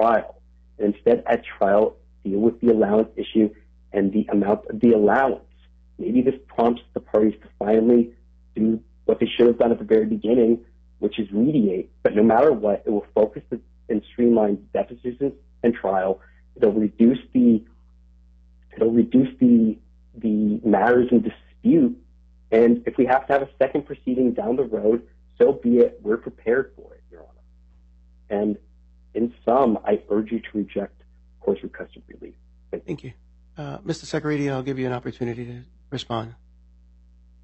trial. 0.00 0.40
Instead, 0.78 1.22
at 1.26 1.44
trial, 1.44 1.96
deal 2.24 2.38
with 2.38 2.60
the 2.60 2.68
allowance 2.68 3.08
issue 3.16 3.50
and 3.92 4.12
the 4.12 4.26
amount 4.30 4.66
of 4.66 4.80
the 4.80 4.92
allowance. 4.92 5.44
Maybe 5.98 6.22
this 6.22 6.34
prompts 6.46 6.82
the 6.94 7.00
parties 7.00 7.34
to 7.42 7.48
finally 7.58 8.12
do 8.54 8.80
what 9.04 9.20
they 9.20 9.26
should 9.26 9.46
have 9.46 9.58
done 9.58 9.72
at 9.72 9.78
the 9.78 9.84
very 9.84 10.06
beginning, 10.06 10.64
which 10.98 11.18
is 11.18 11.30
mediate. 11.30 11.90
But 12.02 12.14
no 12.14 12.22
matter 12.22 12.52
what, 12.52 12.82
it 12.86 12.90
will 12.90 13.06
focus 13.14 13.42
and 13.88 14.02
streamline 14.12 14.66
depositions 14.72 15.34
and 15.62 15.74
trial. 15.74 16.20
It'll 16.56 16.72
reduce 16.72 17.18
the 17.32 17.62
it'll 18.74 18.92
reduce 18.92 19.36
the 19.38 19.78
the 20.14 20.60
matters 20.64 21.08
in 21.10 21.22
dispute. 21.22 21.98
And 22.52 22.82
if 22.86 22.96
we 22.96 23.06
have 23.06 23.26
to 23.26 23.32
have 23.32 23.42
a 23.42 23.48
second 23.58 23.86
proceeding 23.86 24.32
down 24.32 24.56
the 24.56 24.64
road, 24.64 25.06
so 25.38 25.52
be 25.52 25.78
it. 25.78 26.00
We're 26.02 26.16
prepared 26.16 26.72
for 26.76 26.94
it, 26.94 27.02
Your 27.10 27.20
Honor. 27.20 28.40
And 28.42 28.58
in 29.14 29.34
sum, 29.44 29.78
I 29.84 30.00
urge 30.10 30.32
you 30.32 30.40
to 30.40 30.48
reject 30.54 31.02
Core's 31.40 31.62
request 31.62 31.96
of 31.96 32.02
relief. 32.08 32.34
Thank 32.86 33.04
you. 33.04 33.12
Uh, 33.56 33.78
Mr. 33.78 34.04
Tsekerides, 34.04 34.50
I'll 34.50 34.62
give 34.62 34.78
you 34.78 34.86
an 34.86 34.92
opportunity 34.92 35.44
to 35.44 35.62
respond. 35.90 36.34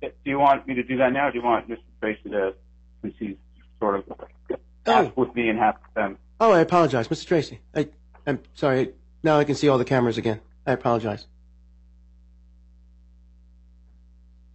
Do 0.00 0.10
you 0.24 0.38
want 0.38 0.66
me 0.66 0.74
to 0.74 0.82
do 0.82 0.96
that 0.98 1.12
now, 1.12 1.28
or 1.28 1.32
do 1.32 1.38
you 1.38 1.44
want 1.44 1.68
Mr. 1.68 1.78
Tracy 2.00 2.30
to 2.30 2.54
proceed 3.00 3.38
sort 3.80 3.96
of 3.96 4.04
oh. 4.10 4.56
half 4.84 5.16
with 5.16 5.34
me 5.34 5.48
and 5.48 5.58
half 5.58 5.76
with 5.82 5.94
them? 5.94 6.18
Oh, 6.40 6.52
I 6.52 6.60
apologize. 6.60 7.08
Mr. 7.08 7.26
Tracy, 7.26 7.60
I'm 8.26 8.40
sorry. 8.54 8.92
Now 9.22 9.38
I 9.38 9.44
can 9.44 9.54
see 9.54 9.68
all 9.68 9.78
the 9.78 9.84
cameras 9.84 10.18
again. 10.18 10.40
I 10.66 10.72
apologize. 10.72 11.26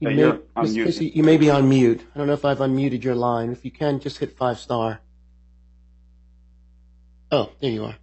Mr. 0.02 0.42
Tracy, 0.56 1.08
you 1.14 1.24
may 1.24 1.38
be 1.38 1.50
on 1.50 1.70
mute. 1.70 2.02
I 2.16 2.18
don't 2.18 2.28
know 2.28 2.34
if 2.34 2.46
I've 2.46 2.60
unmuted 2.60 3.04
your 3.04 3.16
line. 3.16 3.52
If 3.52 3.66
you 3.66 3.72
can, 3.72 4.00
just 4.00 4.18
hit 4.18 4.36
five 4.36 4.58
star. 4.58 5.02
Oh, 7.32 7.50
there 7.62 7.72
you 7.72 7.86
are. 7.86 7.96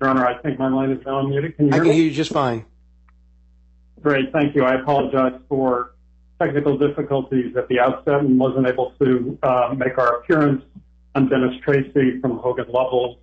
Your 0.00 0.10
Honor, 0.10 0.26
I 0.26 0.38
think 0.42 0.58
my 0.58 0.68
line 0.68 0.90
is 0.90 1.04
now 1.06 1.22
unmuted. 1.22 1.56
Can 1.56 1.66
you 1.66 1.72
hear 1.72 1.82
me? 1.82 1.88
I 1.88 1.92
can 1.92 1.92
hear 1.92 2.04
you 2.04 2.10
just 2.10 2.32
fine. 2.32 2.64
Great. 4.00 4.32
Thank 4.32 4.56
you. 4.56 4.64
I 4.64 4.80
apologize 4.80 5.38
for 5.48 5.94
technical 6.40 6.76
difficulties 6.76 7.56
at 7.56 7.68
the 7.68 7.78
outset 7.78 8.14
and 8.20 8.38
wasn't 8.38 8.66
able 8.66 8.92
to 9.00 9.38
uh, 9.44 9.74
make 9.76 9.96
our 9.98 10.16
appearance. 10.18 10.64
I'm 11.14 11.28
Dennis 11.28 11.54
Tracy 11.64 12.20
from 12.20 12.38
Hogan 12.38 12.66
Lovells 12.66 13.18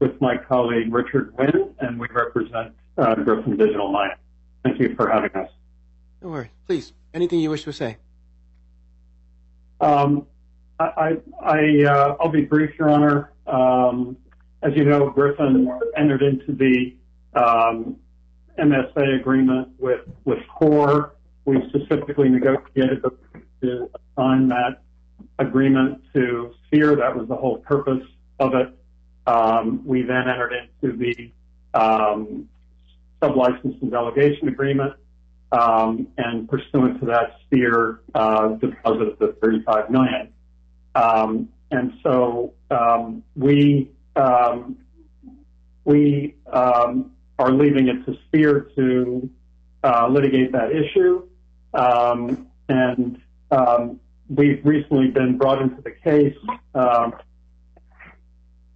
with 0.00 0.20
my 0.20 0.36
colleague 0.36 0.92
Richard 0.92 1.34
Wynn, 1.38 1.74
and 1.80 1.98
we 1.98 2.08
represent 2.12 2.74
uh, 2.98 3.14
Griffin 3.14 3.56
Digital 3.56 3.90
Mining. 3.90 4.16
Thank 4.64 4.80
you 4.80 4.94
for 4.96 5.08
having 5.08 5.30
us. 5.32 5.50
No 6.22 6.30
worries. 6.30 6.50
Please, 6.66 6.92
anything 7.14 7.40
you 7.40 7.50
wish 7.50 7.64
to 7.64 7.72
say. 7.72 7.96
I'll 12.20 12.28
be 12.28 12.42
brief, 12.42 12.76
Your 12.78 12.90
Honor. 12.90 13.32
As 14.62 14.74
you 14.74 14.84
know, 14.84 15.08
Griffin 15.10 15.68
entered 15.96 16.22
into 16.22 16.52
the 16.52 16.94
MSA 18.58 19.20
agreement 19.20 19.68
with 19.78 20.00
CORE. 20.58 21.14
We 21.44 21.62
specifically 21.68 22.28
negotiated 22.28 23.02
to 23.62 23.90
assign 23.94 24.48
that 24.48 24.82
agreement 25.38 26.02
to 26.14 26.52
Sphere. 26.66 26.96
That 26.96 27.16
was 27.16 27.28
the 27.28 27.36
whole 27.36 27.58
purpose 27.58 28.02
of 28.38 28.54
it. 28.54 28.68
Um, 29.26 29.82
we 29.84 30.02
then 30.02 30.28
entered 30.28 30.52
into 30.52 30.96
the 30.96 31.32
um, 31.78 32.48
sublicense 33.20 33.80
and 33.82 33.90
delegation 33.90 34.48
agreement, 34.48 34.94
um, 35.52 36.08
and 36.18 36.48
pursuant 36.48 37.00
to 37.00 37.06
that, 37.06 37.36
Sphere 37.46 38.00
uh, 38.14 38.48
deposited 38.48 39.18
the 39.18 39.36
35 39.40 39.90
million. 39.90 40.32
Um, 40.94 41.48
and 41.70 41.92
so 42.02 42.54
um, 42.70 43.22
we 43.36 43.90
um, 44.16 44.78
we 45.84 46.34
um, 46.52 47.12
are 47.38 47.52
leaving 47.52 47.88
it 47.88 48.04
to 48.06 48.16
Sphere 48.26 48.70
to 48.76 49.30
uh, 49.84 50.08
litigate 50.08 50.52
that 50.52 50.72
issue. 50.72 51.26
Um, 51.74 52.48
and 52.68 53.20
we've 54.28 54.60
recently 54.64 55.08
been 55.08 55.38
brought 55.38 55.62
into 55.62 55.80
the 55.80 55.92
case. 55.92 56.36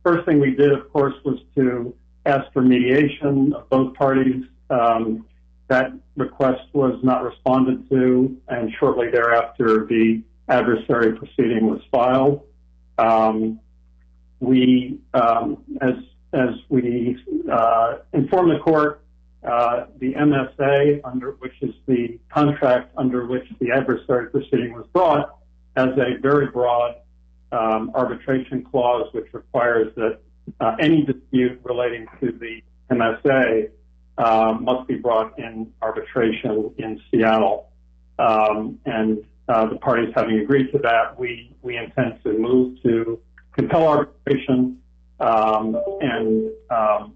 First 0.02 0.26
thing 0.26 0.40
we 0.40 0.54
did, 0.54 0.72
of 0.72 0.92
course, 0.92 1.14
was 1.24 1.38
to 1.54 1.94
ask 2.26 2.52
for 2.52 2.62
mediation 2.62 3.52
of 3.54 3.68
both 3.68 3.94
parties. 3.94 4.44
Um, 4.70 5.26
that 5.68 5.92
request 6.16 6.62
was 6.72 6.98
not 7.02 7.24
responded 7.24 7.88
to, 7.88 8.36
and 8.48 8.70
shortly 8.78 9.10
thereafter, 9.10 9.86
the 9.86 10.22
adversary 10.48 11.16
proceeding 11.16 11.66
was 11.66 11.80
filed. 11.90 12.42
Um, 12.98 13.60
we, 14.40 14.98
um, 15.14 15.62
as 15.80 15.94
as 16.34 16.54
we 16.68 17.18
uh, 17.50 17.98
informed 18.12 18.50
the 18.50 18.58
court, 18.58 19.02
uh, 19.46 19.86
the 19.98 20.14
MSA, 20.14 21.00
under 21.04 21.32
which 21.32 21.54
is 21.62 21.74
the 21.86 22.18
contract 22.28 22.92
under 22.96 23.26
which 23.26 23.46
the 23.60 23.70
adversary 23.70 24.30
proceeding 24.30 24.72
was 24.72 24.86
brought, 24.92 25.38
has 25.76 25.90
a 25.96 26.18
very 26.20 26.46
broad 26.48 26.96
um, 27.52 27.92
arbitration 27.94 28.64
clause 28.64 29.08
which 29.12 29.26
requires 29.32 29.94
that 29.96 30.20
uh, 30.60 30.76
any 30.80 31.04
dispute 31.04 31.60
relating 31.64 32.06
to 32.20 32.32
the 32.32 32.62
MSA 32.90 33.70
uh, 34.18 34.56
must 34.60 34.88
be 34.88 34.96
brought 34.96 35.38
in 35.38 35.72
arbitration 35.80 36.72
in 36.78 37.00
Seattle. 37.10 37.70
Um, 38.18 38.78
and 38.84 39.24
uh, 39.48 39.66
the 39.66 39.76
parties 39.76 40.12
having 40.14 40.38
agreed 40.38 40.70
to 40.72 40.78
that, 40.78 41.18
we, 41.18 41.54
we 41.62 41.76
intend 41.76 42.22
to 42.24 42.32
move 42.32 42.80
to 42.82 43.18
compel 43.56 43.86
arbitration. 43.86 44.78
Um, 45.20 45.80
and 46.00 46.50
um, 46.70 47.14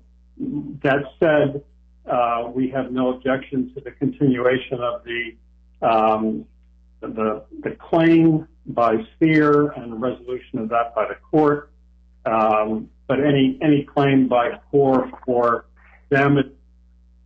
that 0.82 1.04
said, 1.20 1.62
uh, 2.10 2.50
we 2.54 2.68
have 2.70 2.92
no 2.92 3.14
objection 3.14 3.74
to 3.74 3.80
the 3.80 3.90
continuation 3.90 4.80
of 4.80 5.02
the 5.04 5.36
um, 5.82 6.46
the, 7.00 7.44
the 7.62 7.70
claim 7.72 8.48
by 8.66 8.96
Sphere 9.14 9.68
and 9.72 10.00
resolution 10.00 10.58
of 10.58 10.68
that 10.70 10.94
by 10.94 11.06
the 11.06 11.16
court. 11.30 11.70
Um, 12.26 12.90
but 13.06 13.20
any 13.20 13.58
any 13.62 13.84
claim 13.84 14.28
by 14.28 14.58
CORE 14.70 15.10
for 15.24 15.66
damage 16.10 16.52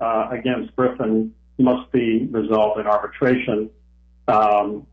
uh, 0.00 0.28
against 0.30 0.76
Griffin 0.76 1.34
must 1.58 1.90
be 1.92 2.26
resolved 2.30 2.80
in 2.80 2.86
arbitration. 2.86 3.70
Um, 4.28 4.86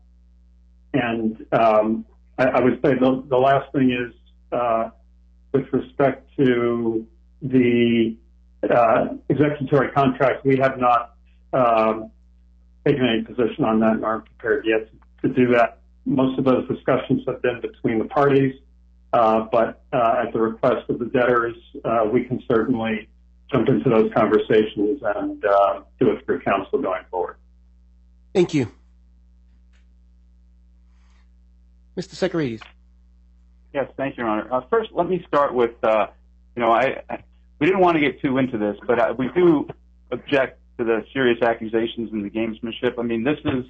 and 0.94 1.44
um, 1.52 2.06
I, 2.38 2.60
would 2.60 2.80
say 2.82 2.94
the, 2.94 3.36
last 3.36 3.72
thing 3.72 3.90
is 3.90 4.14
uh, 4.52 4.90
with 5.52 5.64
respect 5.72 6.28
to 6.38 7.06
the 7.42 8.16
uh, 8.68 9.06
executory 9.30 9.90
contract, 9.92 10.44
we 10.44 10.56
have 10.58 10.78
not 10.78 11.14
taken 12.86 13.06
any 13.06 13.22
position 13.22 13.64
on 13.64 13.80
that 13.80 13.92
and 13.92 14.04
aren't 14.04 14.24
prepared 14.24 14.66
yet 14.66 14.88
to 15.22 15.28
do 15.28 15.52
that. 15.54 15.80
Most 16.04 16.38
of 16.38 16.44
those 16.44 16.66
discussions 16.68 17.22
have 17.26 17.42
been 17.42 17.60
between 17.60 17.98
the 17.98 18.06
parties, 18.06 18.54
but 19.12 19.82
uh, 19.92 20.24
at 20.26 20.32
the 20.32 20.40
request 20.40 20.88
of 20.88 20.98
the 20.98 21.06
debtors, 21.06 21.56
uh, 21.84 22.04
we 22.10 22.24
can 22.24 22.42
certainly 22.48 23.08
jump 23.50 23.68
into 23.68 23.88
those 23.88 24.12
conversations 24.12 25.00
and 25.16 25.44
uh, 25.44 25.80
do 25.98 26.10
it 26.10 26.24
through 26.24 26.40
counsel 26.40 26.80
going 26.80 27.02
forward. 27.10 27.36
Thank 28.34 28.54
you. 28.54 28.70
Mr. 31.96 32.14
Tsekerides. 32.14 32.62
Yes, 33.74 33.90
thank 33.96 34.16
you, 34.16 34.22
Your 34.22 34.30
Honor. 34.30 34.52
Uh, 34.52 34.60
first, 34.70 34.90
let 34.92 35.08
me 35.08 35.24
start 35.26 35.52
with, 35.54 35.72
uh, 35.82 36.06
you 36.54 36.62
know, 36.62 36.70
I, 36.70 37.02
I, 37.10 37.18
we 37.58 37.66
didn't 37.66 37.80
want 37.80 37.96
to 37.96 38.00
get 38.00 38.20
too 38.20 38.38
into 38.38 38.56
this, 38.56 38.76
but 38.86 38.98
uh, 38.98 39.14
we 39.18 39.28
do 39.34 39.68
object 40.10 40.60
to 40.78 40.84
the 40.84 41.04
serious 41.12 41.42
accusations 41.42 42.12
and 42.12 42.24
the 42.24 42.30
gamesmanship. 42.30 42.98
I 42.98 43.02
mean, 43.02 43.24
this 43.24 43.38
is, 43.44 43.64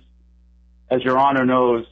as 0.91 1.03
Your 1.03 1.19
Honor 1.19 1.45
knows, 1.45 1.87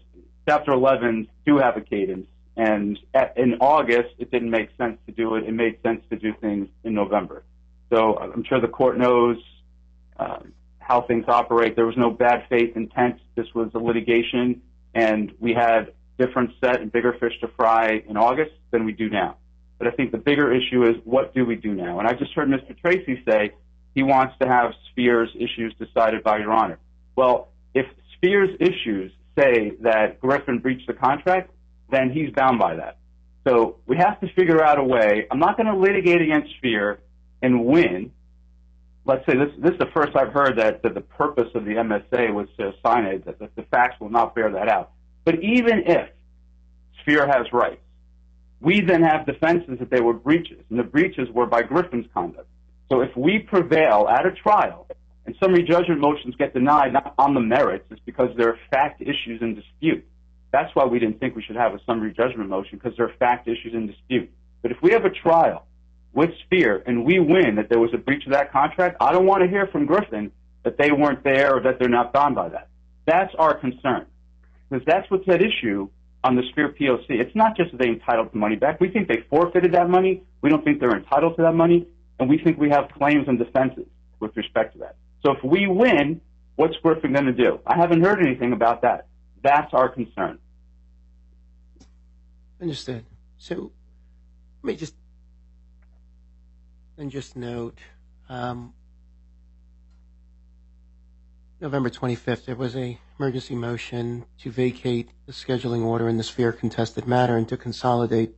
Chapter 0.48 0.70
11 0.70 1.26
do 1.44 1.58
have 1.58 1.76
a 1.76 1.80
cadence, 1.80 2.28
and 2.56 2.98
at, 3.14 3.36
in 3.36 3.54
August 3.60 4.14
it 4.18 4.30
didn't 4.30 4.50
make 4.50 4.70
sense 4.78 4.98
to 5.06 5.12
do 5.12 5.34
it. 5.36 5.44
It 5.44 5.52
made 5.52 5.78
sense 5.82 6.02
to 6.10 6.16
do 6.16 6.34
things 6.40 6.68
in 6.84 6.94
November. 6.94 7.44
So 7.90 8.16
I'm 8.16 8.44
sure 8.44 8.60
the 8.60 8.68
court 8.68 8.98
knows 8.98 9.36
uh, 10.18 10.38
how 10.78 11.02
things 11.02 11.24
operate. 11.28 11.76
There 11.76 11.86
was 11.86 11.96
no 11.96 12.10
bad 12.10 12.46
faith 12.48 12.76
intent. 12.76 13.20
This 13.34 13.46
was 13.54 13.70
a 13.74 13.78
litigation, 13.78 14.62
and 14.94 15.32
we 15.38 15.52
had 15.52 15.92
different 16.18 16.52
set 16.60 16.80
and 16.80 16.90
bigger 16.90 17.14
fish 17.20 17.34
to 17.40 17.48
fry 17.48 18.02
in 18.08 18.16
August 18.16 18.52
than 18.70 18.84
we 18.84 18.92
do 18.92 19.10
now. 19.10 19.36
But 19.78 19.88
I 19.88 19.90
think 19.90 20.10
the 20.10 20.18
bigger 20.18 20.52
issue 20.52 20.84
is 20.84 20.96
what 21.04 21.34
do 21.34 21.44
we 21.44 21.54
do 21.56 21.74
now? 21.74 21.98
And 21.98 22.08
I 22.08 22.14
just 22.14 22.32
heard 22.32 22.48
Mr. 22.48 22.76
Tracy 22.78 23.22
say 23.28 23.52
he 23.94 24.02
wants 24.02 24.34
to 24.40 24.48
have 24.48 24.72
Sphere's 24.90 25.30
issues 25.34 25.74
decided 25.78 26.22
by 26.22 26.38
Your 26.38 26.52
Honor. 26.52 26.78
Well, 27.14 27.48
if 27.74 27.86
Sphere's 28.14 28.50
issues 28.58 29.12
say 29.38 29.72
that 29.82 30.20
Griffin 30.20 30.60
breached 30.60 30.86
the 30.86 30.94
contract, 30.94 31.50
then 31.90 32.10
he's 32.10 32.30
bound 32.30 32.58
by 32.58 32.76
that. 32.76 32.98
So 33.46 33.76
we 33.86 33.96
have 33.96 34.20
to 34.20 34.32
figure 34.34 34.62
out 34.62 34.78
a 34.78 34.84
way. 34.84 35.26
I'm 35.30 35.38
not 35.38 35.56
going 35.56 35.68
to 35.68 35.76
litigate 35.76 36.20
against 36.20 36.54
Sphere 36.56 36.98
and 37.42 37.64
win. 37.64 38.10
Let's 39.04 39.24
say 39.26 39.36
this, 39.36 39.50
this 39.58 39.72
is 39.72 39.78
the 39.78 39.90
first 39.94 40.16
I've 40.16 40.32
heard 40.32 40.58
that, 40.58 40.82
that 40.82 40.94
the 40.94 41.00
purpose 41.00 41.48
of 41.54 41.64
the 41.64 41.72
MSA 41.72 42.34
was 42.34 42.48
to 42.58 42.72
assign 42.72 43.04
it, 43.04 43.24
that, 43.24 43.38
that 43.38 43.54
the 43.54 43.62
facts 43.62 44.00
will 44.00 44.10
not 44.10 44.34
bear 44.34 44.50
that 44.50 44.68
out. 44.68 44.92
But 45.24 45.36
even 45.42 45.84
if 45.86 46.08
Sphere 47.02 47.26
has 47.26 47.52
rights, 47.52 47.82
we 48.60 48.80
then 48.80 49.02
have 49.02 49.26
defenses 49.26 49.78
that 49.78 49.90
they 49.90 50.00
were 50.00 50.14
breaches, 50.14 50.64
and 50.70 50.78
the 50.78 50.84
breaches 50.84 51.28
were 51.32 51.46
by 51.46 51.62
Griffin's 51.62 52.06
conduct. 52.12 52.48
So 52.90 53.00
if 53.00 53.16
we 53.16 53.38
prevail 53.38 54.08
at 54.08 54.26
a 54.26 54.32
trial 54.32 54.88
and 55.24 55.36
summary 55.40 55.62
judgment 55.62 56.00
motions 56.00 56.34
get 56.36 56.54
denied 56.54 56.92
not 56.92 57.14
on 57.18 57.34
the 57.34 57.40
merits, 57.40 57.84
it's 57.90 58.00
because 58.04 58.30
there 58.36 58.48
are 58.48 58.58
fact 58.70 59.02
issues 59.02 59.40
in 59.40 59.54
dispute. 59.54 60.04
That's 60.56 60.74
why 60.74 60.86
we 60.86 60.98
didn't 60.98 61.20
think 61.20 61.36
we 61.36 61.42
should 61.42 61.56
have 61.56 61.74
a 61.74 61.80
summary 61.84 62.14
judgment 62.14 62.48
motion, 62.48 62.78
because 62.78 62.96
there 62.96 63.04
are 63.04 63.12
fact 63.18 63.46
issues 63.46 63.74
in 63.74 63.88
dispute. 63.88 64.30
But 64.62 64.70
if 64.70 64.78
we 64.80 64.92
have 64.92 65.04
a 65.04 65.10
trial 65.10 65.66
with 66.14 66.30
Sphere 66.46 66.82
and 66.86 67.04
we 67.04 67.18
win 67.18 67.56
that 67.56 67.68
there 67.68 67.78
was 67.78 67.90
a 67.92 67.98
breach 67.98 68.24
of 68.24 68.32
that 68.32 68.52
contract, 68.52 68.96
I 69.02 69.12
don't 69.12 69.26
want 69.26 69.42
to 69.42 69.50
hear 69.50 69.66
from 69.66 69.84
Griffin 69.84 70.32
that 70.62 70.78
they 70.78 70.92
weren't 70.92 71.22
there 71.24 71.56
or 71.56 71.60
that 71.64 71.78
they're 71.78 71.90
not 71.90 72.14
bound 72.14 72.36
by 72.36 72.48
that. 72.48 72.68
That's 73.04 73.34
our 73.38 73.52
concern, 73.58 74.06
because 74.70 74.82
that's 74.86 75.10
what's 75.10 75.28
at 75.28 75.42
issue 75.42 75.90
on 76.24 76.36
the 76.36 76.42
Sphere 76.52 76.70
POC. 76.70 77.04
It's 77.10 77.36
not 77.36 77.54
just 77.54 77.72
that 77.72 77.78
they 77.78 77.88
entitled 77.88 78.32
the 78.32 78.38
money 78.38 78.56
back. 78.56 78.80
We 78.80 78.88
think 78.88 79.08
they 79.08 79.26
forfeited 79.28 79.72
that 79.72 79.90
money. 79.90 80.22
We 80.40 80.48
don't 80.48 80.64
think 80.64 80.80
they're 80.80 80.96
entitled 80.96 81.36
to 81.36 81.42
that 81.42 81.54
money, 81.54 81.86
and 82.18 82.30
we 82.30 82.38
think 82.38 82.58
we 82.58 82.70
have 82.70 82.88
claims 82.96 83.28
and 83.28 83.38
defenses 83.38 83.88
with 84.20 84.34
respect 84.34 84.72
to 84.72 84.78
that. 84.78 84.96
So 85.22 85.32
if 85.32 85.44
we 85.44 85.66
win, 85.66 86.22
what's 86.54 86.76
Griffin 86.78 87.12
going 87.12 87.26
to 87.26 87.32
do? 87.32 87.60
I 87.66 87.76
haven't 87.76 88.02
heard 88.02 88.24
anything 88.24 88.54
about 88.54 88.80
that. 88.80 89.08
That's 89.42 89.74
our 89.74 89.90
concern. 89.90 90.38
Understood. 92.60 93.04
So 93.38 93.72
let 94.62 94.72
me 94.72 94.76
just 94.76 94.94
and 96.98 97.10
just 97.10 97.36
note 97.36 97.78
um, 98.28 98.72
November 101.60 101.90
25th, 101.90 102.44
there 102.44 102.54
was 102.54 102.76
a 102.76 102.98
emergency 103.18 103.54
motion 103.54 104.26
to 104.38 104.50
vacate 104.50 105.10
the 105.26 105.32
scheduling 105.32 105.84
order 105.84 106.08
in 106.08 106.18
the 106.18 106.22
Sphere 106.22 106.52
contested 106.52 107.06
matter 107.06 107.36
and 107.36 107.48
to 107.48 107.56
consolidate 107.56 108.34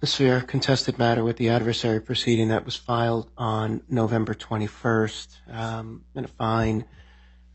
the 0.00 0.06
Sphere 0.06 0.40
contested 0.40 0.98
matter 0.98 1.24
with 1.24 1.36
the 1.36 1.48
adversary 1.48 2.00
proceeding 2.00 2.48
that 2.48 2.64
was 2.64 2.76
filed 2.76 3.30
on 3.38 3.82
November 3.88 4.34
21st. 4.34 5.28
Um, 5.48 5.54
I'm 5.54 6.04
going 6.14 6.26
to 6.26 6.32
find 6.32 6.84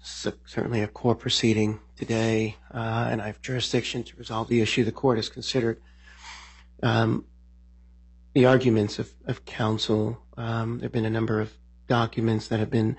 certainly 0.06 0.82
a 0.82 0.88
core 0.88 1.16
proceeding 1.16 1.80
today, 1.95 2.58
uh, 2.74 3.08
and 3.10 3.22
I 3.22 3.28
have 3.28 3.41
jurisdiction 3.41 4.03
to 4.03 4.16
resolve 4.18 4.47
the 4.47 4.62
issue 4.62 4.84
the 4.84 4.91
court 4.91 5.18
has 5.18 5.30
considered. 5.30 5.82
Um, 6.84 7.26
the 8.34 8.45
arguments 8.45 8.99
of, 8.99 9.45
counsel, 9.45 10.22
um, 10.38 10.78
there 10.78 10.86
have 10.86 10.91
been 10.91 11.06
a 11.06 11.10
number 11.10 11.39
of 11.39 11.53
documents 11.88 12.49
that 12.49 12.60
have 12.60 12.70
been 12.70 12.97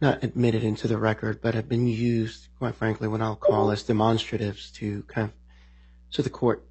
not 0.00 0.22
admitted 0.22 0.62
into 0.62 0.86
the 0.86 0.98
record, 0.98 1.40
but 1.40 1.54
have 1.54 1.68
been 1.68 1.86
used, 1.86 2.48
quite 2.58 2.74
frankly, 2.74 3.08
what 3.08 3.22
I'll 3.22 3.36
call 3.36 3.70
as 3.70 3.82
demonstratives 3.82 4.72
to 4.74 5.02
kind 5.04 5.28
of, 5.28 5.34
so 6.10 6.22
the 6.22 6.30
court 6.30 6.64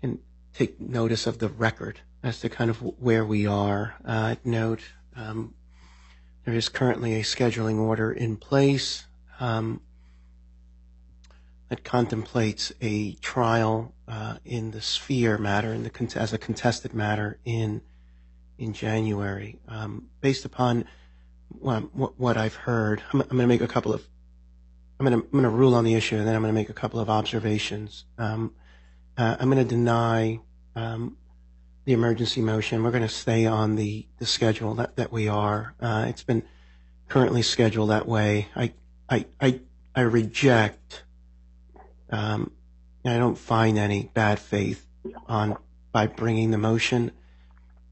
can 0.00 0.18
take 0.52 0.80
notice 0.80 1.26
of 1.26 1.38
the 1.38 1.48
record 1.48 2.00
as 2.22 2.40
to 2.40 2.48
kind 2.48 2.70
of 2.70 2.78
where 2.82 3.24
we 3.24 3.46
are. 3.46 3.94
Uh, 4.04 4.34
note, 4.44 4.82
um, 5.16 5.54
there 6.44 6.54
is 6.54 6.68
currently 6.68 7.14
a 7.14 7.22
scheduling 7.22 7.78
order 7.78 8.10
in 8.10 8.36
place. 8.36 9.06
Um, 9.40 9.80
that 11.68 11.84
contemplates 11.84 12.72
a 12.80 13.14
trial 13.14 13.94
uh, 14.08 14.36
in 14.44 14.72
the 14.72 14.80
Sphere 14.80 15.38
matter, 15.38 15.72
in 15.72 15.84
the 15.84 16.12
as 16.16 16.32
a 16.32 16.38
contested 16.38 16.92
matter 16.92 17.38
in 17.44 17.80
in 18.58 18.72
January. 18.74 19.58
Um, 19.68 20.08
based 20.20 20.44
upon 20.44 20.84
what, 21.48 22.36
I've 22.36 22.54
heard, 22.54 23.02
I'm, 23.12 23.20
going 23.20 23.38
to 23.38 23.46
make 23.46 23.62
a 23.62 23.68
couple 23.68 23.92
of 23.94 24.06
I'm 24.98 25.06
going 25.06 25.42
to 25.42 25.48
rule 25.48 25.74
on 25.74 25.84
the 25.84 25.94
issue, 25.94 26.16
and 26.16 26.26
then 26.26 26.34
I'm 26.34 26.42
going 26.42 26.52
to 26.52 26.60
make 26.60 26.68
a 26.68 26.74
couple 26.74 27.00
of 27.00 27.08
observations. 27.08 28.04
Um, 28.18 28.52
uh, 29.16 29.36
I'm 29.40 29.50
going 29.50 29.66
to 29.66 29.68
deny 29.68 30.40
the 31.90 31.94
emergency 31.94 32.40
motion. 32.40 32.82
We're 32.82 32.90
going 32.90 33.02
to 33.02 33.08
stay 33.08 33.46
on 33.46 33.76
the, 33.76 34.06
schedule 34.22 34.74
that, 34.74 34.96
that 34.96 35.10
we 35.10 35.28
are. 35.28 35.74
Uh, 35.80 36.04
it's 36.08 36.22
been 36.22 36.42
currently 37.08 37.42
scheduled 37.42 37.90
that 37.90 38.06
way. 38.06 38.48
I 38.54 38.74
I 39.10 40.00
reject. 40.00 41.04
Um, 42.10 42.52
I 43.04 43.18
don't 43.18 43.38
find 43.38 43.78
any 43.78 44.10
bad 44.14 44.38
faith 44.38 44.86
by 45.92 46.06
bringing 46.06 46.50
the 46.50 46.58
motion. 46.58 47.12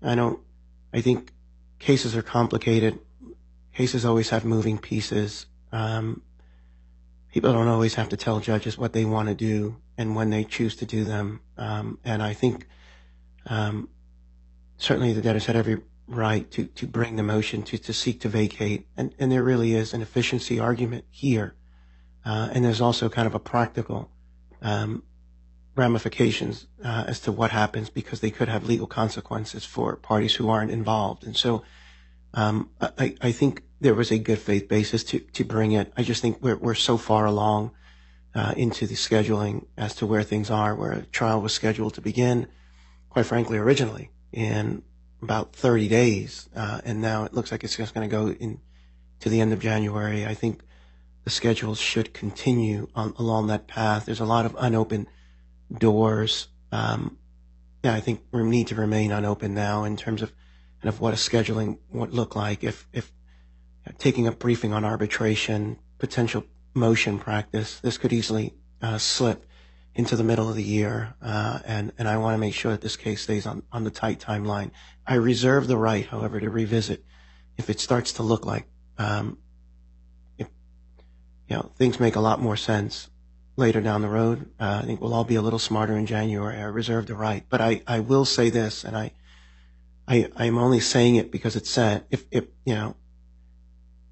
I 0.02 0.14
don't. 0.14 0.40
I 0.92 1.00
think 1.00 1.32
cases 1.78 2.16
are 2.16 2.22
complicated. 2.22 2.98
Cases 3.74 4.04
always 4.04 4.30
have 4.30 4.44
moving 4.44 4.78
pieces. 4.78 5.46
Um, 5.72 6.22
people 7.32 7.52
don't 7.52 7.68
always 7.68 7.94
have 7.94 8.08
to 8.10 8.16
tell 8.16 8.40
judges 8.40 8.78
what 8.78 8.92
they 8.92 9.04
want 9.04 9.28
to 9.28 9.34
do 9.34 9.76
and 9.96 10.14
when 10.16 10.30
they 10.30 10.44
choose 10.44 10.76
to 10.76 10.86
do 10.86 11.04
them. 11.04 11.40
Um, 11.56 11.98
and 12.04 12.22
I 12.22 12.32
think 12.32 12.66
certainly 14.78 15.12
the 15.12 15.22
debtors 15.22 15.46
had 15.46 15.56
every 15.56 15.80
right 16.08 16.50
to, 16.50 16.64
to 16.64 16.86
bring 16.86 17.16
the 17.16 17.22
motion 17.22 17.62
to, 17.62 17.78
to 17.78 17.92
seek 17.92 18.20
to 18.20 18.28
vacate. 18.28 18.86
And, 18.96 19.14
and 19.18 19.30
there 19.30 19.42
really 19.42 19.74
is 19.74 19.92
an 19.92 20.02
efficiency 20.02 20.58
argument 20.58 21.04
here. 21.10 21.54
Uh, 22.24 22.48
and 22.52 22.64
there's 22.64 22.80
also 22.80 23.08
kind 23.08 23.26
of 23.26 23.34
a 23.34 23.38
practical 23.38 24.10
um, 24.62 25.02
ramifications 25.76 26.66
uh, 26.84 27.04
as 27.06 27.20
to 27.20 27.32
what 27.32 27.50
happens 27.50 27.90
because 27.90 28.20
they 28.20 28.30
could 28.30 28.48
have 28.48 28.66
legal 28.66 28.86
consequences 28.86 29.64
for 29.64 29.96
parties 29.96 30.34
who 30.34 30.48
aren't 30.48 30.70
involved. 30.70 31.24
And 31.24 31.36
so 31.36 31.62
um, 32.34 32.70
I, 32.80 33.14
I 33.20 33.32
think 33.32 33.62
there 33.80 33.94
was 33.94 34.10
a 34.10 34.18
good 34.18 34.38
faith 34.38 34.68
basis 34.68 35.04
to, 35.04 35.20
to 35.20 35.44
bring 35.44 35.72
it. 35.72 35.92
I 35.96 36.02
just 36.02 36.20
think 36.20 36.38
we're, 36.42 36.56
we're 36.56 36.74
so 36.74 36.96
far 36.96 37.26
along 37.26 37.70
uh, 38.34 38.54
into 38.56 38.86
the 38.86 38.94
scheduling 38.94 39.66
as 39.76 39.94
to 39.96 40.06
where 40.06 40.22
things 40.22 40.50
are, 40.50 40.74
where 40.74 40.92
a 40.92 41.02
trial 41.02 41.40
was 41.40 41.54
scheduled 41.54 41.94
to 41.94 42.00
begin, 42.00 42.48
quite 43.08 43.26
frankly, 43.26 43.56
originally 43.56 44.10
in 44.32 44.82
about 45.22 45.54
30 45.54 45.88
days. 45.88 46.48
Uh, 46.54 46.80
and 46.84 47.00
now 47.00 47.24
it 47.24 47.34
looks 47.34 47.50
like 47.50 47.64
it's 47.64 47.76
just 47.76 47.94
going 47.94 48.08
to 48.08 48.14
go 48.14 48.30
in 48.30 48.60
to 49.20 49.28
the 49.28 49.40
end 49.40 49.52
of 49.52 49.60
January. 49.60 50.24
I 50.26 50.34
think 50.34 50.62
the 51.24 51.30
schedule 51.30 51.74
should 51.74 52.14
continue 52.14 52.88
on, 52.94 53.14
along 53.18 53.48
that 53.48 53.66
path. 53.66 54.06
There's 54.06 54.20
a 54.20 54.24
lot 54.24 54.46
of 54.46 54.56
unopened 54.58 55.08
doors. 55.76 56.48
Um, 56.72 57.18
yeah, 57.82 57.94
I 57.94 58.00
think 58.00 58.22
we 58.32 58.42
need 58.42 58.68
to 58.68 58.74
remain 58.74 59.12
unopened 59.12 59.54
now 59.54 59.84
in 59.84 59.96
terms 59.96 60.22
of 60.22 60.32
kind 60.82 60.92
of 60.94 61.00
what 61.00 61.14
a 61.14 61.16
scheduling 61.16 61.78
would 61.90 62.14
look 62.14 62.36
like 62.36 62.62
if, 62.62 62.88
if 62.92 63.12
taking 63.98 64.26
a 64.26 64.32
briefing 64.32 64.72
on 64.72 64.84
arbitration, 64.84 65.78
potential 65.98 66.44
motion 66.74 67.18
practice, 67.18 67.80
this 67.80 67.98
could 67.98 68.12
easily 68.12 68.54
uh, 68.80 68.98
slip 68.98 69.44
into 69.98 70.14
the 70.14 70.22
middle 70.22 70.48
of 70.48 70.54
the 70.54 70.62
year, 70.62 71.14
uh, 71.20 71.58
and 71.66 71.92
and 71.98 72.08
I 72.08 72.18
want 72.18 72.34
to 72.34 72.38
make 72.38 72.54
sure 72.54 72.70
that 72.70 72.80
this 72.80 72.96
case 72.96 73.20
stays 73.20 73.46
on 73.46 73.64
on 73.72 73.82
the 73.82 73.90
tight 73.90 74.20
timeline. 74.20 74.70
I 75.04 75.16
reserve 75.16 75.66
the 75.66 75.76
right, 75.76 76.06
however, 76.06 76.38
to 76.38 76.48
revisit 76.48 77.04
if 77.56 77.68
it 77.68 77.80
starts 77.80 78.12
to 78.12 78.22
look 78.22 78.46
like 78.46 78.66
um, 78.96 79.38
you 80.38 80.46
know 81.50 81.72
things 81.76 81.98
make 81.98 82.14
a 82.14 82.20
lot 82.20 82.40
more 82.40 82.56
sense 82.56 83.10
later 83.56 83.80
down 83.80 84.02
the 84.02 84.08
road. 84.08 84.48
Uh, 84.60 84.82
I 84.82 84.86
think 84.86 85.00
we'll 85.00 85.12
all 85.12 85.24
be 85.24 85.34
a 85.34 85.42
little 85.42 85.58
smarter 85.58 85.96
in 85.96 86.06
January. 86.06 86.58
I 86.58 86.66
reserve 86.66 87.08
the 87.08 87.16
right, 87.16 87.44
but 87.48 87.60
I 87.60 87.82
I 87.84 87.98
will 87.98 88.24
say 88.24 88.50
this, 88.50 88.84
and 88.84 88.96
I 88.96 89.10
I 90.06 90.30
I'm 90.36 90.58
only 90.58 90.78
saying 90.78 91.16
it 91.16 91.32
because 91.32 91.56
it's 91.56 91.70
said. 91.70 92.04
If 92.08 92.24
if 92.30 92.44
you 92.64 92.76
know 92.76 92.94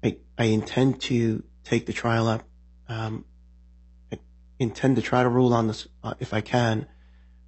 I, 0.03 0.17
I 0.37 0.45
intend 0.45 0.99
to 1.03 1.43
take 1.63 1.85
the 1.85 1.93
trial 1.93 2.27
up. 2.27 2.43
Um, 2.89 3.23
intend 4.59 4.95
to 4.95 5.01
try 5.01 5.23
to 5.23 5.29
rule 5.29 5.53
on 5.53 5.67
this 5.67 5.87
uh, 6.03 6.13
if 6.19 6.33
I 6.33 6.41
can 6.41 6.87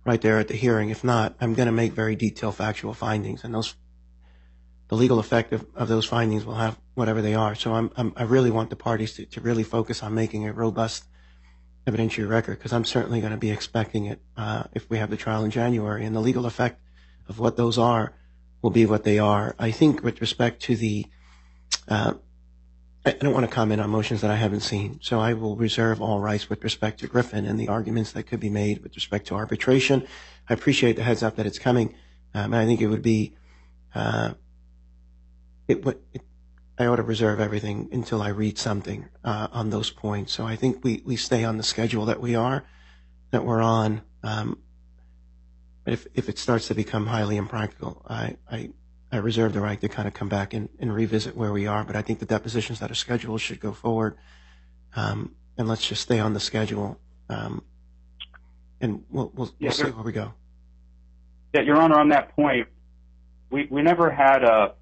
right 0.05 0.21
there 0.21 0.39
at 0.39 0.47
the 0.47 0.55
hearing. 0.55 0.89
If 0.89 1.03
not, 1.03 1.35
I'm 1.41 1.53
going 1.53 1.67
to 1.67 1.71
make 1.71 1.93
very 1.93 2.15
detailed 2.15 2.55
factual 2.55 2.93
findings, 2.93 3.43
and 3.43 3.53
those 3.53 3.75
the 4.89 4.95
legal 4.95 5.19
effect 5.19 5.53
of, 5.53 5.87
those 5.87 6.05
findings 6.05 6.43
will 6.43 6.55
have 6.55 6.75
whatever 6.95 7.21
they 7.21 7.35
are. 7.35 7.53
So 7.53 7.75
I'm, 7.75 7.91
I'm, 7.95 8.11
really 8.27 8.49
want 8.49 8.71
the 8.71 8.75
parties 8.75 9.13
to, 9.13 9.25
to 9.27 9.39
really 9.39 9.61
focus 9.61 10.01
on 10.01 10.15
making 10.15 10.47
a 10.47 10.51
robust 10.51 11.03
evidentiary 11.85 12.27
record 12.27 12.57
because 12.57 12.73
I'm 12.73 12.85
certainly 12.85 13.21
going 13.21 13.31
to 13.31 13.37
be 13.37 13.51
expecting 13.51 14.05
it 14.05 14.19
uh, 14.35 14.63
if 14.73 14.89
we 14.89 14.97
have 14.97 15.11
the 15.11 15.17
trial 15.17 15.43
in 15.43 15.51
January, 15.51 16.05
and 16.05 16.15
the 16.15 16.19
legal 16.19 16.47
effect 16.47 16.81
of 17.27 17.37
what 17.37 17.55
those 17.55 17.77
are 17.77 18.13
will 18.61 18.71
be 18.71 18.87
what 18.87 19.03
they 19.03 19.19
are. 19.19 19.55
I 19.59 19.71
think 19.71 20.03
with 20.03 20.21
respect 20.21 20.63
to 20.63 20.75
the 20.75 21.05
uh, 21.87 22.13
I 23.05 23.11
don't 23.11 23.33
want 23.33 23.45
to 23.49 23.51
comment 23.51 23.79
on 23.79 23.89
motions 23.89 24.21
that 24.21 24.29
I 24.29 24.35
haven't 24.35 24.59
seen, 24.59 24.99
so 25.01 25.21
I 25.21 25.33
will 25.33 25.55
reserve 25.55 26.01
all 26.01 26.19
rights 26.19 26.49
with 26.49 26.63
respect 26.63 26.99
to 26.99 27.07
Griffin 27.07 27.45
and 27.45 27.57
the 27.57 27.69
arguments 27.69 28.11
that 28.11 28.23
could 28.23 28.41
be 28.41 28.49
made 28.49 28.83
with 28.83 28.93
respect 28.95 29.27
to 29.27 29.35
arbitration. 29.35 30.05
I 30.49 30.53
appreciate 30.53 30.97
the 30.97 31.03
heads 31.03 31.23
up 31.23 31.37
that 31.37 31.45
it's 31.45 31.59
coming, 31.59 31.95
um, 32.33 32.53
and 32.53 32.57
I 32.57 32.65
think 32.65 32.81
it 32.81 32.87
would 32.87 33.01
be, 33.01 33.35
uh, 33.95 34.33
I 35.69 36.85
ought 36.85 36.97
to 36.97 37.03
reserve 37.03 37.39
everything 37.39 37.87
until 37.93 38.21
I 38.21 38.29
read 38.29 38.57
something 38.57 39.07
uh, 39.23 39.47
on 39.51 39.69
those 39.69 39.91
points. 39.91 40.33
So 40.33 40.45
I 40.45 40.57
think 40.57 40.83
we, 40.83 41.15
stay 41.15 41.45
on 41.45 41.55
the 41.57 41.63
schedule 41.63 42.05
that 42.05 42.19
we 42.19 42.35
are, 42.35 42.65
that 43.31 43.45
we're 43.45 43.61
on. 43.61 44.01
Um, 44.23 44.59
if, 45.85 46.05
if 46.13 46.27
it 46.27 46.37
starts 46.37 46.67
to 46.67 46.75
become 46.75 47.07
highly 47.07 47.37
impractical, 47.37 48.05
I, 48.07 48.35
I, 49.11 49.15
I 49.15 49.19
reserve 49.19 49.53
the 49.53 49.61
right 49.61 49.79
to 49.81 49.89
kind 49.89 50.07
of 50.07 50.13
come 50.13 50.29
back 50.29 50.53
and, 50.53 50.69
revisit 50.79 51.35
where 51.35 51.51
we 51.51 51.67
are. 51.67 51.83
But 51.83 51.95
I 51.95 52.01
think 52.01 52.19
the 52.19 52.25
depositions 52.25 52.79
that 52.79 52.91
are 52.91 52.95
scheduled 52.95 53.41
should 53.41 53.59
go 53.59 53.71
forward. 53.71 54.17
Um, 54.95 55.35
and 55.57 55.67
let's 55.67 55.87
just 55.87 56.01
stay 56.01 56.19
on 56.19 56.33
the 56.33 56.39
schedule. 56.39 56.99
Um, 57.29 57.63
and 58.81 59.03
we'll, 59.09 59.31
we'll, 59.35 59.51
Yeah, 59.59 59.69
we'll 59.69 59.71
see 59.71 59.91
where 59.91 60.03
we 60.03 60.11
go. 60.11 60.33
Yeah, 61.53 61.61
Your 61.61 61.77
Honor, 61.77 61.99
on 61.99 62.09
that 62.09 62.35
point, 62.35 62.67
we, 63.49 63.67
we 63.69 63.81
never 63.81 64.09
had 64.09 64.43
a, 64.43 64.73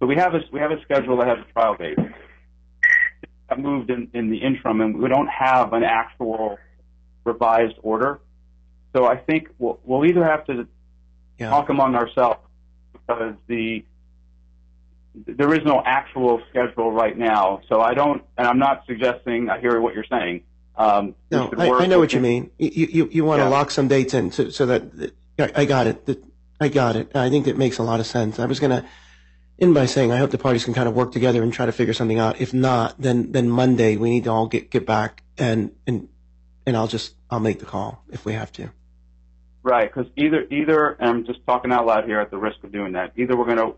so 0.00 0.06
we 0.06 0.16
have 0.16 0.34
a, 0.34 0.40
we 0.52 0.60
have 0.60 0.72
a 0.72 0.80
schedule 0.82 1.16
that 1.18 1.28
has 1.28 1.38
a 1.38 1.52
trial 1.52 1.76
date. 1.76 1.98
Got 3.48 3.60
moved 3.60 3.90
in, 3.90 4.10
in 4.12 4.30
the 4.30 4.38
interim, 4.38 4.80
and 4.80 4.98
we 4.98 5.08
don't 5.08 5.28
have 5.28 5.72
an 5.72 5.84
actual 5.84 6.58
revised 7.24 7.76
order. 7.82 8.20
So 8.94 9.06
I 9.06 9.16
think 9.16 9.48
we'll 9.58 10.04
either 10.04 10.24
have 10.24 10.44
to 10.46 10.66
talk 11.38 11.68
among 11.68 11.94
ourselves 11.94 12.40
because 13.06 13.34
the 13.46 13.84
there 15.14 15.54
is 15.54 15.64
no 15.64 15.82
actual 15.84 16.42
schedule 16.50 16.92
right 16.92 17.16
now. 17.16 17.62
So 17.68 17.80
I 17.80 17.94
don't, 17.94 18.22
and 18.36 18.46
I'm 18.46 18.58
not 18.58 18.84
suggesting 18.86 19.48
I 19.48 19.58
hear 19.60 19.80
what 19.80 19.94
you're 19.94 20.04
saying. 20.10 20.42
Um, 20.76 21.14
No, 21.30 21.50
I, 21.56 21.70
I 21.70 21.86
know 21.86 21.98
what 21.98 22.12
you 22.12 22.20
mean. 22.20 22.50
You, 22.58 22.86
you, 22.90 23.08
you 23.10 23.24
want 23.24 23.40
to 23.40 23.44
Yeah. 23.44 23.48
lock 23.48 23.70
some 23.70 23.88
dates 23.88 24.12
in 24.12 24.30
so, 24.30 24.50
so 24.50 24.66
that, 24.66 24.82
I 25.38 25.62
I 25.62 25.64
got 25.64 25.86
it. 25.86 26.22
I 26.60 26.68
got 26.68 26.96
it. 26.96 27.16
I 27.16 27.30
think 27.30 27.46
that 27.46 27.56
makes 27.56 27.78
a 27.78 27.82
lot 27.82 27.98
of 27.98 28.06
sense. 28.06 28.38
I 28.38 28.44
was 28.44 28.60
going 28.60 28.72
to 28.72 28.84
end 29.58 29.72
by 29.72 29.86
saying 29.86 30.12
I 30.12 30.18
hope 30.18 30.30
the 30.32 30.38
parties 30.38 30.64
can 30.66 30.74
kind 30.74 30.86
of 30.86 30.94
work 30.94 31.12
together 31.12 31.42
and 31.42 31.50
try 31.50 31.64
to 31.64 31.72
figure 31.72 31.94
something 31.94 32.18
out. 32.18 32.38
If 32.40 32.52
not, 32.52 33.00
then, 33.00 33.32
then 33.32 33.48
Monday 33.48 33.96
we 33.96 34.10
need 34.10 34.24
to 34.24 34.30
all 34.30 34.48
get, 34.48 34.70
get 34.70 34.84
back 34.84 35.22
and, 35.38 35.70
and, 35.86 36.08
and 36.66 36.76
I'll 36.76 36.88
just, 36.88 37.14
I'll 37.30 37.40
make 37.40 37.58
the 37.58 37.66
call 37.66 38.02
if 38.10 38.26
we 38.26 38.34
have 38.34 38.52
to. 38.52 38.70
Right, 39.66 39.92
because 39.92 40.08
either 40.16 40.46
either 40.48 40.90
and 41.00 41.10
I'm 41.10 41.24
just 41.26 41.40
talking 41.44 41.72
out 41.72 41.86
loud 41.86 42.04
here 42.04 42.20
at 42.20 42.30
the 42.30 42.38
risk 42.38 42.62
of 42.62 42.70
doing 42.70 42.92
that. 42.92 43.10
Either 43.16 43.36
we're 43.36 43.46
going 43.52 43.56
to 43.58 43.74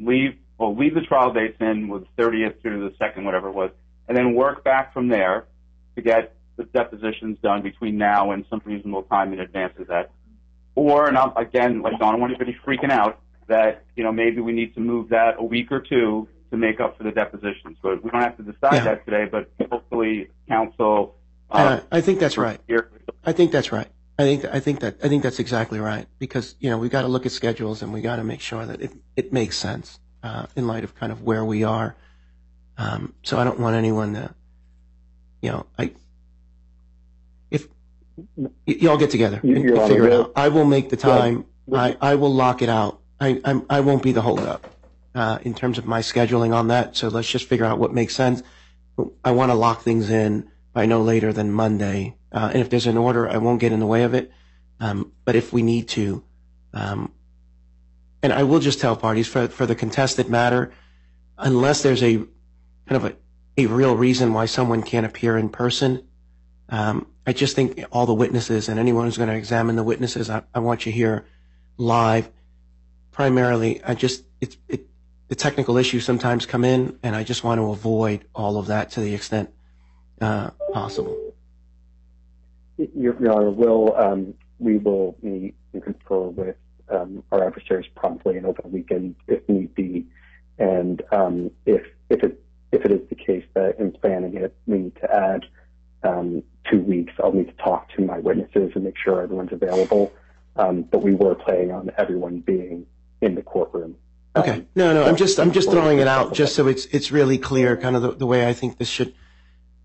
leave 0.00 0.34
well 0.58 0.74
leave 0.74 0.96
the 0.96 1.00
trial 1.00 1.32
dates 1.32 1.56
in 1.60 1.86
with 1.86 2.06
the 2.16 2.20
30th 2.24 2.60
through 2.60 2.90
the 2.90 2.96
second, 2.96 3.24
whatever 3.24 3.48
it 3.48 3.54
was, 3.54 3.70
and 4.08 4.16
then 4.16 4.34
work 4.34 4.64
back 4.64 4.92
from 4.92 5.06
there 5.06 5.44
to 5.94 6.02
get 6.02 6.34
the 6.56 6.64
depositions 6.64 7.38
done 7.40 7.62
between 7.62 7.96
now 7.96 8.32
and 8.32 8.46
some 8.50 8.60
reasonable 8.64 9.04
time 9.04 9.32
in 9.32 9.38
advance 9.38 9.72
of 9.78 9.86
that. 9.86 10.10
Or, 10.74 11.06
and 11.06 11.16
I'm, 11.16 11.30
again, 11.36 11.82
like 11.82 12.00
Don, 12.00 12.08
I 12.08 12.10
don't 12.10 12.20
want 12.20 12.32
anybody 12.32 12.56
freaking 12.66 12.90
out 12.90 13.20
that 13.46 13.84
you 13.94 14.02
know 14.02 14.10
maybe 14.10 14.40
we 14.40 14.50
need 14.50 14.74
to 14.74 14.80
move 14.80 15.10
that 15.10 15.36
a 15.38 15.44
week 15.44 15.70
or 15.70 15.78
two 15.78 16.26
to 16.50 16.56
make 16.56 16.80
up 16.80 16.98
for 16.98 17.04
the 17.04 17.12
depositions. 17.12 17.76
But 17.80 18.02
we 18.02 18.10
don't 18.10 18.22
have 18.22 18.36
to 18.38 18.42
decide 18.42 18.72
Yeah. 18.74 18.84
that 18.86 19.04
today. 19.04 19.26
But 19.30 19.48
hopefully, 19.70 20.30
counsel. 20.48 21.14
Uh, 21.48 21.78
Um, 21.80 21.86
I 21.92 22.00
think 22.00 22.18
that's 22.18 22.36
right. 22.36 22.58
here- 22.66 22.90
I 23.24 23.30
think 23.30 23.52
that's 23.52 23.70
right. 23.70 23.86
I 24.18 24.24
think 24.24 24.44
I 24.46 24.58
think 24.60 24.80
that 24.80 24.96
I 25.02 25.08
think 25.08 25.22
that's 25.22 25.38
exactly 25.38 25.78
right 25.78 26.06
because 26.18 26.56
you 26.58 26.70
know 26.70 26.78
we 26.78 26.88
got 26.88 27.02
to 27.02 27.08
look 27.08 27.24
at 27.24 27.32
schedules 27.32 27.82
and 27.82 27.92
we 27.92 28.00
got 28.00 28.16
to 28.16 28.24
make 28.24 28.40
sure 28.40 28.66
that 28.66 28.80
it 28.80 28.92
it 29.16 29.32
makes 29.32 29.56
sense 29.56 30.00
uh, 30.24 30.46
in 30.56 30.66
light 30.66 30.82
of 30.84 30.94
kind 30.96 31.12
of 31.12 31.22
where 31.22 31.44
we 31.44 31.62
are. 31.64 31.96
Um, 32.76 33.14
so 33.22 33.38
I 33.38 33.44
don't 33.44 33.58
want 33.60 33.76
anyone 33.76 34.14
to, 34.14 34.34
you 35.42 35.50
know, 35.52 35.66
I 35.78 35.92
if 37.50 37.68
y'all 38.66 38.96
get 38.96 39.10
together 39.10 39.40
and, 39.42 39.64
and 39.82 39.88
figure 39.88 40.06
it 40.08 40.12
out. 40.20 40.32
I 40.36 40.48
will 40.48 40.64
make 40.64 40.90
the 40.90 40.96
time. 40.96 41.44
will- 41.66 41.76
I 41.78 41.96
I 42.00 42.14
will 42.16 42.32
lock 42.34 42.62
it 42.62 42.68
out. 42.68 43.00
I 43.20 43.40
I'm, 43.44 43.64
I 43.70 43.80
won't 43.80 44.02
be 44.02 44.10
the 44.12 44.22
holdup 44.22 44.66
uh, 45.14 45.38
in 45.42 45.54
terms 45.54 45.78
of 45.78 45.86
my 45.86 46.00
scheduling 46.00 46.52
on 46.54 46.68
that. 46.68 46.96
So 46.96 47.08
let's 47.08 47.28
just 47.30 47.44
figure 47.44 47.64
out 47.66 47.78
what 47.78 47.92
makes 47.94 48.14
sense. 48.16 48.42
I 49.24 49.30
want 49.30 49.50
to 49.50 49.54
lock 49.54 49.82
things 49.82 50.10
in 50.10 50.50
by 50.72 50.86
no 50.86 51.02
later 51.02 51.32
than 51.32 51.52
Monday 51.52 52.16
and 52.32 52.60
if 52.60 52.70
there's 52.70 52.86
an 52.86 52.96
order, 52.96 53.28
I 53.28 53.38
won't 53.38 53.60
get 53.60 53.72
in 53.72 53.80
the 53.80 53.86
way 53.86 54.02
of 54.02 54.14
it. 54.14 54.30
Um, 54.80 55.12
but 55.24 55.36
if 55.36 55.52
we 55.52 55.62
need 55.62 55.88
to, 55.88 56.22
um, 56.72 57.12
and 58.22 58.32
I 58.32 58.42
will 58.42 58.60
just 58.60 58.80
tell 58.80 58.96
parties 58.96 59.26
for, 59.26 59.46
the 59.46 59.74
contested 59.74 60.28
matter, 60.28 60.72
unless 61.36 61.82
there's 61.82 62.02
a 62.02 62.16
kind 62.16 62.26
of 62.90 63.04
a, 63.04 63.66
real 63.66 63.96
reason 63.96 64.32
why 64.32 64.46
someone 64.46 64.82
can't 64.82 65.04
appear 65.04 65.36
in 65.36 65.48
person, 65.48 66.06
um, 66.68 67.06
I 67.26 67.32
just 67.32 67.56
think 67.56 67.84
all 67.90 68.06
the 68.06 68.14
witnesses 68.14 68.68
and 68.68 68.78
anyone 68.78 69.04
who's 69.04 69.16
going 69.16 69.30
to 69.30 69.34
examine 69.34 69.74
the 69.74 69.82
witnesses, 69.82 70.30
I, 70.30 70.42
want 70.54 70.86
you 70.86 70.92
here 70.92 71.26
live. 71.76 72.30
Primarily, 73.10 73.82
I 73.82 73.94
just 73.94 74.24
the 75.28 75.34
technical 75.34 75.76
issues 75.76 76.04
sometimes 76.04 76.46
come 76.46 76.64
in, 76.64 76.98
and 77.02 77.14
I 77.14 77.22
just 77.22 77.44
want 77.44 77.58
to 77.58 77.70
avoid 77.70 78.24
all 78.34 78.58
of 78.58 78.68
that 78.68 78.92
to 78.92 79.00
the 79.00 79.14
extent 79.14 79.50
uh, 80.20 80.50
possible. 80.72 81.27
Your, 82.78 83.20
Your 83.20 83.32
Honor, 83.32 83.50
will 83.50 83.96
um, 83.96 84.34
we 84.58 84.78
will 84.78 85.16
meet 85.22 85.54
and 85.72 85.82
confer 85.82 86.28
with 86.28 86.56
um, 86.88 87.22
our 87.32 87.46
adversaries 87.46 87.86
promptly 87.94 88.36
and 88.36 88.46
over 88.46 88.62
the 88.62 88.68
weekend 88.68 89.16
if 89.26 89.46
need 89.48 89.74
be, 89.74 90.06
and 90.58 91.02
um, 91.12 91.50
if 91.66 91.84
if 92.08 92.22
it 92.22 92.40
if 92.72 92.84
it 92.84 92.92
is 92.92 93.08
the 93.08 93.14
case 93.14 93.44
that 93.54 93.78
in 93.78 93.92
planning 93.92 94.36
it 94.36 94.54
we 94.66 94.78
need 94.78 94.96
to 94.96 95.14
add 95.14 95.44
um, 96.02 96.42
two 96.70 96.80
weeks, 96.80 97.12
I'll 97.22 97.32
need 97.32 97.48
to 97.48 97.62
talk 97.64 97.90
to 97.96 98.02
my 98.02 98.18
witnesses 98.18 98.72
and 98.74 98.84
make 98.84 98.96
sure 98.96 99.22
everyone's 99.22 99.52
available. 99.52 100.12
Um, 100.56 100.82
but 100.82 101.02
we 101.02 101.14
were 101.14 101.34
planning 101.34 101.72
on 101.72 101.90
everyone 101.98 102.40
being 102.40 102.86
in 103.20 103.34
the 103.34 103.42
courtroom. 103.42 103.96
Okay. 104.36 104.52
Um, 104.52 104.66
No, 104.74 104.92
no, 104.94 105.04
I'm 105.04 105.16
just 105.16 105.38
I'm 105.38 105.52
just 105.52 105.70
throwing 105.70 105.98
it 105.98 106.08
out 106.08 106.34
just 106.34 106.54
so 106.54 106.68
it's 106.68 106.86
it's 106.86 107.10
really 107.10 107.38
clear, 107.38 107.76
kind 107.76 107.96
of 107.96 108.02
the, 108.02 108.12
the 108.12 108.26
way 108.26 108.48
I 108.48 108.52
think 108.52 108.78
this 108.78 108.88
should 108.88 109.14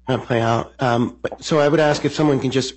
uh, 0.07 0.17
play 0.17 0.41
out. 0.41 0.73
Um, 0.79 1.17
but, 1.21 1.43
so 1.43 1.59
I 1.59 1.67
would 1.67 1.79
ask 1.79 2.05
if 2.05 2.13
someone 2.13 2.39
can 2.39 2.51
just, 2.51 2.75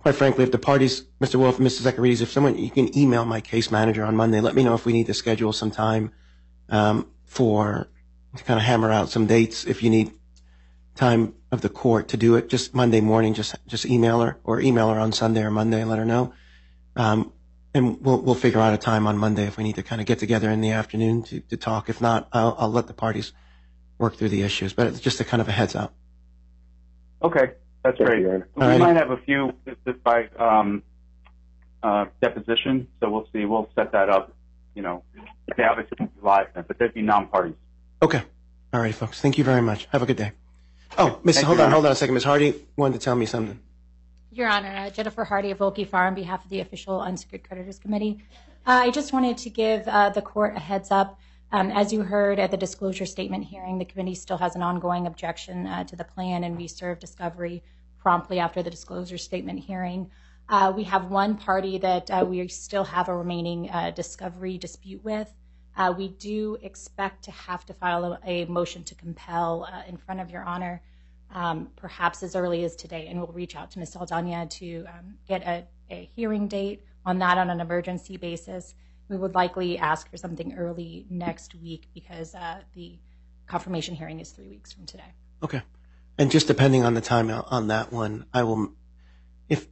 quite 0.00 0.14
frankly, 0.14 0.44
if 0.44 0.50
the 0.50 0.58
parties, 0.58 1.02
Mr. 1.20 1.36
Wolf 1.36 1.58
and 1.58 1.66
Mr. 1.66 1.82
Tsekerides, 1.82 2.22
if 2.22 2.30
someone 2.30 2.58
you 2.58 2.70
can 2.70 2.96
email 2.96 3.24
my 3.24 3.40
case 3.40 3.70
manager 3.70 4.04
on 4.04 4.16
Monday, 4.16 4.40
let 4.40 4.54
me 4.54 4.64
know 4.64 4.74
if 4.74 4.86
we 4.86 4.92
need 4.92 5.06
to 5.06 5.14
schedule 5.14 5.52
some 5.52 5.70
time 5.70 6.12
um, 6.68 7.06
for 7.24 7.88
to 8.36 8.44
kind 8.44 8.58
of 8.58 8.64
hammer 8.64 8.90
out 8.90 9.10
some 9.10 9.26
dates. 9.26 9.66
If 9.66 9.82
you 9.82 9.90
need 9.90 10.12
time 10.94 11.34
of 11.52 11.60
the 11.60 11.68
court 11.68 12.08
to 12.08 12.16
do 12.16 12.36
it, 12.36 12.48
just 12.48 12.74
Monday 12.74 13.00
morning, 13.00 13.34
just 13.34 13.54
just 13.66 13.84
email 13.84 14.20
her 14.20 14.38
or 14.44 14.60
email 14.60 14.90
her 14.90 14.98
on 14.98 15.12
Sunday 15.12 15.42
or 15.42 15.50
Monday 15.50 15.80
and 15.80 15.90
let 15.90 15.98
her 15.98 16.04
know. 16.04 16.32
Um, 16.96 17.32
and 17.74 18.00
we'll 18.00 18.20
we'll 18.22 18.34
figure 18.34 18.60
out 18.60 18.72
a 18.72 18.78
time 18.78 19.06
on 19.06 19.18
Monday 19.18 19.46
if 19.46 19.56
we 19.56 19.64
need 19.64 19.76
to 19.76 19.82
kind 19.82 20.00
of 20.00 20.06
get 20.06 20.18
together 20.18 20.50
in 20.50 20.60
the 20.60 20.70
afternoon 20.70 21.22
to, 21.24 21.40
to 21.40 21.56
talk. 21.56 21.88
If 21.88 22.00
not, 22.00 22.28
I'll, 22.32 22.56
I'll 22.58 22.72
let 22.72 22.86
the 22.86 22.94
parties 22.94 23.32
work 23.98 24.16
through 24.16 24.30
the 24.30 24.42
issues. 24.42 24.72
But 24.72 24.86
it's 24.86 25.00
just 25.00 25.20
a 25.20 25.24
kind 25.24 25.40
of 25.40 25.48
a 25.48 25.52
heads 25.52 25.74
up. 25.74 25.94
Okay, 27.22 27.52
that's 27.82 27.96
Thank 27.98 28.08
great. 28.08 28.20
Your 28.20 28.34
Honor. 28.34 28.48
We 28.54 28.62
All 28.62 28.68
right. 28.68 28.78
might 28.78 28.96
have 28.96 29.10
a 29.10 29.16
few 29.18 29.52
just 29.86 30.02
by 30.02 30.28
um, 30.38 30.82
uh, 31.82 32.06
deposition, 32.20 32.88
so 33.00 33.10
we'll 33.10 33.28
see. 33.32 33.44
We'll 33.44 33.68
set 33.74 33.92
that 33.92 34.08
up. 34.08 34.34
You 34.74 34.82
know, 34.82 35.02
they 35.56 35.64
obviously 35.64 35.96
won't 35.98 36.14
be 36.14 36.22
live 36.22 36.46
but 36.54 36.78
they'd 36.78 36.94
be 36.94 37.02
non-parties. 37.02 37.56
Okay. 38.02 38.22
All 38.72 38.80
right, 38.80 38.94
folks. 38.94 39.20
Thank 39.20 39.36
you 39.36 39.44
very 39.44 39.62
much. 39.62 39.86
Have 39.92 40.02
a 40.02 40.06
good 40.06 40.16
day. 40.16 40.32
Oh, 40.96 41.20
Miss, 41.24 41.36
Thank 41.36 41.46
hold 41.46 41.58
you, 41.58 41.64
on, 41.64 41.70
hold 41.70 41.86
on 41.86 41.92
a 41.92 41.94
second. 41.94 42.14
Miss 42.14 42.24
Hardy 42.24 42.54
wanted 42.76 42.94
to 43.00 43.04
tell 43.04 43.14
me 43.14 43.26
something. 43.26 43.60
Your 44.32 44.48
Honor, 44.48 44.68
uh, 44.68 44.90
Jennifer 44.90 45.24
Hardy 45.24 45.50
of 45.50 45.58
Willkie 45.58 45.84
Farr, 45.84 46.06
on 46.06 46.14
behalf 46.14 46.44
of 46.44 46.50
the 46.50 46.60
official 46.60 47.00
unsecured 47.00 47.44
creditors 47.44 47.78
committee. 47.78 48.22
Uh, 48.66 48.82
I 48.84 48.90
just 48.90 49.12
wanted 49.12 49.38
to 49.38 49.50
give 49.50 49.88
uh, 49.88 50.10
the 50.10 50.22
court 50.22 50.56
a 50.56 50.60
heads 50.60 50.90
up. 50.90 51.18
Um, 51.52 51.72
as 51.72 51.92
you 51.92 52.02
heard 52.02 52.38
at 52.38 52.52
the 52.52 52.56
disclosure 52.56 53.06
statement 53.06 53.44
hearing, 53.44 53.78
the 53.78 53.84
committee 53.84 54.14
still 54.14 54.38
has 54.38 54.54
an 54.54 54.62
ongoing 54.62 55.08
objection 55.08 55.66
uh, 55.66 55.82
to 55.84 55.96
the 55.96 56.04
plan, 56.04 56.44
and 56.44 56.56
we 56.56 56.68
served 56.68 57.00
discovery 57.00 57.62
promptly 57.98 58.38
after 58.38 58.62
the 58.62 58.70
disclosure 58.70 59.18
statement 59.18 59.58
hearing. 59.58 60.10
Uh, 60.48 60.72
we 60.74 60.84
have 60.84 61.10
one 61.10 61.36
party 61.36 61.78
that 61.78 62.08
uh, 62.10 62.24
we 62.24 62.46
still 62.46 62.84
have 62.84 63.08
a 63.08 63.16
remaining 63.16 63.70
discovery 63.94 64.58
dispute 64.58 65.02
with. 65.04 65.32
We 65.96 66.08
do 66.08 66.58
expect 66.62 67.24
to 67.24 67.30
have 67.30 67.64
to 67.66 67.72
file 67.72 68.18
a, 68.24 68.44
motion 68.44 68.84
to 68.84 68.94
compel 68.94 69.66
in 69.88 69.96
front 69.96 70.20
of 70.20 70.30
Your 70.30 70.42
Honor 70.42 70.82
um, 71.32 71.68
perhaps 71.76 72.22
as 72.22 72.36
early 72.36 72.64
as 72.64 72.76
today, 72.76 73.06
and 73.08 73.18
we'll 73.18 73.32
reach 73.32 73.56
out 73.56 73.70
to 73.72 73.78
Ms. 73.78 73.90
Saldana 73.90 74.46
to 74.46 74.84
um, 74.88 75.14
get 75.26 75.42
a 75.90 76.10
hearing 76.14 76.48
date 76.48 76.84
on 77.06 77.18
that 77.18 77.38
on 77.38 77.50
an 77.50 77.60
emergency 77.60 78.16
basis. 78.16 78.74
We 79.10 79.16
would 79.16 79.34
likely 79.34 79.76
ask 79.76 80.08
for 80.08 80.16
something 80.16 80.54
early 80.54 81.04
next 81.10 81.56
week 81.56 81.88
because 81.92 82.32
uh, 82.32 82.60
the 82.74 82.96
confirmation 83.48 83.96
hearing 83.96 84.20
is 84.20 84.30
three 84.30 84.46
weeks 84.46 84.72
from 84.72 84.86
today. 84.86 85.12
Okay. 85.42 85.62
And 86.16 86.30
just 86.30 86.46
depending 86.46 86.84
on 86.84 86.94
the 86.94 87.00
time 87.00 87.28
on 87.28 87.66
that 87.68 87.92
one, 87.92 88.26
I 88.32 88.44
will, 88.44 88.72
if, 89.48 89.66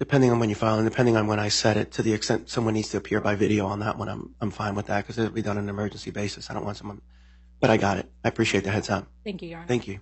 depending 0.00 0.32
on 0.32 0.40
when 0.40 0.48
you 0.48 0.56
file 0.56 0.76
and 0.76 0.90
depending 0.90 1.16
on 1.16 1.28
when 1.28 1.38
I 1.38 1.48
set 1.48 1.76
it, 1.76 1.92
to 1.92 2.02
the 2.02 2.12
extent 2.12 2.50
someone 2.50 2.74
needs 2.74 2.88
to 2.90 2.96
appear 2.96 3.20
by 3.20 3.36
video 3.36 3.66
on 3.66 3.78
that 3.78 3.96
one, 3.96 4.08
I'm, 4.08 4.34
I'm 4.40 4.50
fine 4.50 4.74
with 4.74 4.86
that 4.86 5.04
because 5.04 5.18
it'll 5.18 5.30
be 5.30 5.42
done 5.42 5.56
on 5.56 5.64
an 5.64 5.70
emergency 5.70 6.10
basis. 6.10 6.50
I 6.50 6.54
don't 6.54 6.64
want 6.64 6.78
someone, 6.78 7.02
but 7.60 7.70
I 7.70 7.76
got 7.76 7.98
it. 7.98 8.10
I 8.24 8.28
appreciate 8.28 8.64
the 8.64 8.72
heads 8.72 8.90
up. 8.90 9.06
Thank 9.22 9.40
you, 9.42 9.50
Your 9.50 9.58
Honor. 9.58 9.68
Thank 9.68 9.86
you. 9.86 10.00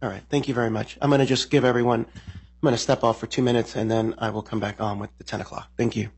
All 0.00 0.08
right. 0.08 0.22
Thank 0.30 0.46
you 0.46 0.54
very 0.54 0.70
much. 0.70 0.96
I'm 1.02 1.10
going 1.10 1.20
to 1.20 1.26
just 1.26 1.50
give 1.50 1.64
everyone, 1.64 2.06
I'm 2.14 2.60
going 2.62 2.74
to 2.74 2.78
step 2.78 3.02
off 3.02 3.18
for 3.18 3.26
two 3.26 3.42
minutes 3.42 3.74
and 3.74 3.90
then 3.90 4.14
I 4.18 4.30
will 4.30 4.42
come 4.42 4.60
back 4.60 4.80
on 4.80 5.00
with 5.00 5.10
the 5.18 5.24
10 5.24 5.40
o'clock. 5.40 5.70
Thank 5.76 5.96
you. 5.96 6.10